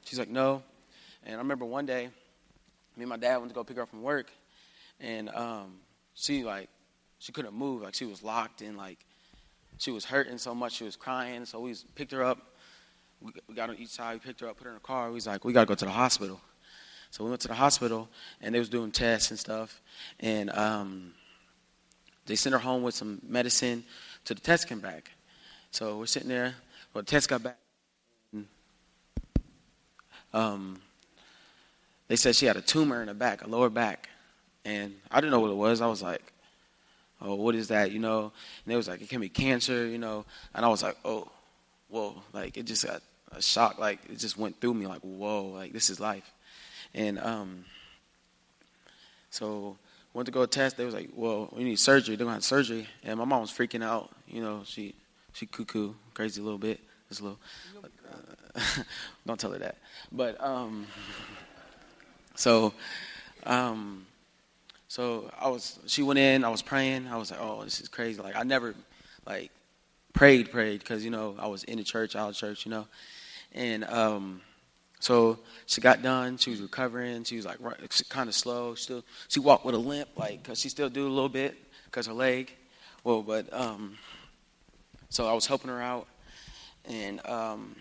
she's 0.03 0.19
like, 0.19 0.31
no. 0.31 0.63
And 1.25 1.35
I 1.35 1.39
remember 1.39 1.67
one 1.67 1.85
day, 1.85 2.09
me 2.97 3.03
and 3.03 3.09
my 3.09 3.19
dad 3.19 3.37
went 3.37 3.51
to 3.51 3.55
go 3.55 3.63
pick 3.63 3.77
her 3.77 3.83
up 3.83 3.91
from 3.91 4.03
work, 4.03 4.31
and 4.99 5.29
um, 5.29 5.75
she 6.15 6.43
like, 6.43 6.71
she 7.23 7.31
couldn't 7.31 7.55
move. 7.55 7.83
Like 7.83 7.95
she 7.95 8.05
was 8.05 8.25
locked 8.25 8.63
in, 8.63 8.77
like 8.77 8.99
she 9.79 9.93
was 9.93 10.05
hurting 10.05 10.39
so 10.39 10.57
much, 10.57 10.73
she 10.73 10.83
was 10.83 10.97
crying. 10.97 11.45
So 11.45 11.61
we 11.61 11.73
picked 11.95 12.11
her 12.11 12.25
up, 12.25 12.39
we, 13.21 13.33
got 13.55 13.71
on 13.71 13.77
each 13.77 13.91
side. 13.91 14.15
We 14.15 14.19
picked 14.19 14.41
her 14.41 14.49
up, 14.49 14.57
put 14.57 14.65
her 14.65 14.71
in 14.71 14.77
a 14.77 14.81
car. 14.81 15.07
We 15.07 15.15
was 15.15 15.29
like, 15.29 15.45
we 15.45 15.53
got 15.53 15.61
to 15.61 15.67
go 15.67 15.77
to 15.77 15.85
the 15.85 15.93
hospital. 15.93 16.41
So 17.13 17.23
we 17.23 17.31
went 17.31 17.41
to 17.43 17.49
the 17.49 17.55
hospital, 17.55 18.09
and 18.41 18.53
they 18.53 18.59
was 18.59 18.69
doing 18.69 18.91
tests 18.91 19.31
and 19.31 19.39
stuff. 19.39 19.81
And 20.19 20.51
um, 20.51 21.13
they 22.27 22.35
sent 22.35 22.55
her 22.55 22.59
home 22.59 22.83
with 22.83 22.97
some 22.97 23.21
medicine 23.25 23.85
till 24.25 24.35
the 24.35 24.41
test 24.41 24.69
came 24.69 24.81
back. 24.81 25.13
So 25.71 25.99
we're 25.99 26.07
sitting 26.07 26.29
there. 26.29 26.57
Well, 26.93 27.03
the 27.03 27.11
test 27.11 27.29
got 27.29 27.45
back. 27.45 27.57
Um, 30.35 30.81
they 32.09 32.17
said 32.17 32.35
she 32.35 32.47
had 32.47 32.57
a 32.57 32.63
tumor 32.63 33.01
in 33.01 33.09
her 33.09 33.15
back, 33.15 33.45
a 33.45 33.49
lower 33.49 33.71
back. 33.71 34.09
And 34.65 34.95
I 35.11 35.21
didn't 35.21 35.31
know 35.31 35.41
what 35.41 35.51
it 35.51 35.57
was. 35.57 35.81
I 35.81 35.87
was 35.87 36.03
like, 36.03 36.33
oh, 37.23 37.35
what 37.35 37.55
is 37.55 37.69
that, 37.69 37.93
you 37.93 37.99
know? 37.99 38.25
And 38.65 38.73
they 38.73 38.77
was 38.77 38.89
like, 38.89 39.01
it 39.01 39.09
can 39.09 39.21
be 39.21 39.29
cancer, 39.29 39.87
you 39.87 39.99
know? 39.99 40.25
And 40.55 40.65
I 40.65 40.69
was 40.69 40.83
like, 40.83 40.97
oh, 41.05 41.29
whoa. 41.89 42.23
Like, 42.33 42.57
it 42.57 42.65
just 42.65 42.85
got 42.85 43.03
a 43.31 43.41
shock. 43.41 43.79
Like, 43.79 44.01
it 44.11 44.19
just 44.19 44.37
went 44.37 44.61
through 44.61 44.75
me 44.75 44.87
like, 44.87 45.01
whoa, 45.01 45.45
like, 45.45 45.73
this 45.73 45.89
is 45.89 46.01
life. 46.01 46.31
And 46.95 47.19
um, 47.19 47.65
so 49.31 49.77
went 50.15 50.27
to 50.27 50.33
go 50.33 50.45
test. 50.47 50.77
They 50.77 50.85
was 50.85 50.95
like, 50.95 51.11
well, 51.15 51.49
we 51.53 51.65
need 51.65 51.79
surgery. 51.79 52.17
They're 52.17 52.27
to 52.27 52.33
have 52.33 52.45
surgery. 52.45 52.87
And 53.05 53.19
my 53.19 53.25
mom 53.25 53.41
was 53.41 53.51
freaking 53.51 53.83
out. 53.83 54.11
You 54.27 54.43
know, 54.43 54.63
she, 54.65 54.95
she 55.33 55.47
cuckoo, 55.47 55.95
crazy 56.15 56.41
a 56.41 56.45
little 56.45 56.59
bit. 56.59 56.81
Just 57.09 57.21
a 57.21 57.25
little. 57.25 57.39
Uh, 58.55 58.61
don't 59.27 59.39
tell 59.39 59.53
her 59.53 59.59
that. 59.59 59.77
But, 60.11 60.43
um, 60.43 60.87
so, 62.35 62.75
um, 63.45 64.07
so 64.93 65.31
I 65.41 65.49
was, 65.49 65.79
she 65.87 66.03
went 66.03 66.19
in, 66.19 66.45
I 66.45 66.51
was 66.51 66.61
praying. 66.61 67.09
I 67.09 67.17
was 67.17 67.31
like, 67.31 67.41
oh, 67.41 67.65
this 67.65 67.81
is 67.81 67.89
crazy. 67.89 68.21
Like, 68.21 68.37
I 68.37 68.43
never, 68.43 68.75
like, 69.27 69.51
prayed, 70.13 70.51
prayed, 70.51 70.81
because, 70.81 71.03
you 71.03 71.11
know, 71.11 71.35
I 71.39 71.47
was 71.47 71.65
in 71.65 71.79
the 71.79 71.83
church, 71.83 72.15
out 72.15 72.29
of 72.29 72.37
church, 72.37 72.67
you 72.67 72.71
know. 72.73 72.87
And 73.53 73.85
um, 73.85 74.43
so 75.01 75.39
she 75.65 75.81
got 75.81 76.03
done. 76.03 76.37
She 76.37 76.51
was 76.51 76.61
recovering. 76.61 77.25
She 77.25 77.37
was, 77.37 77.47
like, 77.47 77.57
kind 78.11 78.29
of 78.29 78.35
slow. 78.35 78.75
Still, 78.75 79.03
she 79.29 79.41
walked 79.41 79.65
with 79.65 79.75
a 79.75 79.79
limp, 79.79 80.11
like, 80.15 80.43
because 80.43 80.61
she 80.61 80.69
still 80.69 80.91
do 80.91 81.07
a 81.07 81.09
little 81.09 81.31
bit 81.31 81.57
because 81.87 82.07
her 82.07 82.13
leg. 82.13 82.55
Well, 83.03 83.23
but, 83.23 83.51
um, 83.51 83.97
so 85.09 85.27
I 85.27 85.33
was 85.33 85.47
helping 85.47 85.71
her 85.71 85.81
out. 85.81 86.07
And 86.85 87.27
um, 87.27 87.77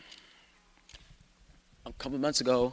a 1.85 1.91
couple 1.91 2.17
months 2.19 2.39
ago, 2.39 2.71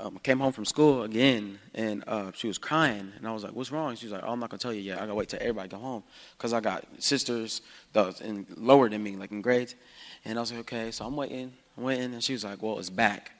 um, 0.00 0.18
came 0.22 0.38
home 0.38 0.52
from 0.52 0.64
school 0.64 1.02
again, 1.02 1.58
and 1.74 2.02
uh, 2.06 2.32
she 2.34 2.48
was 2.48 2.58
crying, 2.58 3.12
and 3.16 3.28
I 3.28 3.32
was 3.32 3.44
like, 3.44 3.52
"What's 3.52 3.70
wrong?" 3.70 3.94
She 3.96 4.06
was 4.06 4.12
like, 4.12 4.22
"Oh, 4.24 4.32
I'm 4.32 4.40
not 4.40 4.50
gonna 4.50 4.58
tell 4.58 4.72
you 4.72 4.80
yet. 4.80 4.98
I 4.98 5.02
gotta 5.02 5.14
wait 5.14 5.28
till 5.28 5.38
everybody 5.40 5.68
go 5.68 5.76
home, 5.76 6.02
cause 6.38 6.52
I 6.52 6.60
got 6.60 6.84
sisters 6.98 7.60
that 7.92 8.06
was 8.06 8.20
in, 8.20 8.46
lower 8.56 8.88
than 8.88 9.02
me, 9.02 9.16
like 9.16 9.30
in 9.30 9.42
grades." 9.42 9.74
And 10.24 10.38
I 10.38 10.40
was 10.40 10.52
like, 10.52 10.60
"Okay." 10.60 10.90
So 10.90 11.04
I'm 11.04 11.16
waiting, 11.16 11.52
I'm 11.76 11.84
waiting, 11.84 12.14
and 12.14 12.24
she 12.24 12.32
was 12.32 12.44
like, 12.44 12.62
"Well, 12.62 12.78
it's 12.78 12.90
back," 12.90 13.32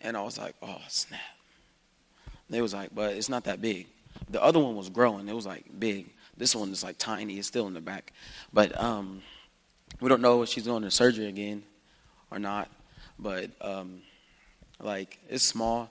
and 0.00 0.16
I 0.16 0.22
was 0.22 0.38
like, 0.38 0.54
"Oh 0.62 0.80
snap!" 0.88 1.20
And 2.26 2.56
they 2.56 2.62
was 2.62 2.74
like, 2.74 2.94
"But 2.94 3.14
it's 3.14 3.28
not 3.28 3.44
that 3.44 3.60
big." 3.60 3.88
The 4.30 4.42
other 4.42 4.60
one 4.60 4.76
was 4.76 4.88
growing; 4.88 5.28
it 5.28 5.34
was 5.34 5.46
like 5.46 5.64
big. 5.78 6.10
This 6.36 6.54
one 6.54 6.70
is 6.70 6.84
like 6.84 6.96
tiny; 6.98 7.38
it's 7.38 7.48
still 7.48 7.66
in 7.66 7.74
the 7.74 7.80
back, 7.80 8.12
but 8.52 8.78
um, 8.80 9.22
we 10.00 10.08
don't 10.08 10.22
know 10.22 10.42
if 10.42 10.48
she's 10.48 10.66
going 10.66 10.82
to 10.82 10.90
surgery 10.90 11.26
again 11.26 11.64
or 12.30 12.38
not. 12.38 12.70
But 13.18 13.50
um, 13.60 14.00
like 14.82 15.18
it's 15.28 15.44
small. 15.44 15.90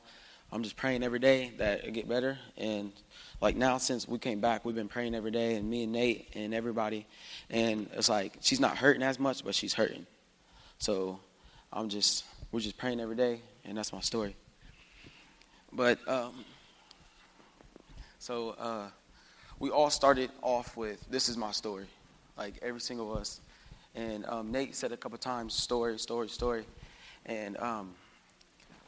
I'm 0.51 0.63
just 0.63 0.75
praying 0.75 1.01
every 1.03 1.19
day 1.19 1.53
that 1.57 1.85
it 1.85 1.93
get 1.93 2.09
better. 2.09 2.37
And 2.57 2.91
like 3.39 3.55
now, 3.55 3.77
since 3.77 4.07
we 4.07 4.19
came 4.19 4.41
back, 4.41 4.65
we've 4.65 4.75
been 4.75 4.89
praying 4.89 5.15
every 5.15 5.31
day, 5.31 5.55
and 5.55 5.69
me 5.69 5.83
and 5.83 5.93
Nate 5.93 6.29
and 6.35 6.53
everybody. 6.53 7.07
And 7.49 7.89
it's 7.93 8.09
like 8.09 8.33
she's 8.41 8.59
not 8.59 8.77
hurting 8.77 9.01
as 9.01 9.17
much, 9.17 9.43
but 9.43 9.55
she's 9.55 9.73
hurting. 9.73 10.05
So 10.77 11.19
I'm 11.71 11.89
just 11.89 12.25
we're 12.51 12.59
just 12.59 12.77
praying 12.77 12.99
every 12.99 13.15
day, 13.15 13.41
and 13.65 13.77
that's 13.77 13.93
my 13.93 14.01
story. 14.01 14.35
But 15.71 16.05
um, 16.07 16.43
so 18.19 18.49
uh, 18.59 18.89
we 19.59 19.69
all 19.69 19.89
started 19.89 20.31
off 20.41 20.75
with 20.75 21.09
this 21.09 21.29
is 21.29 21.37
my 21.37 21.51
story, 21.51 21.85
like 22.37 22.55
every 22.61 22.81
single 22.81 23.13
of 23.13 23.21
us. 23.21 23.39
And 23.95 24.25
um, 24.25 24.51
Nate 24.51 24.75
said 24.75 24.91
a 24.91 24.97
couple 24.97 25.17
times, 25.17 25.53
story, 25.53 25.97
story, 25.97 26.29
story. 26.29 26.65
And 27.25 27.57
um, 27.57 27.93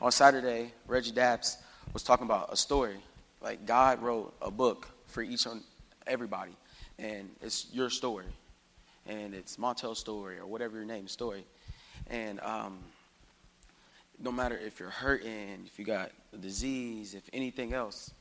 on 0.04 0.12
Saturday, 0.12 0.74
Reggie 0.86 1.14
Dabbs 1.14 1.58
was 1.94 2.04
talking 2.04 2.26
about 2.26 2.52
a 2.52 2.58
story. 2.58 2.98
Like 3.42 3.66
God 3.66 4.02
wrote 4.02 4.34
a 4.42 4.52
book 4.52 4.90
for 5.08 5.24
each 5.24 5.46
and 5.46 5.62
everybody, 6.06 6.52
and 7.00 7.30
it's 7.42 7.68
your 7.72 7.90
story, 7.90 8.26
and 9.08 9.34
it's 9.34 9.56
Montel's 9.56 10.00
story 10.00 10.38
or 10.38 10.46
whatever 10.46 10.76
your 10.76 10.86
name 10.86 11.08
story, 11.08 11.46
and 12.08 12.42
um, 12.42 12.80
no 14.20 14.30
matter 14.30 14.58
if 14.58 14.78
you're 14.78 14.90
hurting, 14.90 15.64
if 15.66 15.80
you 15.80 15.86
got 15.86 16.12
a 16.34 16.38
disease, 16.38 17.14
if 17.14 17.24
anything 17.32 17.74
else, 17.74 18.12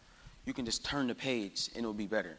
you 0.46 0.54
can 0.54 0.64
just 0.64 0.84
turn 0.84 1.08
the 1.08 1.14
page 1.16 1.68
and 1.74 1.78
it'll 1.78 1.92
be 1.92 2.06
better. 2.06 2.36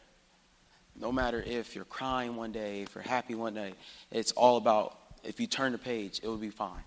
No 0.95 1.11
matter 1.11 1.43
if 1.45 1.75
you're 1.75 1.85
crying 1.85 2.37
one 2.37 2.53
day, 2.53 2.81
if 2.81 2.95
you're 2.95 3.03
happy 3.03 3.35
one 3.35 3.53
day, 3.53 3.73
it's 4.09 4.31
all 4.33 4.55
about 4.55 4.97
if 5.23 5.41
you 5.41 5.47
turn 5.47 5.73
the 5.73 5.77
page, 5.77 6.21
it 6.23 6.27
will 6.27 6.37
be 6.37 6.49
fine. 6.49 6.83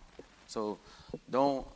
So 0.46 0.78
don't 1.30 1.66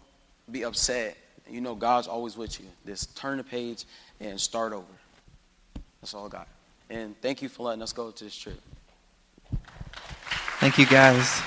be 0.51 0.65
upset. 0.65 1.17
You 1.49 1.61
know 1.61 1.75
God's 1.75 2.07
always 2.07 2.37
with 2.37 2.61
you. 2.61 2.67
Just 2.87 3.17
turn 3.17 3.39
the 3.39 3.45
page 3.45 3.85
and 4.21 4.41
start 4.41 4.73
over. 4.73 4.85
That's 6.01 6.15
all 6.15 6.27
I 6.27 6.29
got. 6.29 6.49
And 6.89 7.21
thank 7.21 7.43
you 7.43 7.49
for 7.49 7.65
letting 7.65 7.83
us 7.83 7.93
go 7.93 8.11
to 8.11 8.25
this 8.25 8.37
trip. 8.37 8.61
Thank 10.61 10.79
you, 10.79 10.87
guys. 10.87 11.43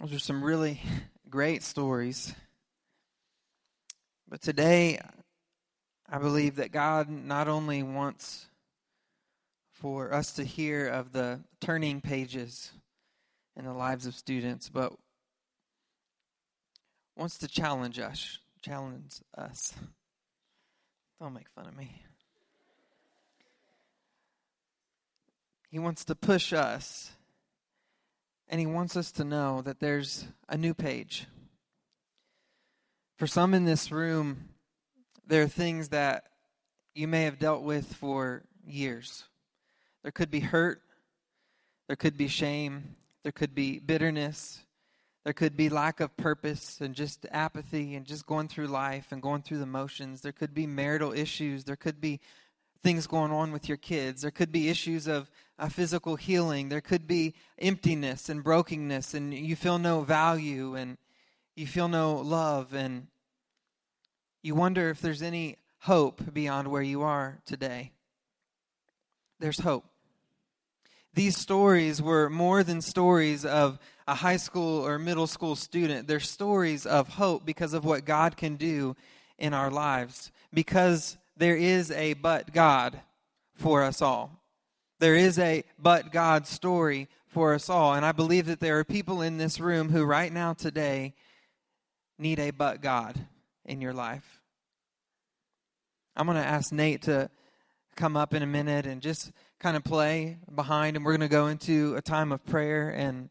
Those 0.00 0.14
are 0.14 0.18
some 0.18 0.42
really 0.42 0.80
great 1.30 1.62
stories. 1.62 2.34
But 4.28 4.42
today, 4.42 5.00
I 6.08 6.18
believe 6.18 6.56
that 6.56 6.72
God 6.72 7.08
not 7.08 7.48
only 7.48 7.82
wants 7.82 8.46
for 9.72 10.12
us 10.12 10.32
to 10.34 10.44
hear 10.44 10.86
of 10.88 11.12
the 11.12 11.40
turning 11.60 12.00
pages 12.00 12.72
in 13.56 13.64
the 13.64 13.72
lives 13.72 14.06
of 14.06 14.14
students, 14.14 14.68
but 14.68 14.92
wants 17.16 17.38
to 17.38 17.48
challenge 17.48 17.98
us. 17.98 18.38
Challenge 18.62 19.12
us. 19.36 19.74
Don't 21.20 21.34
make 21.34 21.48
fun 21.54 21.66
of 21.66 21.76
me. 21.76 22.02
He 25.70 25.78
wants 25.78 26.04
to 26.06 26.14
push 26.14 26.52
us 26.52 27.12
and 28.48 28.60
he 28.60 28.66
wants 28.66 28.96
us 28.96 29.10
to 29.12 29.24
know 29.24 29.62
that 29.62 29.80
there's 29.80 30.26
a 30.48 30.56
new 30.56 30.74
page. 30.74 31.26
For 33.16 33.26
some 33.26 33.54
in 33.54 33.64
this 33.64 33.90
room, 33.90 34.48
there 35.26 35.42
are 35.42 35.48
things 35.48 35.88
that 35.90 36.24
you 36.94 37.08
may 37.08 37.22
have 37.22 37.38
dealt 37.38 37.62
with 37.62 37.94
for 37.94 38.42
years. 38.66 39.24
There 40.02 40.12
could 40.12 40.30
be 40.30 40.40
hurt, 40.40 40.82
there 41.86 41.96
could 41.96 42.16
be 42.16 42.28
shame, 42.28 42.96
there 43.22 43.32
could 43.32 43.54
be 43.54 43.78
bitterness, 43.78 44.60
there 45.24 45.32
could 45.32 45.56
be 45.56 45.70
lack 45.70 46.00
of 46.00 46.16
purpose 46.16 46.80
and 46.80 46.94
just 46.94 47.26
apathy 47.30 47.94
and 47.94 48.04
just 48.04 48.26
going 48.26 48.48
through 48.48 48.66
life 48.66 49.06
and 49.10 49.22
going 49.22 49.40
through 49.40 49.58
the 49.58 49.66
motions. 49.66 50.20
There 50.20 50.32
could 50.32 50.52
be 50.52 50.66
marital 50.66 51.12
issues, 51.12 51.64
there 51.64 51.76
could 51.76 52.00
be 52.00 52.20
things 52.84 53.06
going 53.06 53.32
on 53.32 53.50
with 53.50 53.66
your 53.66 53.78
kids. 53.78 54.22
There 54.22 54.30
could 54.30 54.52
be 54.52 54.68
issues 54.68 55.08
of 55.08 55.30
uh, 55.58 55.68
physical 55.68 56.16
healing. 56.16 56.68
There 56.68 56.82
could 56.82 57.06
be 57.06 57.34
emptiness 57.58 58.28
and 58.28 58.44
brokenness, 58.44 59.14
and 59.14 59.32
you 59.32 59.56
feel 59.56 59.78
no 59.78 60.02
value 60.02 60.74
and 60.76 60.98
you 61.56 61.66
feel 61.66 61.88
no 61.88 62.16
love, 62.16 62.74
and 62.74 63.06
you 64.42 64.54
wonder 64.54 64.90
if 64.90 65.00
there's 65.00 65.22
any 65.22 65.56
hope 65.78 66.34
beyond 66.34 66.68
where 66.68 66.82
you 66.82 67.02
are 67.02 67.38
today. 67.46 67.92
There's 69.38 69.60
hope. 69.60 69.84
These 71.14 71.36
stories 71.36 72.02
were 72.02 72.28
more 72.28 72.64
than 72.64 72.82
stories 72.82 73.44
of 73.44 73.78
a 74.06 74.16
high 74.16 74.36
school 74.36 74.84
or 74.84 74.98
middle 74.98 75.28
school 75.28 75.54
student. 75.54 76.08
They're 76.08 76.20
stories 76.20 76.86
of 76.86 77.08
hope 77.08 77.46
because 77.46 77.72
of 77.72 77.84
what 77.84 78.04
God 78.04 78.36
can 78.36 78.56
do 78.56 78.96
in 79.38 79.54
our 79.54 79.70
lives. 79.70 80.32
Because 80.52 81.16
there 81.36 81.56
is 81.56 81.90
a 81.90 82.14
but 82.14 82.52
God 82.52 83.00
for 83.54 83.82
us 83.82 84.00
all. 84.02 84.42
There 85.00 85.16
is 85.16 85.38
a 85.38 85.64
but 85.78 86.12
God 86.12 86.46
story 86.46 87.08
for 87.26 87.54
us 87.54 87.68
all. 87.68 87.94
And 87.94 88.06
I 88.06 88.12
believe 88.12 88.46
that 88.46 88.60
there 88.60 88.78
are 88.78 88.84
people 88.84 89.20
in 89.20 89.38
this 89.38 89.58
room 89.58 89.88
who, 89.90 90.04
right 90.04 90.32
now, 90.32 90.52
today, 90.54 91.14
need 92.18 92.38
a 92.38 92.50
but 92.52 92.80
God 92.80 93.18
in 93.64 93.80
your 93.80 93.92
life. 93.92 94.40
I'm 96.16 96.26
going 96.26 96.38
to 96.38 96.46
ask 96.46 96.72
Nate 96.72 97.02
to 97.02 97.28
come 97.96 98.16
up 98.16 98.34
in 98.34 98.42
a 98.42 98.46
minute 98.46 98.86
and 98.86 99.02
just 99.02 99.32
kind 99.58 99.76
of 99.76 99.82
play 99.82 100.38
behind, 100.54 100.96
and 100.96 101.04
we're 101.04 101.12
going 101.12 101.28
to 101.28 101.28
go 101.28 101.48
into 101.48 101.96
a 101.96 102.02
time 102.02 102.30
of 102.30 102.44
prayer. 102.46 102.90
And 102.90 103.30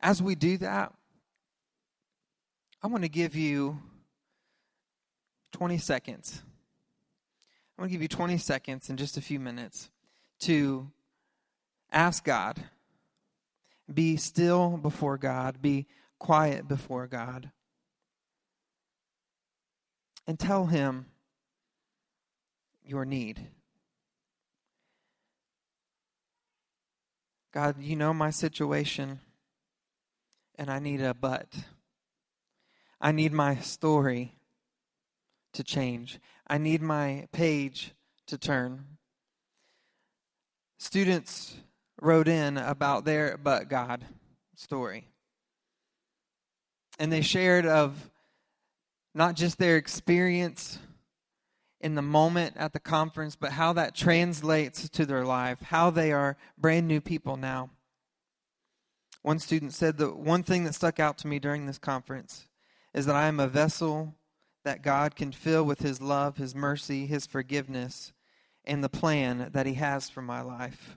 as 0.00 0.22
we 0.22 0.34
do 0.34 0.58
that, 0.58 0.92
I 2.82 2.88
want 2.88 3.04
to 3.04 3.08
give 3.08 3.34
you 3.34 3.78
20 5.52 5.78
seconds. 5.78 6.42
I'm 7.80 7.84
going 7.84 7.92
to 7.92 7.94
give 7.94 8.02
you 8.02 8.08
20 8.08 8.36
seconds 8.36 8.90
in 8.90 8.98
just 8.98 9.16
a 9.16 9.22
few 9.22 9.40
minutes 9.40 9.88
to 10.40 10.90
ask 11.90 12.22
God. 12.22 12.62
Be 13.90 14.18
still 14.18 14.76
before 14.76 15.16
God. 15.16 15.62
Be 15.62 15.86
quiet 16.18 16.68
before 16.68 17.06
God. 17.06 17.50
And 20.26 20.38
tell 20.38 20.66
Him 20.66 21.06
your 22.84 23.06
need. 23.06 23.48
God, 27.54 27.76
you 27.80 27.96
know 27.96 28.12
my 28.12 28.28
situation, 28.28 29.20
and 30.56 30.68
I 30.68 30.80
need 30.80 31.00
a 31.00 31.14
but. 31.14 31.48
I 33.00 33.12
need 33.12 33.32
my 33.32 33.56
story 33.56 34.34
to 35.54 35.64
change. 35.64 36.20
I 36.50 36.58
need 36.58 36.82
my 36.82 37.28
page 37.30 37.92
to 38.26 38.36
turn. 38.36 38.84
Students 40.80 41.54
wrote 42.02 42.26
in 42.26 42.56
about 42.58 43.04
their 43.04 43.38
but 43.38 43.68
God 43.68 44.04
story. 44.56 45.06
And 46.98 47.12
they 47.12 47.22
shared 47.22 47.66
of 47.66 48.10
not 49.14 49.36
just 49.36 49.58
their 49.58 49.76
experience 49.76 50.80
in 51.80 51.94
the 51.94 52.02
moment 52.02 52.56
at 52.56 52.72
the 52.72 52.80
conference, 52.80 53.36
but 53.36 53.52
how 53.52 53.72
that 53.74 53.94
translates 53.94 54.88
to 54.88 55.06
their 55.06 55.24
life, 55.24 55.60
how 55.62 55.90
they 55.90 56.10
are 56.10 56.36
brand 56.58 56.88
new 56.88 57.00
people 57.00 57.36
now. 57.36 57.70
One 59.22 59.38
student 59.38 59.72
said 59.72 59.98
the 59.98 60.08
one 60.08 60.42
thing 60.42 60.64
that 60.64 60.74
stuck 60.74 60.98
out 60.98 61.16
to 61.18 61.28
me 61.28 61.38
during 61.38 61.66
this 61.66 61.78
conference 61.78 62.48
is 62.92 63.06
that 63.06 63.14
I 63.14 63.28
am 63.28 63.38
a 63.38 63.46
vessel 63.46 64.16
that 64.64 64.82
God 64.82 65.16
can 65.16 65.32
fill 65.32 65.64
with 65.64 65.80
His 65.80 66.00
love, 66.00 66.36
His 66.36 66.54
mercy, 66.54 67.06
His 67.06 67.26
forgiveness, 67.26 68.12
and 68.64 68.82
the 68.82 68.88
plan 68.88 69.50
that 69.52 69.66
He 69.66 69.74
has 69.74 70.10
for 70.10 70.22
my 70.22 70.40
life. 70.40 70.96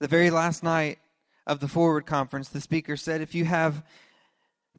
The 0.00 0.08
very 0.08 0.30
last 0.30 0.62
night 0.62 0.98
of 1.46 1.60
the 1.60 1.68
Forward 1.68 2.06
Conference, 2.06 2.48
the 2.48 2.60
speaker 2.60 2.96
said 2.96 3.20
if 3.20 3.34
you 3.34 3.44
have 3.44 3.84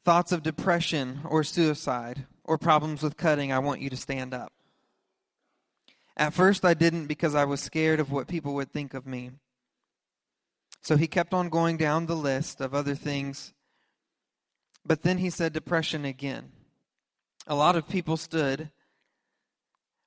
thoughts 0.04 0.32
of 0.32 0.42
depression 0.42 1.20
or 1.28 1.44
suicide 1.44 2.26
or 2.44 2.56
problems 2.56 3.02
with 3.02 3.16
cutting, 3.16 3.52
I 3.52 3.58
want 3.58 3.80
you 3.80 3.90
to 3.90 3.96
stand 3.96 4.32
up. 4.32 4.52
At 6.16 6.34
first, 6.34 6.64
I 6.64 6.74
didn't 6.74 7.06
because 7.06 7.34
I 7.34 7.44
was 7.44 7.60
scared 7.60 8.00
of 8.00 8.10
what 8.10 8.28
people 8.28 8.54
would 8.54 8.72
think 8.72 8.94
of 8.94 9.06
me. 9.06 9.30
So 10.82 10.96
he 10.96 11.06
kept 11.06 11.34
on 11.34 11.48
going 11.48 11.76
down 11.76 12.06
the 12.06 12.16
list 12.16 12.60
of 12.60 12.74
other 12.74 12.94
things. 12.94 13.52
But 14.84 15.02
then 15.02 15.18
he 15.18 15.30
said 15.30 15.52
depression 15.52 16.04
again. 16.04 16.50
A 17.46 17.54
lot 17.54 17.76
of 17.76 17.88
people 17.88 18.16
stood. 18.16 18.70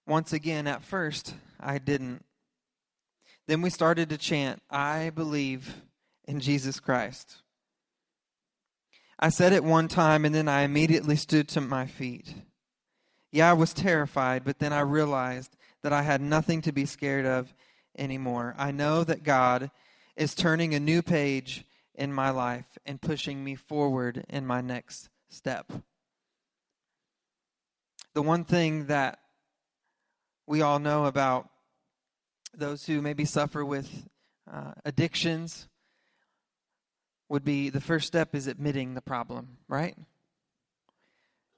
Once 0.08 0.34
again, 0.34 0.68
at 0.68 0.84
first, 0.84 1.36
I 1.60 1.78
didn't. 1.78 2.26
Then 3.48 3.62
we 3.62 3.70
started 3.70 4.10
to 4.10 4.18
chant, 4.18 4.62
I 4.70 5.10
believe 5.10 5.76
in 6.26 6.40
Jesus 6.40 6.80
Christ. 6.80 7.38
I 9.20 9.30
said 9.30 9.54
it 9.54 9.64
one 9.64 9.88
time 9.88 10.26
and 10.26 10.34
then 10.34 10.48
I 10.48 10.62
immediately 10.62 11.16
stood 11.16 11.48
to 11.50 11.62
my 11.62 11.86
feet. 11.86 12.34
Yeah, 13.32 13.50
I 13.50 13.54
was 13.54 13.74
terrified, 13.74 14.44
but 14.44 14.60
then 14.60 14.74
I 14.74 14.82
realized 14.82 15.56
that 15.82 15.94
I 15.94 16.02
had 16.02 16.22
nothing 16.22 16.62
to 16.64 16.72
be 16.72 16.86
scared 16.86 17.26
of 17.26 17.54
anymore. 17.98 18.56
I 18.58 18.72
know 18.72 19.04
that 19.04 19.24
God 19.24 19.72
is 20.16 20.36
turning 20.36 20.74
a 20.74 20.80
new 20.80 21.02
page 21.02 21.66
in 21.96 22.12
my 22.12 22.30
life 22.30 22.78
and 22.86 23.02
pushing 23.02 23.44
me 23.44 23.56
forward 23.56 24.26
in 24.30 24.46
my 24.46 24.62
next 24.62 25.10
step. 25.30 25.72
The 28.14 28.22
one 28.22 28.46
thing 28.46 28.88
that 28.88 29.20
we 30.46 30.62
all 30.62 30.80
know 30.80 31.06
about 31.06 31.50
those 32.56 32.86
who 32.86 33.02
maybe 33.02 33.26
suffer 33.26 33.66
with 33.66 34.08
uh, 34.52 34.74
addictions 34.86 35.68
would 37.30 37.44
be 37.44 37.70
the 37.70 37.82
first 37.82 38.06
step 38.06 38.36
is 38.36 38.48
admitting 38.48 38.94
the 38.94 39.02
problem, 39.02 39.58
right? 39.68 39.96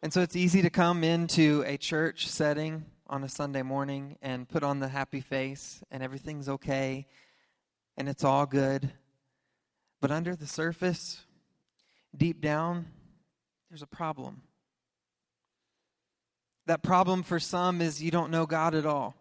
And 0.01 0.13
so 0.13 0.21
it's 0.21 0.35
easy 0.35 0.61
to 0.61 0.69
come 0.69 1.03
into 1.03 1.63
a 1.65 1.77
church 1.77 2.27
setting 2.27 2.85
on 3.07 3.23
a 3.23 3.29
Sunday 3.29 3.63
morning 3.63 4.17
and 4.21 4.47
put 4.47 4.63
on 4.63 4.79
the 4.79 4.87
happy 4.87 5.21
face 5.21 5.83
and 5.91 6.01
everything's 6.01 6.47
okay 6.47 7.07
and 7.97 8.07
it's 8.09 8.23
all 8.23 8.45
good. 8.45 8.91
But 10.05 10.11
under 10.11 10.35
the 10.35 10.45
surface, 10.45 11.21
deep 12.15 12.39
down, 12.39 12.85
there's 13.71 13.81
a 13.81 13.87
problem. 13.87 14.43
That 16.67 16.83
problem 16.83 17.23
for 17.23 17.39
some 17.39 17.81
is 17.81 18.03
you 18.03 18.11
don't 18.11 18.29
know 18.29 18.45
God 18.45 18.75
at 18.75 18.85
all. 18.85 19.15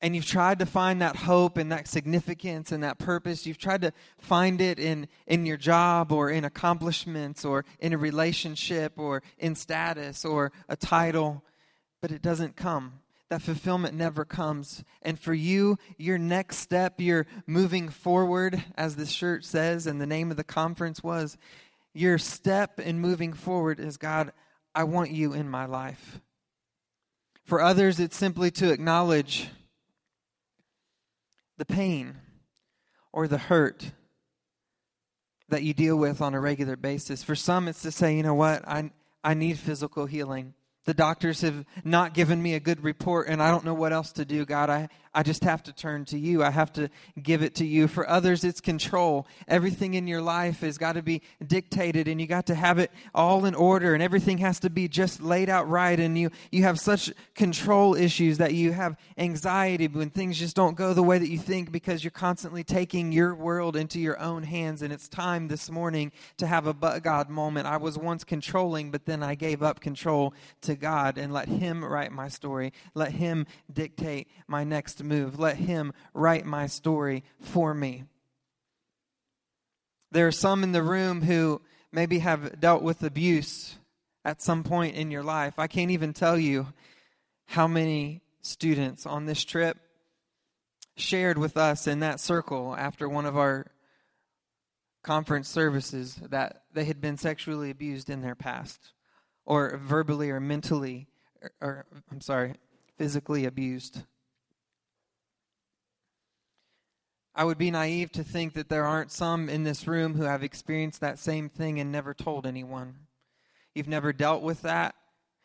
And 0.00 0.16
you've 0.16 0.26
tried 0.26 0.58
to 0.58 0.66
find 0.66 1.00
that 1.02 1.14
hope 1.14 1.56
and 1.56 1.70
that 1.70 1.86
significance 1.86 2.72
and 2.72 2.82
that 2.82 2.98
purpose. 2.98 3.46
You've 3.46 3.58
tried 3.58 3.82
to 3.82 3.92
find 4.18 4.60
it 4.60 4.80
in 4.80 5.06
in 5.28 5.46
your 5.46 5.56
job 5.56 6.10
or 6.10 6.28
in 6.28 6.44
accomplishments 6.44 7.44
or 7.44 7.64
in 7.78 7.92
a 7.92 7.98
relationship 7.98 8.94
or 8.96 9.22
in 9.38 9.54
status 9.54 10.24
or 10.24 10.50
a 10.68 10.74
title 10.74 11.44
but 12.00 12.10
it 12.10 12.20
doesn't 12.20 12.56
come 12.56 13.01
that 13.32 13.40
fulfillment 13.40 13.94
never 13.94 14.26
comes 14.26 14.84
and 15.00 15.18
for 15.18 15.32
you 15.32 15.78
your 15.96 16.18
next 16.18 16.58
step 16.58 17.00
you're 17.00 17.26
moving 17.46 17.88
forward 17.88 18.62
as 18.76 18.94
the 18.96 19.06
shirt 19.06 19.42
says 19.42 19.86
and 19.86 19.98
the 19.98 20.06
name 20.06 20.30
of 20.30 20.36
the 20.36 20.44
conference 20.44 21.02
was 21.02 21.38
your 21.94 22.18
step 22.18 22.78
in 22.78 23.00
moving 23.00 23.32
forward 23.32 23.80
is 23.80 23.96
god 23.96 24.30
i 24.74 24.84
want 24.84 25.10
you 25.10 25.32
in 25.32 25.48
my 25.48 25.64
life 25.64 26.20
for 27.42 27.62
others 27.62 27.98
it's 27.98 28.18
simply 28.18 28.50
to 28.50 28.70
acknowledge 28.70 29.48
the 31.56 31.64
pain 31.64 32.18
or 33.14 33.26
the 33.26 33.38
hurt 33.38 33.92
that 35.48 35.62
you 35.62 35.72
deal 35.72 35.96
with 35.96 36.20
on 36.20 36.34
a 36.34 36.40
regular 36.40 36.76
basis. 36.76 37.22
For 37.22 37.34
some, 37.34 37.68
it's 37.68 37.82
to 37.82 37.92
say, 37.92 38.16
you 38.16 38.22
know 38.22 38.34
what, 38.34 38.66
I, 38.66 38.90
I 39.22 39.34
need 39.34 39.58
physical 39.58 40.06
healing. 40.06 40.54
The 40.84 40.94
doctors 40.94 41.42
have 41.42 41.64
not 41.84 42.12
given 42.12 42.42
me 42.42 42.54
a 42.54 42.60
good 42.60 42.82
report, 42.82 43.28
and 43.28 43.40
I 43.40 43.52
don't 43.52 43.64
know 43.64 43.74
what 43.74 43.92
else 43.92 44.10
to 44.12 44.24
do. 44.24 44.44
God, 44.44 44.68
I, 44.68 44.88
I 45.14 45.22
just 45.22 45.44
have 45.44 45.62
to 45.64 45.72
turn 45.72 46.04
to 46.06 46.18
you. 46.18 46.42
I 46.42 46.50
have 46.50 46.72
to 46.72 46.90
give 47.22 47.42
it 47.42 47.54
to 47.56 47.64
you. 47.64 47.86
For 47.86 48.08
others, 48.08 48.42
it's 48.42 48.60
control. 48.60 49.28
Everything 49.46 49.94
in 49.94 50.08
your 50.08 50.22
life 50.22 50.60
has 50.60 50.78
got 50.78 50.94
to 50.94 51.02
be 51.02 51.22
dictated, 51.46 52.08
and 52.08 52.20
you 52.20 52.26
got 52.26 52.46
to 52.46 52.56
have 52.56 52.80
it 52.80 52.90
all 53.14 53.44
in 53.44 53.54
order, 53.54 53.94
and 53.94 54.02
everything 54.02 54.38
has 54.38 54.58
to 54.60 54.70
be 54.70 54.88
just 54.88 55.22
laid 55.22 55.48
out 55.48 55.68
right. 55.68 56.00
And 56.00 56.18
you, 56.18 56.30
you 56.50 56.64
have 56.64 56.80
such 56.80 57.12
control 57.36 57.94
issues 57.94 58.38
that 58.38 58.54
you 58.54 58.72
have 58.72 58.96
anxiety 59.18 59.86
when 59.86 60.10
things 60.10 60.36
just 60.36 60.56
don't 60.56 60.76
go 60.76 60.94
the 60.94 61.02
way 61.02 61.18
that 61.18 61.28
you 61.28 61.38
think 61.38 61.70
because 61.70 62.02
you're 62.02 62.10
constantly 62.10 62.64
taking 62.64 63.12
your 63.12 63.36
world 63.36 63.76
into 63.76 64.00
your 64.00 64.18
own 64.18 64.42
hands. 64.42 64.82
And 64.82 64.92
it's 64.92 65.08
time 65.08 65.46
this 65.46 65.70
morning 65.70 66.10
to 66.38 66.46
have 66.48 66.66
a 66.66 66.74
but 66.74 67.04
God 67.04 67.28
moment. 67.28 67.68
I 67.68 67.76
was 67.76 67.96
once 67.96 68.24
controlling, 68.24 68.90
but 68.90 69.04
then 69.06 69.22
I 69.22 69.36
gave 69.36 69.62
up 69.62 69.78
control 69.78 70.34
to 70.62 70.71
to 70.72 70.80
God 70.80 71.18
and 71.18 71.32
let 71.32 71.48
Him 71.48 71.84
write 71.84 72.12
my 72.12 72.28
story. 72.28 72.72
Let 72.94 73.12
Him 73.12 73.46
dictate 73.72 74.28
my 74.46 74.64
next 74.64 75.02
move. 75.02 75.38
Let 75.38 75.56
Him 75.56 75.92
write 76.14 76.44
my 76.44 76.66
story 76.66 77.24
for 77.40 77.74
me. 77.74 78.04
There 80.10 80.26
are 80.26 80.32
some 80.32 80.62
in 80.62 80.72
the 80.72 80.82
room 80.82 81.22
who 81.22 81.62
maybe 81.92 82.18
have 82.18 82.60
dealt 82.60 82.82
with 82.82 83.02
abuse 83.02 83.76
at 84.24 84.42
some 84.42 84.64
point 84.64 84.96
in 84.96 85.10
your 85.10 85.22
life. 85.22 85.54
I 85.58 85.66
can't 85.66 85.90
even 85.90 86.12
tell 86.12 86.38
you 86.38 86.68
how 87.46 87.66
many 87.66 88.22
students 88.40 89.06
on 89.06 89.26
this 89.26 89.44
trip 89.44 89.78
shared 90.96 91.38
with 91.38 91.56
us 91.56 91.86
in 91.86 92.00
that 92.00 92.20
circle 92.20 92.74
after 92.76 93.08
one 93.08 93.26
of 93.26 93.36
our 93.36 93.66
conference 95.02 95.48
services 95.48 96.16
that 96.30 96.62
they 96.72 96.84
had 96.84 97.00
been 97.00 97.16
sexually 97.16 97.70
abused 97.70 98.08
in 98.08 98.20
their 98.22 98.34
past 98.34 98.92
or 99.44 99.76
verbally 99.76 100.30
or 100.30 100.40
mentally, 100.40 101.08
or, 101.40 101.52
or 101.60 101.86
I'm 102.10 102.20
sorry, 102.20 102.54
physically 102.96 103.44
abused. 103.44 104.02
I 107.34 107.44
would 107.44 107.58
be 107.58 107.70
naive 107.70 108.12
to 108.12 108.24
think 108.24 108.52
that 108.54 108.68
there 108.68 108.84
aren't 108.84 109.10
some 109.10 109.48
in 109.48 109.64
this 109.64 109.86
room 109.86 110.14
who 110.14 110.24
have 110.24 110.42
experienced 110.42 111.00
that 111.00 111.18
same 111.18 111.48
thing 111.48 111.80
and 111.80 111.90
never 111.90 112.12
told 112.12 112.46
anyone. 112.46 113.06
You've 113.74 113.88
never 113.88 114.12
dealt 114.12 114.42
with 114.42 114.62
that. 114.62 114.94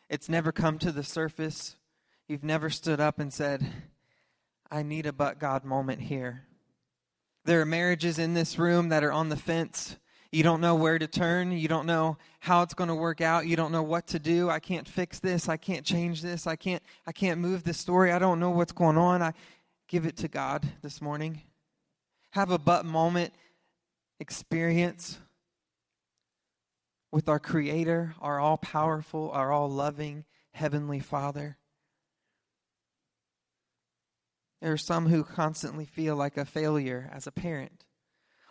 It's 0.09 0.27
never 0.27 0.51
come 0.51 0.79
to 0.79 0.91
the 0.91 1.03
surface. 1.03 1.77
You've 2.27 2.43
never 2.43 2.69
stood 2.69 2.99
up 2.99 3.19
and 3.19 3.31
said, 3.31 3.65
I 4.69 4.83
need 4.83 5.05
a 5.05 5.13
but 5.13 5.39
God 5.39 5.63
moment 5.63 6.01
here. 6.01 6.43
There 7.45 7.61
are 7.61 7.65
marriages 7.65 8.19
in 8.19 8.33
this 8.33 8.59
room 8.59 8.89
that 8.89 9.05
are 9.05 9.13
on 9.13 9.29
the 9.29 9.37
fence 9.37 9.95
You 10.31 10.43
don't 10.43 10.59
know 10.59 10.75
where 10.75 10.99
to 10.99 11.07
turn. 11.07 11.51
You 11.51 11.67
don't 11.67 11.85
know 11.85 12.17
how 12.39 12.61
it's 12.61 12.73
going 12.73 12.89
to 12.89 12.95
work 12.95 13.21
out. 13.21 13.47
You 13.47 13.55
don't 13.55 13.71
know 13.71 13.83
what 13.83 14.07
to 14.07 14.19
do. 14.19 14.49
I 14.49 14.59
can't 14.59 14.87
fix 14.87 15.19
this. 15.19 15.47
I 15.47 15.57
can't 15.57 15.85
change 15.85 16.21
this. 16.21 16.47
I 16.47 16.55
can't 16.55 16.83
I 17.05 17.11
can't 17.11 17.39
move 17.39 17.63
this 17.63 17.77
story. 17.77 18.11
I 18.11 18.19
don't 18.19 18.39
know 18.39 18.51
what's 18.51 18.73
going 18.73 18.97
on. 18.97 19.21
I 19.21 19.33
give 19.87 20.05
it 20.05 20.17
to 20.17 20.27
God 20.27 20.67
this 20.81 21.01
morning. 21.01 21.41
Have 22.31 22.51
a 22.51 22.59
but 22.59 22.85
moment 22.85 23.33
experience 24.19 25.17
with 27.11 27.29
our 27.29 27.39
creator, 27.39 28.13
our 28.19 28.39
all 28.39 28.57
powerful, 28.57 29.31
our 29.31 29.51
all 29.51 29.69
loving 29.69 30.25
heavenly 30.51 30.99
Father. 30.99 31.57
There 34.61 34.73
are 34.73 34.77
some 34.77 35.07
who 35.07 35.23
constantly 35.23 35.85
feel 35.85 36.15
like 36.15 36.35
a 36.35 36.43
failure 36.43 37.09
as 37.13 37.27
a 37.27 37.31
parent 37.31 37.85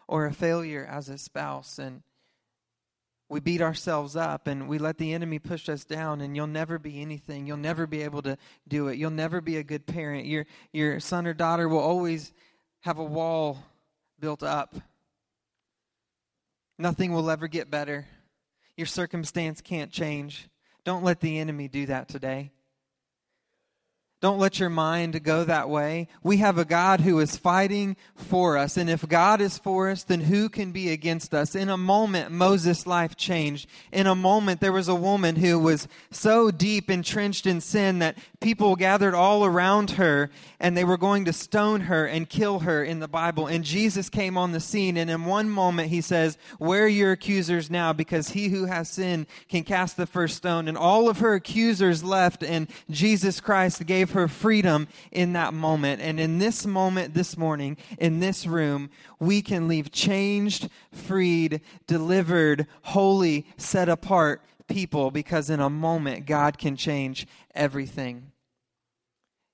or 0.08 0.26
a 0.26 0.32
failure 0.32 0.86
as 0.88 1.08
a 1.08 1.18
spouse 1.18 1.78
and 1.78 2.02
we 3.28 3.40
beat 3.40 3.60
ourselves 3.60 4.14
up 4.14 4.46
and 4.46 4.68
we 4.68 4.78
let 4.78 4.98
the 4.98 5.12
enemy 5.12 5.38
push 5.38 5.68
us 5.68 5.84
down 5.84 6.20
and 6.20 6.36
you'll 6.36 6.46
never 6.46 6.78
be 6.78 7.00
anything. 7.00 7.46
You'll 7.46 7.56
never 7.56 7.86
be 7.86 8.02
able 8.02 8.22
to 8.22 8.38
do 8.68 8.86
it. 8.88 8.98
You'll 8.98 9.10
never 9.10 9.40
be 9.40 9.56
a 9.56 9.64
good 9.64 9.86
parent. 9.86 10.26
Your 10.26 10.46
your 10.72 11.00
son 11.00 11.26
or 11.26 11.34
daughter 11.34 11.68
will 11.68 11.80
always 11.80 12.32
have 12.80 12.98
a 12.98 13.04
wall 13.04 13.64
built 14.20 14.44
up. 14.44 14.76
Nothing 16.78 17.12
will 17.12 17.28
ever 17.30 17.48
get 17.48 17.70
better. 17.70 18.06
Your 18.76 18.86
circumstance 18.86 19.60
can't 19.60 19.90
change. 19.90 20.48
Don't 20.84 21.02
let 21.02 21.20
the 21.20 21.38
enemy 21.40 21.66
do 21.66 21.86
that 21.86 22.08
today 22.08 22.52
don't 24.26 24.40
let 24.40 24.58
your 24.58 24.70
mind 24.70 25.22
go 25.22 25.44
that 25.44 25.70
way. 25.70 26.08
We 26.20 26.38
have 26.38 26.58
a 26.58 26.64
God 26.64 27.00
who 27.00 27.20
is 27.20 27.36
fighting 27.36 27.96
for 28.16 28.58
us. 28.58 28.76
And 28.76 28.90
if 28.90 29.06
God 29.06 29.40
is 29.40 29.56
for 29.56 29.88
us, 29.88 30.02
then 30.02 30.22
who 30.22 30.48
can 30.48 30.72
be 30.72 30.90
against 30.90 31.32
us? 31.32 31.54
In 31.54 31.68
a 31.68 31.76
moment, 31.76 32.32
Moses' 32.32 32.88
life 32.88 33.14
changed. 33.14 33.68
In 33.92 34.08
a 34.08 34.16
moment, 34.16 34.60
there 34.60 34.72
was 34.72 34.88
a 34.88 34.96
woman 34.96 35.36
who 35.36 35.60
was 35.60 35.86
so 36.10 36.50
deep 36.50 36.90
entrenched 36.90 37.46
in 37.46 37.60
sin 37.60 38.00
that 38.00 38.18
people 38.40 38.74
gathered 38.74 39.14
all 39.14 39.44
around 39.44 39.92
her 39.92 40.28
and 40.58 40.76
they 40.76 40.82
were 40.82 40.96
going 40.96 41.26
to 41.26 41.32
stone 41.32 41.82
her 41.82 42.04
and 42.04 42.28
kill 42.28 42.60
her 42.60 42.82
in 42.82 42.98
the 42.98 43.06
Bible. 43.06 43.46
And 43.46 43.62
Jesus 43.62 44.08
came 44.08 44.36
on 44.36 44.50
the 44.50 44.58
scene. 44.58 44.96
And 44.96 45.08
in 45.08 45.24
one 45.24 45.48
moment, 45.48 45.90
he 45.90 46.00
says, 46.00 46.36
Where 46.58 46.84
are 46.84 46.88
your 46.88 47.12
accusers 47.12 47.70
now? 47.70 47.92
Because 47.92 48.30
he 48.30 48.48
who 48.48 48.64
has 48.64 48.88
sinned 48.88 49.26
can 49.48 49.62
cast 49.62 49.96
the 49.96 50.04
first 50.04 50.36
stone. 50.36 50.66
And 50.66 50.76
all 50.76 51.08
of 51.08 51.20
her 51.20 51.34
accusers 51.34 52.02
left, 52.02 52.42
and 52.42 52.66
Jesus 52.90 53.40
Christ 53.40 53.86
gave 53.86 54.10
her 54.16 54.28
freedom 54.28 54.88
in 55.12 55.34
that 55.34 55.54
moment. 55.54 56.00
And 56.02 56.18
in 56.18 56.38
this 56.38 56.66
moment, 56.66 57.14
this 57.14 57.36
morning, 57.36 57.76
in 57.98 58.18
this 58.18 58.46
room, 58.46 58.90
we 59.20 59.42
can 59.42 59.68
leave 59.68 59.92
changed, 59.92 60.68
freed, 60.90 61.60
delivered, 61.86 62.66
holy, 62.82 63.46
set 63.56 63.88
apart 63.88 64.42
people 64.66 65.10
because 65.10 65.50
in 65.50 65.60
a 65.60 65.70
moment, 65.70 66.26
God 66.26 66.58
can 66.58 66.76
change 66.76 67.26
everything. 67.54 68.32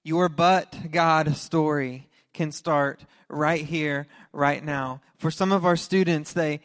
Your 0.05 0.29
but 0.29 0.91
God 0.91 1.37
story 1.37 2.09
can 2.33 2.51
start 2.53 3.05
right 3.29 3.65
here, 3.65 4.07
right 4.33 4.65
now. 4.65 5.01
For 5.19 5.31
some 5.31 5.53
of 5.53 5.65
our 5.67 5.77
students, 5.77 6.33
they 6.33 6.61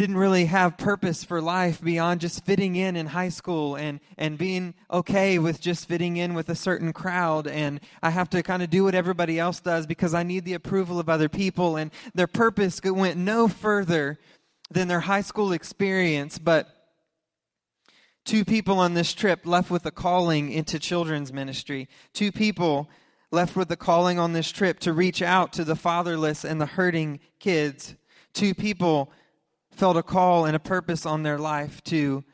didn't 0.00 0.16
really 0.16 0.46
have 0.46 0.78
purpose 0.78 1.24
for 1.24 1.42
life 1.42 1.78
beyond 1.82 2.22
just 2.22 2.42
fitting 2.46 2.74
in 2.74 2.96
in 2.96 3.04
high 3.04 3.28
school 3.28 3.76
and, 3.76 4.00
and 4.16 4.38
being 4.38 4.72
okay 4.90 5.38
with 5.38 5.60
just 5.60 5.86
fitting 5.86 6.16
in 6.16 6.32
with 6.32 6.48
a 6.48 6.54
certain 6.54 6.90
crowd. 6.90 7.46
And 7.46 7.80
I 8.02 8.08
have 8.08 8.30
to 8.30 8.42
kind 8.42 8.62
of 8.62 8.70
do 8.70 8.84
what 8.84 8.94
everybody 8.94 9.38
else 9.38 9.60
does 9.60 9.86
because 9.86 10.14
I 10.14 10.22
need 10.22 10.46
the 10.46 10.54
approval 10.54 10.98
of 10.98 11.10
other 11.10 11.28
people. 11.28 11.76
And 11.76 11.90
their 12.14 12.26
purpose 12.26 12.80
went 12.82 13.18
no 13.18 13.46
further 13.46 14.18
than 14.70 14.88
their 14.88 15.00
high 15.00 15.20
school 15.20 15.52
experience. 15.52 16.38
But 16.38 16.74
two 18.24 18.46
people 18.46 18.78
on 18.78 18.94
this 18.94 19.12
trip 19.12 19.40
left 19.44 19.70
with 19.70 19.84
a 19.84 19.90
calling 19.90 20.50
into 20.50 20.78
children's 20.78 21.30
ministry. 21.30 21.90
Two 22.14 22.32
people 22.32 22.88
left 23.30 23.54
with 23.54 23.70
a 23.70 23.76
calling 23.76 24.18
on 24.18 24.32
this 24.32 24.50
trip 24.50 24.80
to 24.80 24.94
reach 24.94 25.20
out 25.20 25.52
to 25.52 25.62
the 25.62 25.76
fatherless 25.76 26.42
and 26.42 26.58
the 26.58 26.64
hurting 26.64 27.20
kids. 27.38 27.96
Two 28.32 28.54
people 28.54 29.12
felt 29.72 29.96
a 29.96 30.02
call 30.02 30.44
and 30.44 30.56
a 30.56 30.60
purpose 30.60 31.06
on 31.06 31.22
their 31.22 31.38
life 31.38 31.82
to 31.84 32.24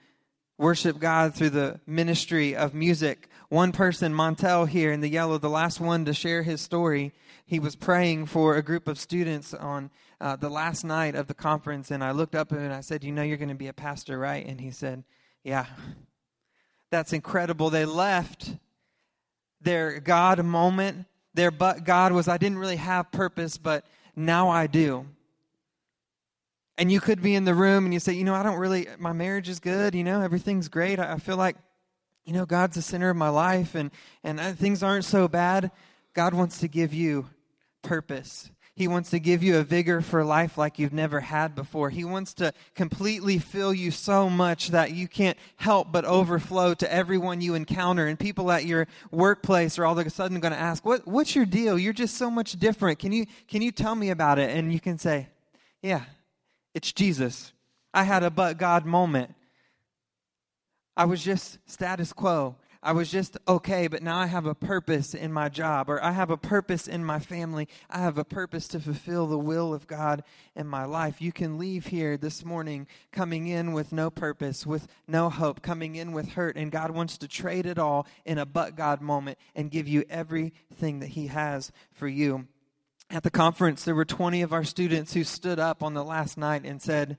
worship 0.59 0.99
God 0.99 1.34
through 1.34 1.51
the 1.51 1.80
ministry 1.87 2.57
of 2.57 2.74
music. 2.74 3.28
One 3.49 3.72
person, 3.72 4.12
Montel 4.12 4.68
here 4.68 4.91
in 4.93 5.01
the 5.01 5.09
yellow, 5.09 5.39
the 5.39 5.51
last 5.51 5.80
one 5.80 6.05
to 6.07 6.14
share 6.14 6.43
his 6.43 6.61
story, 6.61 7.12
he 7.45 7.61
was 7.61 7.76
praying 7.76 8.26
for 8.26 8.57
a 8.57 8.62
group 8.62 8.89
of 8.89 8.99
students 8.99 9.55
on 9.55 9.91
uh, 10.20 10.37
the 10.37 10.49
last 10.49 10.82
night 10.82 11.14
of 11.14 11.26
the 11.26 11.34
conference. 11.34 11.91
And 11.91 12.03
I 12.03 12.11
looked 12.11 12.34
up 12.34 12.53
at 12.53 12.59
him 12.59 12.64
and 12.64 12.74
I 12.74 12.80
said, 12.80 13.05
You 13.05 13.12
know, 13.12 13.22
you're 13.22 13.37
going 13.37 13.51
to 13.51 13.55
be 13.55 13.68
a 13.68 13.72
pastor, 13.72 14.18
right? 14.18 14.45
And 14.45 14.61
he 14.61 14.70
said, 14.70 15.05
Yeah. 15.45 15.66
That's 16.91 17.12
incredible. 17.12 17.70
They 17.70 17.84
left 17.84 18.57
their 19.61 20.01
God 20.01 20.43
moment. 20.45 21.07
Their 21.34 21.51
but 21.51 21.84
God 21.84 22.12
was, 22.12 22.28
I 22.28 22.39
didn't 22.39 22.59
really 22.59 22.76
have 22.76 23.11
purpose, 23.11 23.59
but 23.59 23.84
now 24.14 24.49
I 24.49 24.66
do. 24.66 25.07
And 26.79 26.93
you 26.93 27.01
could 27.01 27.22
be 27.22 27.35
in 27.35 27.45
the 27.45 27.55
room 27.55 27.85
and 27.85 27.95
you 27.95 28.01
say, 28.01 28.12
you 28.12 28.24
know, 28.24 28.35
I 28.35 28.43
don't 28.43 28.59
really, 28.59 28.87
my 28.99 29.12
marriage 29.12 29.49
is 29.49 29.61
good, 29.61 29.95
you 29.95 30.05
know, 30.05 30.20
everything's 30.20 30.68
great. 30.68 30.99
I, 30.99 31.16
feel 31.16 31.37
like, 31.37 31.57
you 32.24 32.35
know, 32.35 32.45
God's 32.45 32.77
the 32.77 32.83
center 32.83 33.09
of 33.09 33.16
my 33.16 33.31
life 33.31 33.74
and, 33.74 33.91
and 34.22 34.39
uh, 34.39 34.53
things 34.53 34.83
aren't 34.83 35.07
so 35.07 35.27
bad. 35.27 35.70
God 36.12 36.35
wants 36.35 36.59
to 36.59 36.68
give 36.68 36.93
you 36.93 37.31
purpose. 37.83 38.51
He 38.77 38.89
wants 38.89 39.09
to 39.11 39.18
give 39.18 39.43
you 39.43 39.57
a 39.57 39.62
vigor 39.62 40.03
for 40.03 40.22
life 40.22 40.59
like 40.59 40.79
you've 40.79 40.93
never 40.93 41.20
had 41.20 41.55
before. 41.55 41.89
He 41.89 42.05
wants 42.05 42.35
to 42.35 42.53
completely 42.74 43.39
fill 43.39 43.72
you 43.72 43.91
so 43.91 44.29
much 44.29 44.68
that 44.68 44.93
you 44.93 45.09
can't 45.09 45.39
help 45.57 45.91
but 45.91 46.05
overflow 46.05 46.74
to 46.74 46.93
everyone 46.93 47.41
you 47.41 47.55
encounter. 47.55 48.07
And 48.07 48.18
people 48.18 48.53
at 48.53 48.66
your 48.66 48.87
workplace 49.11 49.79
are 49.79 49.87
all 49.87 49.99
of 49.99 50.07
a 50.07 50.11
sudden 50.11 50.41
going 50.41 50.53
to 50.53 50.59
ask, 50.59 50.85
what, 50.85 51.07
What's 51.07 51.35
your 51.35 51.47
deal? 51.47 51.79
You're 51.79 51.95
just 51.95 52.18
so 52.18 52.31
much 52.31 52.53
different. 52.59 52.99
Can 52.99 53.12
you, 53.12 53.24
can 53.49 53.62
you 53.62 53.72
tell 53.72 53.95
me 53.95 54.11
about 54.11 54.39
it? 54.39 54.55
And 54.55 54.70
you 54.70 54.81
can 54.81 54.99
say, 54.99 55.29
Yeah, 55.81 56.03
it's 56.77 56.93
Jesus. 56.93 57.55
I 57.95 58.03
had 58.03 58.22
a 58.22 58.31
but 58.31 58.59
God 58.59 58.85
moment. 58.85 59.35
I 60.95 61.07
was 61.07 61.24
just 61.24 61.59
status 61.64 62.12
quo. 62.12 62.57
I 62.83 62.93
was 62.93 63.11
just 63.11 63.39
okay, 63.49 63.87
but 63.89 64.03
now 64.03 64.18
I 64.18 64.27
have 64.27 64.45
a 64.45 64.55
purpose 64.55 65.14
in 65.14 65.33
my 65.33 65.49
job, 65.49 65.89
or 65.89 66.05
I 66.05 66.12
have 66.12 66.31
a 66.31 66.37
purpose 66.37 66.87
in 66.87 67.03
my 67.03 67.18
family. 67.18 67.66
I 67.89 68.01
have 68.01 68.18
a 68.18 68.24
purpose 68.24 68.68
to 68.68 68.81
fulfill 68.81 69.27
the 69.27 69.39
will 69.39 69.72
of 69.72 69.87
God 69.87 70.22
in 70.55 70.66
my 70.66 70.85
life. 70.85 71.22
You 71.22 71.33
can 71.33 71.57
leave 71.57 71.87
here 71.87 72.18
this 72.18 72.45
morning 72.45 72.87
coming 73.11 73.47
in 73.47 73.72
with 73.72 73.91
no 73.91 74.11
purpose, 74.11 74.66
with 74.66 74.87
no 75.09 75.31
hope, 75.31 75.62
coming 75.62 75.97
in 75.97 76.12
with 76.12 76.33
hurt, 76.33 76.59
and 76.59 76.70
God 76.70 76.91
wants 76.91 77.16
to 77.18 77.27
trade 77.27 77.64
it 77.64 77.79
all 77.79 78.07
in 78.27 78.37
a 78.37 78.45
but 78.45 78.77
God 78.77 79.01
moment 79.01 79.39
and 79.55 79.70
give 79.70 79.89
you 79.89 80.05
everything 80.11 81.01
that 81.01 81.09
He 81.09 81.29
has 81.29 81.72
for 81.91 82.07
you. 82.07 82.47
At 83.09 83.22
the 83.22 83.30
conference, 83.30 83.84
there 83.84 83.94
were 83.94 84.04
20 84.04 84.42
of 84.42 84.52
our 84.52 84.64
students 84.64 85.14
who 85.14 85.22
stood 85.22 85.59
up 85.59 85.82
on 85.82 85.94
the 85.94 86.04
last 86.04 86.36
night 86.36 86.64
and 86.64 86.82
said, 86.82 87.18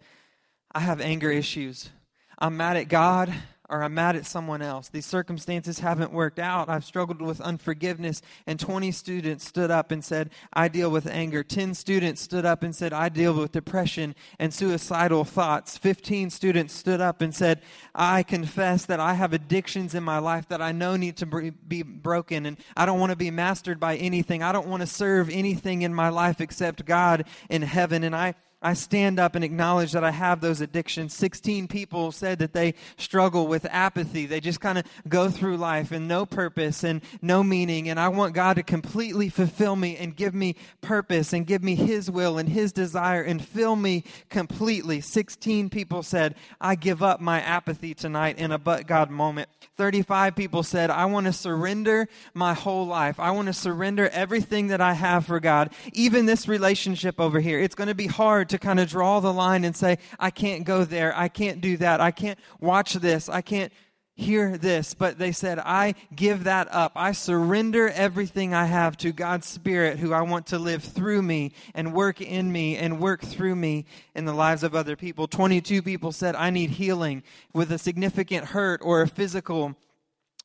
I 0.71 0.81
have 0.81 0.99
anger 0.99 1.31
issues. 1.31 1.91
I'm 2.37 2.57
mad 2.57 2.75
at 2.75 2.89
God 2.89 3.33
or 3.69 3.83
I'm 3.83 3.93
mad 3.93 4.15
at 4.15 4.25
someone 4.25 4.61
else. 4.61 4.89
These 4.89 5.05
circumstances 5.05 5.79
haven't 5.79 6.13
worked 6.13 6.39
out. 6.39 6.69
I've 6.69 6.85
struggled 6.85 7.21
with 7.21 7.41
unforgiveness. 7.41 8.21
And 8.45 8.59
20 8.59 8.91
students 8.91 9.45
stood 9.45 9.71
up 9.71 9.91
and 9.91 10.03
said, 10.03 10.29
I 10.53 10.69
deal 10.69 10.89
with 10.89 11.05
anger. 11.05 11.43
10 11.43 11.73
students 11.73 12.21
stood 12.21 12.45
up 12.45 12.63
and 12.63 12.75
said, 12.75 12.93
I 12.93 13.09
deal 13.09 13.33
with 13.33 13.51
depression 13.51 14.15
and 14.39 14.53
suicidal 14.53 15.25
thoughts. 15.25 15.77
15 15.77 16.29
students 16.29 16.73
stood 16.73 17.01
up 17.01 17.21
and 17.21 17.35
said, 17.35 17.61
I 17.93 18.23
confess 18.23 18.85
that 18.85 19.01
I 19.01 19.15
have 19.15 19.33
addictions 19.33 19.93
in 19.93 20.03
my 20.03 20.19
life 20.19 20.47
that 20.47 20.61
I 20.61 20.71
know 20.71 20.95
need 20.95 21.17
to 21.17 21.25
be 21.25 21.83
broken. 21.83 22.45
And 22.45 22.57
I 22.77 22.85
don't 22.85 22.99
want 22.99 23.11
to 23.11 23.17
be 23.17 23.31
mastered 23.31 23.79
by 23.79 23.97
anything. 23.97 24.43
I 24.43 24.53
don't 24.53 24.67
want 24.67 24.81
to 24.81 24.87
serve 24.87 25.29
anything 25.29 25.81
in 25.81 25.93
my 25.93 26.09
life 26.09 26.39
except 26.39 26.85
God 26.85 27.25
in 27.49 27.63
heaven. 27.63 28.03
And 28.03 28.15
I 28.15 28.35
I 28.59 28.73
stand 28.73 29.19
up 29.19 29.35
and 29.35 29.43
acknowledge 29.43 29.91
that 29.91 30.03
I 30.03 30.09
have 30.09 30.41
those 30.41 30.61
addictions. 30.61 31.13
16 31.13 31.67
people 31.67 32.11
said 32.11 32.39
that 32.39 32.53
they 32.53 32.73
struggle 32.97 33.45
with 33.45 33.67
apathy. 33.69 34.25
They 34.25 34.39
just 34.39 34.59
kind 34.59 34.79
of 34.79 34.85
go 35.07 35.29
through 35.29 35.57
life 35.57 35.91
and 35.91 36.07
no 36.07 36.25
purpose 36.25 36.83
and 36.83 37.01
no 37.21 37.43
meaning. 37.43 37.87
And 37.87 37.99
I 37.99 38.07
want 38.07 38.33
God 38.33 38.55
to 38.55 38.63
completely 38.63 39.29
fulfill 39.29 39.75
me 39.75 39.95
and 39.97 40.15
give 40.15 40.33
me 40.33 40.55
purpose 40.81 41.33
and 41.33 41.45
give 41.45 41.63
me 41.63 41.75
His 41.75 42.09
will 42.09 42.39
and 42.39 42.49
His 42.49 42.73
desire 42.73 43.21
and 43.21 43.43
fill 43.45 43.75
me 43.75 44.03
completely. 44.29 45.01
16 45.01 45.69
people 45.69 46.01
said, 46.01 46.33
I 46.59 46.73
give 46.73 47.03
up 47.03 47.21
my 47.21 47.39
apathy 47.41 47.93
tonight 47.93 48.39
in 48.39 48.51
a 48.51 48.57
but 48.57 48.87
God 48.87 49.11
moment. 49.11 49.49
35 49.77 50.35
people 50.35 50.63
said, 50.63 50.89
I 50.89 51.05
want 51.05 51.27
to 51.27 51.33
surrender 51.33 52.09
my 52.33 52.55
whole 52.55 52.87
life. 52.87 53.19
I 53.19 53.29
want 53.29 53.45
to 53.47 53.53
surrender 53.53 54.09
everything 54.09 54.67
that 54.67 54.81
I 54.81 54.93
have 54.93 55.27
for 55.27 55.39
God, 55.39 55.71
even 55.93 56.25
this 56.25 56.47
relationship 56.47 57.19
over 57.19 57.39
here. 57.39 57.59
It's 57.59 57.75
going 57.75 57.89
to 57.89 57.95
be 57.95 58.07
hard 58.07 58.46
to 58.49 58.59
kind 58.59 58.79
of 58.79 58.89
draw 58.89 59.19
the 59.19 59.33
line 59.33 59.63
and 59.63 59.75
say, 59.75 59.97
I 60.19 60.29
can't 60.29 60.63
go 60.63 60.83
there. 60.83 61.15
I 61.15 61.27
can't 61.27 61.61
do 61.61 61.77
that. 61.77 62.01
I 62.01 62.11
can't 62.11 62.39
watch 62.59 62.93
this. 62.93 63.29
I 63.29 63.41
can't 63.41 63.71
hear 64.17 64.57
this, 64.57 64.95
but 64.95 65.19
they 65.19 65.31
said, 65.31 65.59
I 65.59 65.93
give 66.15 66.45
that 66.45 66.67
up. 66.73 66.91
I 66.95 67.11
surrender 67.11 67.89
everything 67.89 68.53
I 68.53 68.65
have 68.65 68.97
to 68.97 69.11
God's 69.11 69.45
Spirit, 69.45 69.99
who 69.99 70.11
I 70.11 70.21
want 70.23 70.47
to 70.47 70.57
live 70.57 70.83
through 70.83 71.21
me 71.21 71.53
and 71.75 71.93
work 71.93 72.19
in 72.19 72.51
me 72.51 72.77
and 72.77 72.99
work 72.99 73.21
through 73.21 73.55
me 73.55 73.85
in 74.15 74.25
the 74.25 74.33
lives 74.33 74.63
of 74.63 74.73
other 74.73 74.95
people. 74.95 75.27
22 75.27 75.83
people 75.83 76.11
said, 76.11 76.35
I 76.35 76.49
need 76.49 76.71
healing 76.71 77.21
with 77.53 77.71
a 77.71 77.77
significant 77.77 78.45
hurt 78.45 78.81
or 78.83 79.03
a 79.03 79.07
physical 79.07 79.75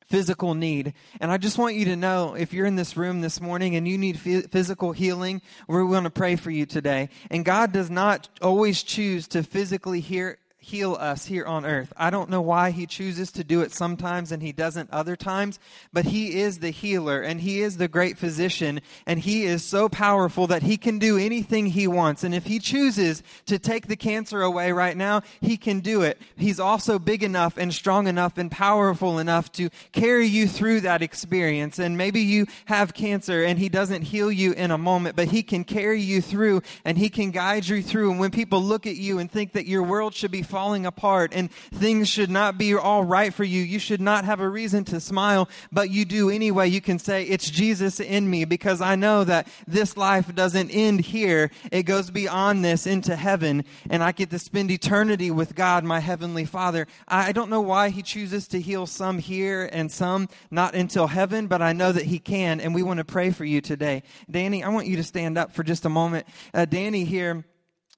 physical 0.05 0.53
need. 0.53 0.93
And 1.19 1.31
I 1.31 1.37
just 1.37 1.57
want 1.57 1.75
you 1.75 1.85
to 1.85 1.95
know 1.95 2.35
if 2.35 2.53
you're 2.53 2.65
in 2.65 2.75
this 2.75 2.97
room 2.97 3.21
this 3.21 3.39
morning 3.41 3.75
and 3.75 3.87
you 3.87 3.97
need 3.97 4.19
physical 4.19 4.91
healing, 4.91 5.41
we're 5.67 5.85
going 5.85 6.03
to 6.03 6.09
pray 6.09 6.35
for 6.35 6.51
you 6.51 6.65
today. 6.65 7.09
And 7.29 7.45
God 7.45 7.71
does 7.71 7.89
not 7.89 8.29
always 8.41 8.83
choose 8.83 9.27
to 9.29 9.43
physically 9.43 9.99
hear, 9.99 10.37
heal 10.63 10.95
us 10.97 11.25
here 11.25 11.45
on 11.45 11.65
earth. 11.65 11.91
I 11.97 12.09
don't 12.09 12.29
know 12.29 12.41
why 12.41 12.71
he 12.71 12.85
chooses 12.85 13.33
to 13.33 13.43
do 13.43 13.61
it 13.61 13.73
sometimes 13.73 14.31
and 14.31 14.41
he 14.41 14.53
doesn't 14.53 14.89
other 14.91 15.17
times, 15.17 15.59
but 15.91 16.05
he 16.05 16.39
is 16.39 16.59
the 16.59 16.69
healer 16.69 17.21
and 17.21 17.41
he 17.41 17.59
is 17.59 17.75
the 17.75 17.89
great 17.89 18.17
physician 18.17 18.79
and 19.05 19.19
he 19.19 19.43
is 19.43 19.61
so 19.63 19.89
powerful 19.89 20.47
that 20.47 20.63
he 20.63 20.77
can 20.77 20.99
do 20.99 21.17
anything 21.17 21.65
he 21.65 21.85
wants. 21.85 22.23
And 22.23 22.33
if 22.33 22.45
he 22.45 22.59
chooses 22.59 23.23
to 23.45 23.59
take 23.59 23.87
the 23.87 23.97
cancer 23.97 24.41
away 24.41 24.71
right 24.71 24.95
now, 24.95 25.21
he 25.41 25.57
can 25.57 25.81
do 25.81 26.01
it. 26.01 26.21
He's 26.37 26.61
also 26.61 26.97
big 26.97 27.23
enough 27.23 27.57
and 27.57 27.73
strong 27.73 28.07
enough 28.07 28.37
and 28.37 28.49
powerful 28.49 29.19
enough 29.19 29.51
to 29.53 29.69
carry 29.91 30.27
you 30.27 30.47
through 30.47 30.81
that 30.81 31.01
experience. 31.01 31.77
And 31.77 31.97
maybe 31.97 32.21
you 32.21 32.45
have 32.65 32.93
cancer 32.93 33.43
and 33.43 33.59
he 33.59 33.67
doesn't 33.67 34.03
heal 34.03 34.31
you 34.31 34.53
in 34.53 34.71
a 34.71 34.77
moment, 34.77 35.17
but 35.17 35.27
he 35.27 35.43
can 35.43 35.65
carry 35.65 36.01
you 36.01 36.21
through 36.21 36.61
and 36.85 36.97
he 36.97 37.09
can 37.09 37.31
guide 37.31 37.67
you 37.67 37.83
through. 37.83 38.11
And 38.11 38.19
when 38.21 38.31
people 38.31 38.61
look 38.61 38.87
at 38.87 38.95
you 38.95 39.19
and 39.19 39.29
think 39.29 39.51
that 39.51 39.67
your 39.67 39.83
world 39.83 40.13
should 40.13 40.31
be 40.31 40.41
falling 40.53 40.85
apart 40.85 41.33
and 41.33 41.51
things 41.51 42.07
should 42.07 42.29
not 42.29 42.59
be 42.59 42.75
all 42.75 43.03
right 43.03 43.33
for 43.33 43.43
you. 43.43 43.63
You 43.63 43.79
should 43.79 43.99
not 43.99 44.23
have 44.23 44.39
a 44.39 44.47
reason 44.47 44.83
to 44.83 44.99
smile, 44.99 45.49
but 45.71 45.89
you 45.89 46.05
do 46.05 46.29
anyway. 46.29 46.69
You 46.69 46.79
can 46.79 46.99
say, 46.99 47.23
It's 47.23 47.49
Jesus 47.49 47.99
in 47.99 48.29
me 48.29 48.45
because 48.45 48.79
I 48.79 48.95
know 48.95 49.23
that 49.23 49.47
this 49.65 49.97
life 49.97 50.35
doesn't 50.35 50.69
end 50.69 51.01
here. 51.01 51.49
It 51.71 51.83
goes 51.83 52.11
beyond 52.11 52.63
this 52.63 52.85
into 52.85 53.15
heaven, 53.15 53.65
and 53.89 54.03
I 54.03 54.11
get 54.11 54.29
to 54.29 54.37
spend 54.37 54.69
eternity 54.69 55.31
with 55.31 55.55
God, 55.55 55.83
my 55.85 55.99
Heavenly 55.99 56.45
Father. 56.45 56.85
I 57.07 57.31
don't 57.31 57.49
know 57.49 57.61
why 57.61 57.89
He 57.89 58.03
chooses 58.03 58.47
to 58.49 58.61
heal 58.61 58.85
some 58.85 59.17
here 59.17 59.67
and 59.73 59.91
some 59.91 60.29
not 60.51 60.75
until 60.75 61.07
heaven, 61.07 61.47
but 61.47 61.63
I 61.63 61.73
know 61.73 61.91
that 61.91 62.05
He 62.05 62.19
can, 62.19 62.61
and 62.61 62.75
we 62.75 62.83
want 62.83 62.99
to 62.99 63.05
pray 63.05 63.31
for 63.31 63.43
you 63.43 63.59
today. 63.59 64.03
Danny, 64.29 64.63
I 64.63 64.69
want 64.69 64.85
you 64.85 64.97
to 64.97 65.03
stand 65.03 65.35
up 65.35 65.51
for 65.51 65.63
just 65.63 65.83
a 65.85 65.89
moment. 65.89 66.27
Uh, 66.53 66.65
Danny 66.65 67.05
here 67.05 67.43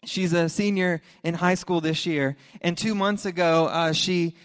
She's 0.07 0.33
a 0.33 0.49
senior 0.49 1.01
in 1.23 1.33
high 1.33 1.55
school 1.55 1.81
this 1.81 2.05
year. 2.05 2.35
And 2.61 2.77
two 2.77 2.95
months 2.95 3.25
ago, 3.25 3.65
uh, 3.65 3.93
she 3.93 4.35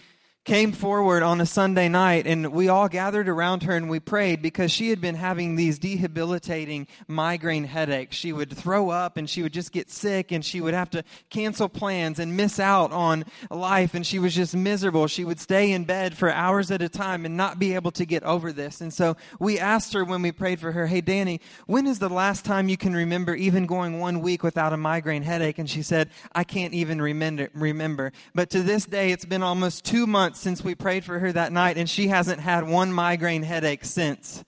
came 0.51 0.73
forward 0.73 1.23
on 1.23 1.41
a 1.41 1.47
Sunday 1.47 1.89
night 1.89 2.27
and 2.27 2.53
we 2.53 2.69
all 2.69 2.89
gathered 2.89 3.29
around 3.29 3.63
her 3.63 3.77
and 3.77 3.89
we 3.89 4.01
prayed 4.01 4.43
because 4.43 4.73
she 4.73 4.91
had 4.91 5.01
been 5.01 5.15
having 5.15 5.55
these 5.55 5.79
debilitating 5.79 6.89
migraine 7.07 7.63
headaches. 7.63 8.17
She 8.17 8.33
would 8.33 8.53
throw 8.53 8.91
up 8.91 9.17
and 9.17 9.31
she 9.31 9.43
would 9.45 9.53
just 9.53 9.71
get 9.71 9.89
sick 9.89 10.33
and 10.33 10.45
she 10.45 10.61
would 10.61 10.75
have 10.75 10.91
to 10.91 11.05
cancel 11.29 11.69
plans 11.69 12.19
and 12.19 12.37
miss 12.37 12.59
out 12.59 12.91
on 12.91 13.27
life 13.49 13.95
and 13.95 14.05
she 14.05 14.19
was 14.19 14.35
just 14.35 14.57
miserable. 14.57 15.07
She 15.07 15.25
would 15.25 15.39
stay 15.39 15.71
in 15.71 15.85
bed 15.85 16.19
for 16.19 16.33
hours 16.33 16.73
at 16.73 16.83
a 16.83 16.89
time 16.89 17.25
and 17.25 17.37
not 17.37 17.61
be 17.61 17.77
able 17.77 17.93
to 17.93 18.05
get 18.05 18.25
over 18.25 18.53
this. 18.53 18.81
And 18.81 18.93
so 18.93 19.17
we 19.39 19.61
asked 19.61 19.93
her 19.93 20.05
when 20.05 20.21
we 20.21 20.33
prayed 20.33 20.59
for 20.59 20.73
her, 20.73 20.89
Hey, 20.89 21.01
Danny, 21.01 21.41
when 21.67 21.87
is 21.87 22.01
the 22.01 22.11
last 22.11 22.45
time 22.45 22.69
you 22.69 22.77
can 22.77 22.93
remember 22.93 23.37
even 23.37 23.67
going 23.67 24.01
one 24.01 24.21
week 24.21 24.43
without 24.43 24.73
a 24.73 24.77
migraine 24.77 25.23
headache? 25.23 25.61
And 25.61 25.71
she 25.71 25.83
said, 25.83 26.11
I 26.33 26.43
can't 26.43 26.75
even 26.75 27.01
remember. 27.01 28.13
But 28.35 28.51
to 28.51 28.65
this 28.65 28.85
day, 28.85 29.13
it's 29.13 29.25
been 29.25 29.45
almost 29.45 29.85
two 29.85 30.09
months 30.09 30.40
since 30.41 30.65
we 30.65 30.75
prayed 30.75 31.05
for 31.05 31.19
her 31.19 31.33
that 31.33 31.53
night, 31.53 31.77
and 31.77 31.89
she 31.89 32.09
hasn't 32.09 32.41
had 32.41 32.67
one 32.67 32.93
migraine 32.93 33.43
headache 33.43 33.85
since. 33.85 34.45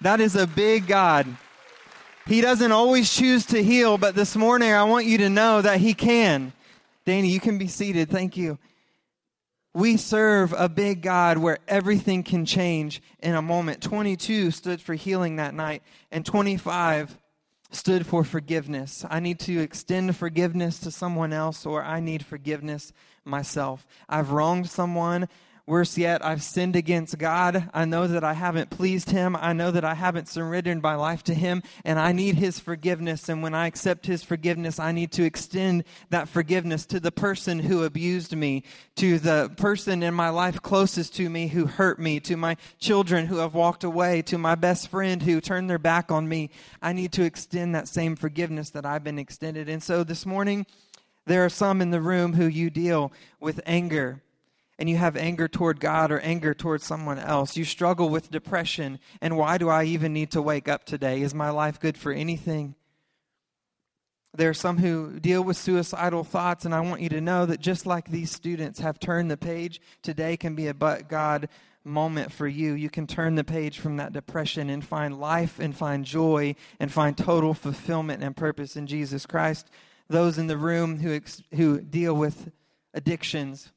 That 0.00 0.20
is 0.20 0.36
a 0.36 0.46
big 0.46 0.86
God. 0.86 1.26
He 2.26 2.40
doesn't 2.40 2.72
always 2.72 3.14
choose 3.14 3.46
to 3.46 3.62
heal, 3.62 3.98
but 3.98 4.14
this 4.14 4.36
morning 4.36 4.72
I 4.72 4.84
want 4.84 5.06
you 5.06 5.18
to 5.18 5.30
know 5.30 5.62
that 5.62 5.78
He 5.78 5.94
can. 5.94 6.52
Danny, 7.04 7.28
you 7.28 7.40
can 7.40 7.56
be 7.56 7.68
seated. 7.68 8.10
Thank 8.10 8.36
you. 8.36 8.58
We 9.72 9.96
serve 9.96 10.54
a 10.56 10.68
big 10.68 11.02
God 11.02 11.38
where 11.38 11.58
everything 11.68 12.22
can 12.22 12.44
change 12.44 13.00
in 13.20 13.34
a 13.34 13.42
moment. 13.42 13.82
22 13.82 14.50
stood 14.50 14.80
for 14.80 14.94
healing 14.94 15.36
that 15.36 15.54
night, 15.54 15.82
and 16.10 16.26
25 16.26 17.16
stood 17.70 18.06
for 18.06 18.24
forgiveness. 18.24 19.04
I 19.08 19.20
need 19.20 19.38
to 19.40 19.60
extend 19.60 20.16
forgiveness 20.16 20.80
to 20.80 20.90
someone 20.90 21.32
else, 21.32 21.66
or 21.66 21.84
I 21.84 22.00
need 22.00 22.24
forgiveness 22.24 22.92
myself. 23.26 23.86
I've 24.08 24.30
wronged 24.30 24.68
someone. 24.68 25.28
Worse 25.68 25.98
yet, 25.98 26.24
I've 26.24 26.44
sinned 26.44 26.76
against 26.76 27.18
God. 27.18 27.70
I 27.74 27.86
know 27.86 28.06
that 28.06 28.22
I 28.22 28.34
haven't 28.34 28.70
pleased 28.70 29.10
Him. 29.10 29.34
I 29.34 29.52
know 29.52 29.72
that 29.72 29.84
I 29.84 29.94
haven't 29.94 30.28
surrendered 30.28 30.80
my 30.80 30.94
life 30.94 31.24
to 31.24 31.34
Him, 31.34 31.60
and 31.84 31.98
I 31.98 32.12
need 32.12 32.36
His 32.36 32.60
forgiveness. 32.60 33.28
And 33.28 33.42
when 33.42 33.52
I 33.52 33.66
accept 33.66 34.06
His 34.06 34.22
forgiveness, 34.22 34.78
I 34.78 34.92
need 34.92 35.10
to 35.12 35.24
extend 35.24 35.82
that 36.10 36.28
forgiveness 36.28 36.86
to 36.86 37.00
the 37.00 37.10
person 37.10 37.58
who 37.58 37.82
abused 37.82 38.36
me, 38.36 38.62
to 38.94 39.18
the 39.18 39.50
person 39.56 40.04
in 40.04 40.14
my 40.14 40.28
life 40.28 40.62
closest 40.62 41.16
to 41.16 41.28
me 41.28 41.48
who 41.48 41.66
hurt 41.66 41.98
me, 41.98 42.20
to 42.20 42.36
my 42.36 42.56
children 42.78 43.26
who 43.26 43.38
have 43.38 43.54
walked 43.54 43.82
away, 43.82 44.22
to 44.22 44.38
my 44.38 44.54
best 44.54 44.86
friend 44.86 45.20
who 45.20 45.40
turned 45.40 45.68
their 45.68 45.80
back 45.80 46.12
on 46.12 46.28
me. 46.28 46.50
I 46.80 46.92
need 46.92 47.10
to 47.14 47.24
extend 47.24 47.74
that 47.74 47.88
same 47.88 48.14
forgiveness 48.14 48.70
that 48.70 48.86
I've 48.86 49.02
been 49.02 49.18
extended. 49.18 49.68
And 49.68 49.82
so 49.82 50.04
this 50.04 50.24
morning, 50.24 50.64
there 51.26 51.44
are 51.44 51.50
some 51.50 51.80
in 51.80 51.90
the 51.90 52.00
room 52.00 52.34
who 52.34 52.46
you 52.46 52.70
deal 52.70 53.12
with 53.40 53.60
anger 53.66 54.22
and 54.78 54.88
you 54.90 54.96
have 54.96 55.16
anger 55.16 55.48
toward 55.48 55.80
God 55.80 56.12
or 56.12 56.20
anger 56.20 56.54
toward 56.54 56.82
someone 56.82 57.18
else. 57.18 57.56
You 57.56 57.64
struggle 57.64 58.08
with 58.08 58.30
depression. 58.30 58.98
And 59.20 59.36
why 59.36 59.58
do 59.58 59.68
I 59.68 59.84
even 59.84 60.12
need 60.12 60.30
to 60.32 60.42
wake 60.42 60.68
up 60.68 60.84
today? 60.84 61.22
Is 61.22 61.34
my 61.34 61.50
life 61.50 61.80
good 61.80 61.96
for 61.96 62.12
anything? 62.12 62.74
There 64.34 64.50
are 64.50 64.54
some 64.54 64.76
who 64.76 65.18
deal 65.18 65.42
with 65.42 65.56
suicidal 65.56 66.22
thoughts, 66.22 66.66
and 66.66 66.74
I 66.74 66.80
want 66.80 67.00
you 67.00 67.08
to 67.08 67.22
know 67.22 67.46
that 67.46 67.58
just 67.58 67.86
like 67.86 68.10
these 68.10 68.30
students 68.30 68.80
have 68.80 69.00
turned 69.00 69.30
the 69.30 69.38
page, 69.38 69.80
today 70.02 70.36
can 70.36 70.54
be 70.54 70.66
a 70.66 70.74
but 70.74 71.08
God 71.08 71.48
moment 71.84 72.32
for 72.32 72.46
you. 72.46 72.74
You 72.74 72.90
can 72.90 73.06
turn 73.06 73.36
the 73.36 73.44
page 73.44 73.78
from 73.78 73.96
that 73.96 74.12
depression 74.12 74.68
and 74.68 74.84
find 74.84 75.18
life 75.18 75.58
and 75.58 75.74
find 75.74 76.04
joy 76.04 76.54
and 76.78 76.92
find 76.92 77.16
total 77.16 77.54
fulfillment 77.54 78.22
and 78.22 78.36
purpose 78.36 78.76
in 78.76 78.86
Jesus 78.86 79.24
Christ 79.24 79.70
those 80.08 80.38
in 80.38 80.46
the 80.46 80.56
room 80.56 80.98
who, 80.98 81.20
who 81.54 81.80
deal 81.80 82.14
with 82.14 82.50
addictions, 82.94 83.72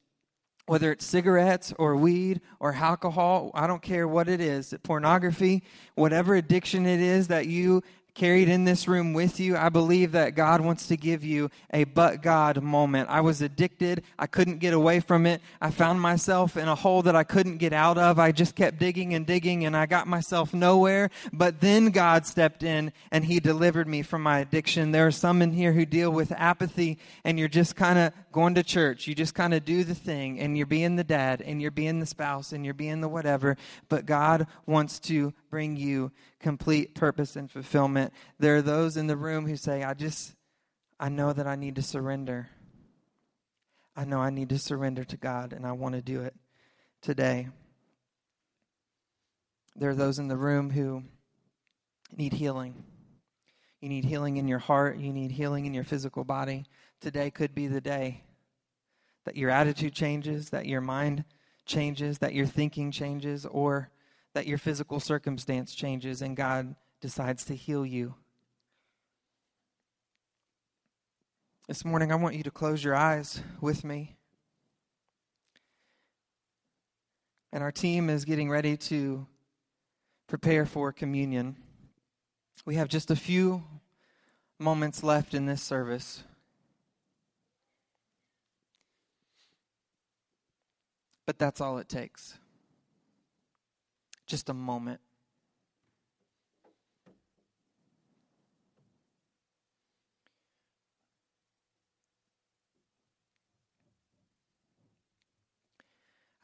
whether 0.66 0.92
it's 0.92 1.04
cigarettes 1.04 1.72
or 1.78 1.96
weed 1.96 2.40
or 2.60 2.72
alcohol, 2.72 3.50
I 3.54 3.66
don't 3.66 3.82
care 3.82 4.06
what 4.06 4.28
it 4.28 4.40
is, 4.40 4.74
pornography, 4.82 5.64
whatever 5.94 6.34
addiction 6.34 6.86
it 6.86 7.00
is 7.00 7.28
that 7.28 7.46
you 7.46 7.82
carried 8.20 8.50
in 8.50 8.66
this 8.66 8.86
room 8.86 9.14
with 9.14 9.40
you, 9.40 9.56
I 9.56 9.70
believe 9.70 10.12
that 10.12 10.34
God 10.34 10.60
wants 10.60 10.86
to 10.88 10.96
give 10.98 11.24
you 11.24 11.48
a 11.72 11.84
but 11.84 12.20
God 12.20 12.62
moment. 12.62 13.08
I 13.08 13.22
was 13.22 13.40
addicted. 13.40 14.02
I 14.18 14.26
couldn't 14.26 14.58
get 14.58 14.74
away 14.74 15.00
from 15.00 15.24
it. 15.24 15.40
I 15.58 15.70
found 15.70 16.02
myself 16.02 16.58
in 16.58 16.68
a 16.68 16.74
hole 16.74 17.00
that 17.04 17.16
I 17.16 17.24
couldn't 17.24 17.56
get 17.56 17.72
out 17.72 17.96
of. 17.96 18.18
I 18.18 18.30
just 18.30 18.54
kept 18.54 18.78
digging 18.78 19.14
and 19.14 19.26
digging 19.26 19.64
and 19.64 19.74
I 19.74 19.86
got 19.86 20.06
myself 20.06 20.52
nowhere. 20.52 21.08
But 21.32 21.62
then 21.62 21.92
God 21.92 22.26
stepped 22.26 22.62
in 22.62 22.92
and 23.10 23.24
He 23.24 23.40
delivered 23.40 23.88
me 23.88 24.02
from 24.02 24.22
my 24.22 24.40
addiction. 24.40 24.92
There 24.92 25.06
are 25.06 25.10
some 25.10 25.40
in 25.40 25.52
here 25.52 25.72
who 25.72 25.86
deal 25.86 26.10
with 26.10 26.30
apathy 26.32 26.98
and 27.24 27.38
you're 27.38 27.48
just 27.48 27.74
kind 27.74 27.98
of 27.98 28.12
going 28.32 28.54
to 28.56 28.62
church. 28.62 29.06
You 29.06 29.14
just 29.14 29.34
kind 29.34 29.54
of 29.54 29.64
do 29.64 29.82
the 29.82 29.94
thing 29.94 30.38
and 30.40 30.58
you're 30.58 30.66
being 30.66 30.96
the 30.96 31.04
dad 31.04 31.40
and 31.40 31.62
you're 31.62 31.70
being 31.70 32.00
the 32.00 32.06
spouse 32.06 32.52
and 32.52 32.66
you're 32.66 32.74
being 32.74 33.00
the 33.00 33.08
whatever. 33.08 33.56
But 33.88 34.04
God 34.04 34.46
wants 34.66 34.98
to 35.08 35.32
bring 35.50 35.76
you 35.76 36.12
complete 36.38 36.94
purpose 36.94 37.36
and 37.36 37.50
fulfillment. 37.50 38.12
There 38.38 38.56
are 38.56 38.62
those 38.62 38.96
in 38.96 39.08
the 39.08 39.16
room 39.16 39.46
who 39.46 39.56
say, 39.56 39.82
I 39.82 39.94
just, 39.94 40.34
I 40.98 41.08
know 41.08 41.32
that 41.32 41.46
I 41.46 41.56
need 41.56 41.76
to 41.76 41.82
surrender. 41.82 42.48
I 43.96 44.04
know 44.04 44.20
I 44.20 44.30
need 44.30 44.48
to 44.50 44.58
surrender 44.58 45.04
to 45.04 45.16
God, 45.16 45.52
and 45.52 45.66
I 45.66 45.72
want 45.72 45.96
to 45.96 46.02
do 46.02 46.22
it 46.22 46.34
today. 47.02 47.48
There 49.76 49.90
are 49.90 49.94
those 49.94 50.18
in 50.18 50.28
the 50.28 50.36
room 50.36 50.70
who 50.70 51.02
need 52.16 52.32
healing. 52.32 52.84
You 53.80 53.88
need 53.88 54.04
healing 54.04 54.36
in 54.36 54.46
your 54.46 54.58
heart, 54.58 54.98
you 54.98 55.12
need 55.12 55.32
healing 55.32 55.66
in 55.66 55.74
your 55.74 55.84
physical 55.84 56.22
body. 56.24 56.66
Today 57.00 57.30
could 57.30 57.54
be 57.54 57.66
the 57.66 57.80
day 57.80 58.24
that 59.24 59.36
your 59.36 59.50
attitude 59.50 59.94
changes, 59.94 60.50
that 60.50 60.66
your 60.66 60.80
mind 60.80 61.24
changes, 61.64 62.18
that 62.18 62.34
your 62.34 62.46
thinking 62.46 62.90
changes, 62.90 63.46
or 63.46 63.90
that 64.34 64.46
your 64.46 64.58
physical 64.58 65.00
circumstance 65.00 65.74
changes 65.74 66.22
and 66.22 66.36
God 66.36 66.74
decides 67.00 67.44
to 67.46 67.54
heal 67.54 67.84
you. 67.84 68.14
This 71.66 71.84
morning, 71.84 72.10
I 72.10 72.16
want 72.16 72.34
you 72.34 72.42
to 72.42 72.50
close 72.50 72.82
your 72.82 72.96
eyes 72.96 73.42
with 73.60 73.84
me. 73.84 74.16
And 77.52 77.62
our 77.62 77.72
team 77.72 78.10
is 78.10 78.24
getting 78.24 78.50
ready 78.50 78.76
to 78.76 79.26
prepare 80.26 80.66
for 80.66 80.92
communion. 80.92 81.56
We 82.64 82.74
have 82.74 82.88
just 82.88 83.10
a 83.10 83.16
few 83.16 83.62
moments 84.58 85.02
left 85.02 85.32
in 85.32 85.46
this 85.46 85.62
service. 85.62 86.22
But 91.24 91.38
that's 91.38 91.60
all 91.60 91.78
it 91.78 91.88
takes. 91.88 92.39
Just 94.30 94.48
a 94.48 94.54
moment. 94.54 95.00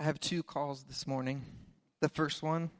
I 0.01 0.03
have 0.03 0.18
two 0.18 0.43
calls 0.43 0.82
this 0.82 1.07
morning. 1.07 1.45
The 2.01 2.09
first 2.09 2.43
one, 2.43 2.70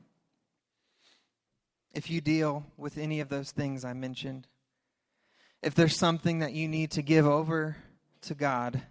if 1.94 2.11
you 2.11 2.20
deal 2.20 2.66
with 2.76 2.98
any 2.98 3.20
of 3.20 3.28
those 3.28 3.52
things 3.52 3.84
I 3.84 3.92
mentioned, 3.92 4.48
if 5.62 5.76
there's 5.76 5.96
something 5.96 6.40
that 6.40 6.52
you 6.52 6.66
need 6.66 6.90
to 6.90 7.02
give 7.02 7.26
over 7.26 7.76
to 8.22 8.34
God, 8.34 8.82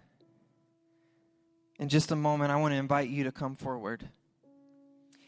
in 1.78 1.90
just 1.90 2.10
a 2.10 2.16
moment, 2.16 2.50
I 2.50 2.56
want 2.56 2.72
to 2.72 2.78
invite 2.78 3.10
you 3.10 3.24
to 3.24 3.32
come 3.32 3.54
forward. 3.54 4.08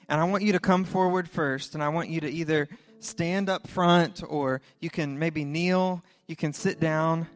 And 0.09 0.21
I 0.21 0.25
want 0.25 0.43
you 0.43 0.53
to 0.53 0.61
come 0.61 0.85
forward 0.85 1.29
first, 1.29 1.75
and 1.75 1.83
I 1.83 1.89
want 1.91 2.09
you 2.09 2.21
to 2.23 2.31
either 2.31 2.69
stand 3.01 3.49
up 3.49 3.67
front 3.69 4.23
or 4.27 4.61
you 4.81 4.91
can 4.91 5.19
maybe 5.19 5.45
kneel, 5.45 6.03
you 6.27 6.37
can 6.37 6.53
sit 6.53 6.81
down. 6.81 7.27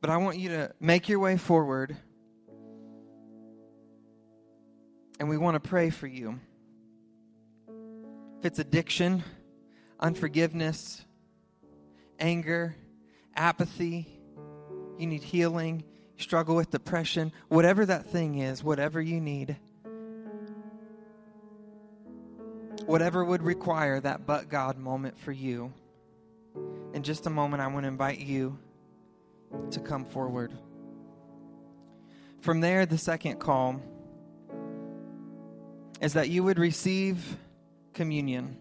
But 0.00 0.10
I 0.10 0.16
want 0.18 0.38
you 0.38 0.50
to 0.50 0.72
make 0.80 1.08
your 1.08 1.18
way 1.18 1.36
forward 1.36 1.96
and 5.18 5.28
we 5.28 5.38
want 5.38 5.54
to 5.54 5.60
pray 5.60 5.90
for 5.90 6.06
you. 6.06 6.38
If 8.38 8.46
it's 8.46 8.58
addiction, 8.58 9.22
unforgiveness, 10.00 11.04
anger, 12.18 12.76
apathy, 13.34 14.06
you 14.98 15.06
need 15.06 15.22
healing, 15.22 15.84
struggle 16.18 16.56
with 16.56 16.70
depression, 16.70 17.32
whatever 17.48 17.86
that 17.86 18.06
thing 18.06 18.38
is, 18.38 18.62
whatever 18.62 19.00
you 19.00 19.20
need, 19.20 19.56
whatever 22.86 23.24
would 23.24 23.42
require 23.42 24.00
that 24.00 24.26
but 24.26 24.48
God 24.48 24.78
moment 24.78 25.18
for 25.18 25.32
you. 25.32 25.72
In 26.92 27.02
just 27.02 27.26
a 27.26 27.30
moment, 27.30 27.62
I 27.62 27.66
want 27.66 27.84
to 27.84 27.88
invite 27.88 28.20
you 28.20 28.58
to 29.70 29.80
come 29.80 30.04
forward. 30.04 30.52
From 32.40 32.60
there, 32.60 32.86
the 32.86 32.98
second 32.98 33.38
call 33.38 33.80
is 36.00 36.12
that 36.12 36.28
you 36.28 36.44
would 36.44 36.58
receive 36.58 37.36
communion, 37.94 38.56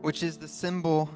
which 0.00 0.22
is 0.22 0.38
the 0.38 0.48
symbol 0.48 1.10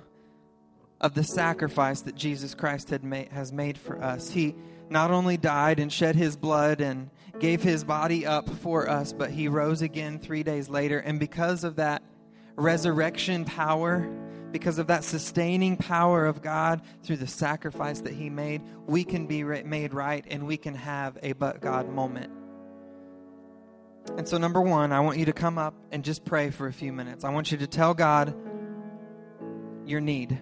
of 1.04 1.12
the 1.12 1.22
sacrifice 1.22 2.00
that 2.00 2.14
Jesus 2.14 2.54
Christ 2.54 2.88
had 2.88 3.04
made, 3.04 3.28
has 3.28 3.52
made 3.52 3.76
for 3.76 4.02
us. 4.02 4.30
He 4.30 4.54
not 4.88 5.10
only 5.10 5.36
died 5.36 5.78
and 5.78 5.92
shed 5.92 6.16
his 6.16 6.34
blood 6.34 6.80
and 6.80 7.10
gave 7.38 7.62
his 7.62 7.84
body 7.84 8.24
up 8.24 8.48
for 8.48 8.88
us, 8.88 9.12
but 9.12 9.30
he 9.30 9.46
rose 9.46 9.82
again 9.82 10.18
three 10.18 10.42
days 10.42 10.70
later. 10.70 10.98
And 10.98 11.20
because 11.20 11.62
of 11.62 11.76
that 11.76 12.02
resurrection 12.56 13.44
power, 13.44 14.08
because 14.50 14.78
of 14.78 14.86
that 14.86 15.04
sustaining 15.04 15.76
power 15.76 16.24
of 16.24 16.40
God 16.40 16.80
through 17.02 17.18
the 17.18 17.26
sacrifice 17.26 18.00
that 18.00 18.14
he 18.14 18.30
made, 18.30 18.62
we 18.86 19.04
can 19.04 19.26
be 19.26 19.44
made 19.44 19.92
right 19.92 20.24
and 20.30 20.46
we 20.46 20.56
can 20.56 20.74
have 20.74 21.18
a 21.22 21.34
but 21.34 21.60
God 21.60 21.86
moment. 21.90 22.32
And 24.16 24.26
so, 24.26 24.38
number 24.38 24.62
one, 24.62 24.90
I 24.90 25.00
want 25.00 25.18
you 25.18 25.26
to 25.26 25.34
come 25.34 25.58
up 25.58 25.74
and 25.92 26.02
just 26.02 26.24
pray 26.24 26.50
for 26.50 26.66
a 26.66 26.72
few 26.72 26.94
minutes. 26.94 27.24
I 27.24 27.30
want 27.30 27.52
you 27.52 27.58
to 27.58 27.66
tell 27.66 27.92
God 27.92 28.34
your 29.84 30.00
need. 30.00 30.40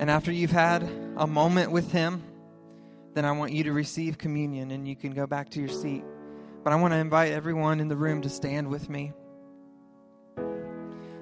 And 0.00 0.10
after 0.10 0.32
you've 0.32 0.50
had 0.50 0.82
a 1.18 1.26
moment 1.26 1.70
with 1.70 1.92
Him, 1.92 2.24
then 3.12 3.26
I 3.26 3.32
want 3.32 3.52
you 3.52 3.64
to 3.64 3.72
receive 3.72 4.16
communion 4.16 4.70
and 4.70 4.88
you 4.88 4.96
can 4.96 5.12
go 5.12 5.26
back 5.26 5.50
to 5.50 5.60
your 5.60 5.68
seat. 5.68 6.02
But 6.64 6.72
I 6.72 6.76
want 6.76 6.94
to 6.94 6.96
invite 6.96 7.32
everyone 7.32 7.80
in 7.80 7.88
the 7.88 7.96
room 7.96 8.22
to 8.22 8.30
stand 8.30 8.68
with 8.68 8.88
me. 8.88 9.12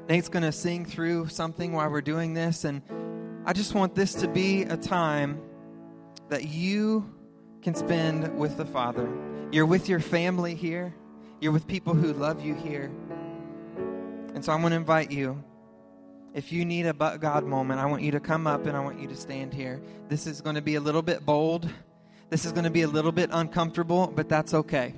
Nate's 0.08 0.28
going 0.28 0.44
to 0.44 0.52
sing 0.52 0.84
through 0.84 1.26
something 1.26 1.72
while 1.72 1.90
we're 1.90 2.00
doing 2.00 2.34
this, 2.34 2.64
and 2.64 2.80
I 3.44 3.52
just 3.52 3.74
want 3.74 3.96
this 3.96 4.14
to 4.14 4.28
be 4.28 4.62
a 4.62 4.76
time 4.76 5.40
that 6.28 6.44
you 6.48 7.12
can 7.62 7.74
spend 7.74 8.38
with 8.38 8.56
the 8.56 8.64
Father. 8.64 9.08
You're 9.50 9.66
with 9.66 9.88
your 9.88 10.00
family 10.00 10.54
here, 10.54 10.94
you're 11.40 11.52
with 11.52 11.66
people 11.66 11.94
who 11.94 12.12
love 12.12 12.44
you 12.44 12.54
here. 12.54 12.92
And 14.34 14.44
so 14.44 14.52
I'm 14.52 14.60
going 14.60 14.70
to 14.70 14.76
invite 14.76 15.10
you. 15.10 15.42
If 16.34 16.52
you 16.52 16.64
need 16.64 16.86
a 16.86 16.94
but 16.94 17.20
God 17.20 17.44
moment, 17.44 17.80
I 17.80 17.86
want 17.86 18.02
you 18.02 18.12
to 18.12 18.20
come 18.20 18.46
up 18.46 18.66
and 18.66 18.76
I 18.76 18.80
want 18.80 19.00
you 19.00 19.08
to 19.08 19.16
stand 19.16 19.52
here. 19.52 19.80
This 20.08 20.26
is 20.26 20.40
going 20.40 20.56
to 20.56 20.62
be 20.62 20.74
a 20.74 20.80
little 20.80 21.02
bit 21.02 21.24
bold. 21.24 21.68
This 22.30 22.44
is 22.44 22.52
going 22.52 22.64
to 22.64 22.70
be 22.70 22.82
a 22.82 22.88
little 22.88 23.12
bit 23.12 23.30
uncomfortable, 23.32 24.12
but 24.14 24.28
that's 24.28 24.52
okay. 24.52 24.94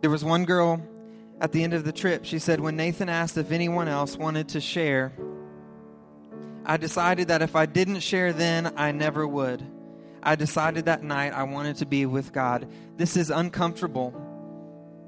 There 0.00 0.10
was 0.10 0.24
one 0.24 0.44
girl 0.44 0.82
at 1.40 1.52
the 1.52 1.62
end 1.62 1.72
of 1.72 1.84
the 1.84 1.92
trip. 1.92 2.24
She 2.24 2.38
said, 2.38 2.60
When 2.60 2.76
Nathan 2.76 3.08
asked 3.08 3.36
if 3.36 3.52
anyone 3.52 3.88
else 3.88 4.16
wanted 4.16 4.48
to 4.50 4.60
share, 4.60 5.12
I 6.66 6.76
decided 6.76 7.28
that 7.28 7.42
if 7.42 7.54
I 7.54 7.66
didn't 7.66 8.00
share 8.00 8.32
then, 8.32 8.72
I 8.76 8.92
never 8.92 9.26
would. 9.26 9.64
I 10.22 10.36
decided 10.36 10.86
that 10.86 11.02
night 11.02 11.32
I 11.34 11.42
wanted 11.44 11.76
to 11.76 11.86
be 11.86 12.06
with 12.06 12.32
God. 12.32 12.66
This 12.96 13.16
is 13.16 13.30
uncomfortable. 13.30 14.14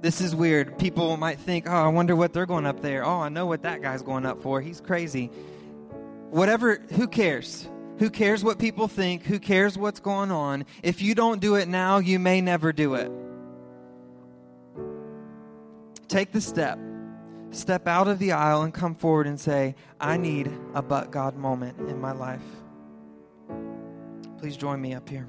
This 0.03 0.21
is 0.21 0.35
weird. 0.35 0.79
People 0.79 1.17
might 1.17 1.39
think, 1.39 1.69
oh, 1.69 1.73
I 1.73 1.89
wonder 1.89 2.15
what 2.15 2.33
they're 2.33 2.47
going 2.47 2.67
up 2.67 2.81
there. 2.81 3.05
Oh, 3.05 3.21
I 3.21 3.29
know 3.29 3.47
what 3.47 3.63
that 3.63 3.83
guy's 3.83 4.03
going 4.03 4.27
up 4.27 4.43
for. 4.43 4.61
He's 4.61 4.81
crazy. 4.81 5.31
Whatever, 6.31 6.77
who 6.93 7.09
cares? 7.09 7.69
Who 7.99 8.11
cares 8.11 8.45
what 8.45 8.59
people 8.59 8.89
think? 8.89 9.25
Who 9.25 9.39
cares 9.39 9.79
what's 9.79 10.01
going 10.01 10.31
on? 10.31 10.67
If 10.83 11.01
you 11.01 11.15
don't 11.15 11.41
do 11.41 11.55
it 11.55 11.67
now, 11.67 11.99
you 11.99 12.19
may 12.19 12.41
never 12.41 12.73
do 12.73 12.95
it. 12.95 13.11
Take 16.09 16.33
the 16.33 16.41
step. 16.41 16.79
Step 17.51 17.89
out 17.89 18.07
of 18.07 18.19
the 18.19 18.33
aisle 18.33 18.63
and 18.63 18.75
come 18.75 18.95
forward 18.95 19.27
and 19.27 19.41
say, 19.41 19.75
I 19.99 20.19
need 20.19 20.51
a 20.75 20.83
but 20.83 21.11
God 21.11 21.37
moment 21.37 21.79
in 21.89 22.01
my 22.01 22.13
life. 22.13 22.43
Please 24.39 24.57
join 24.57 24.81
me 24.81 24.93
up 24.93 25.09
here. 25.09 25.27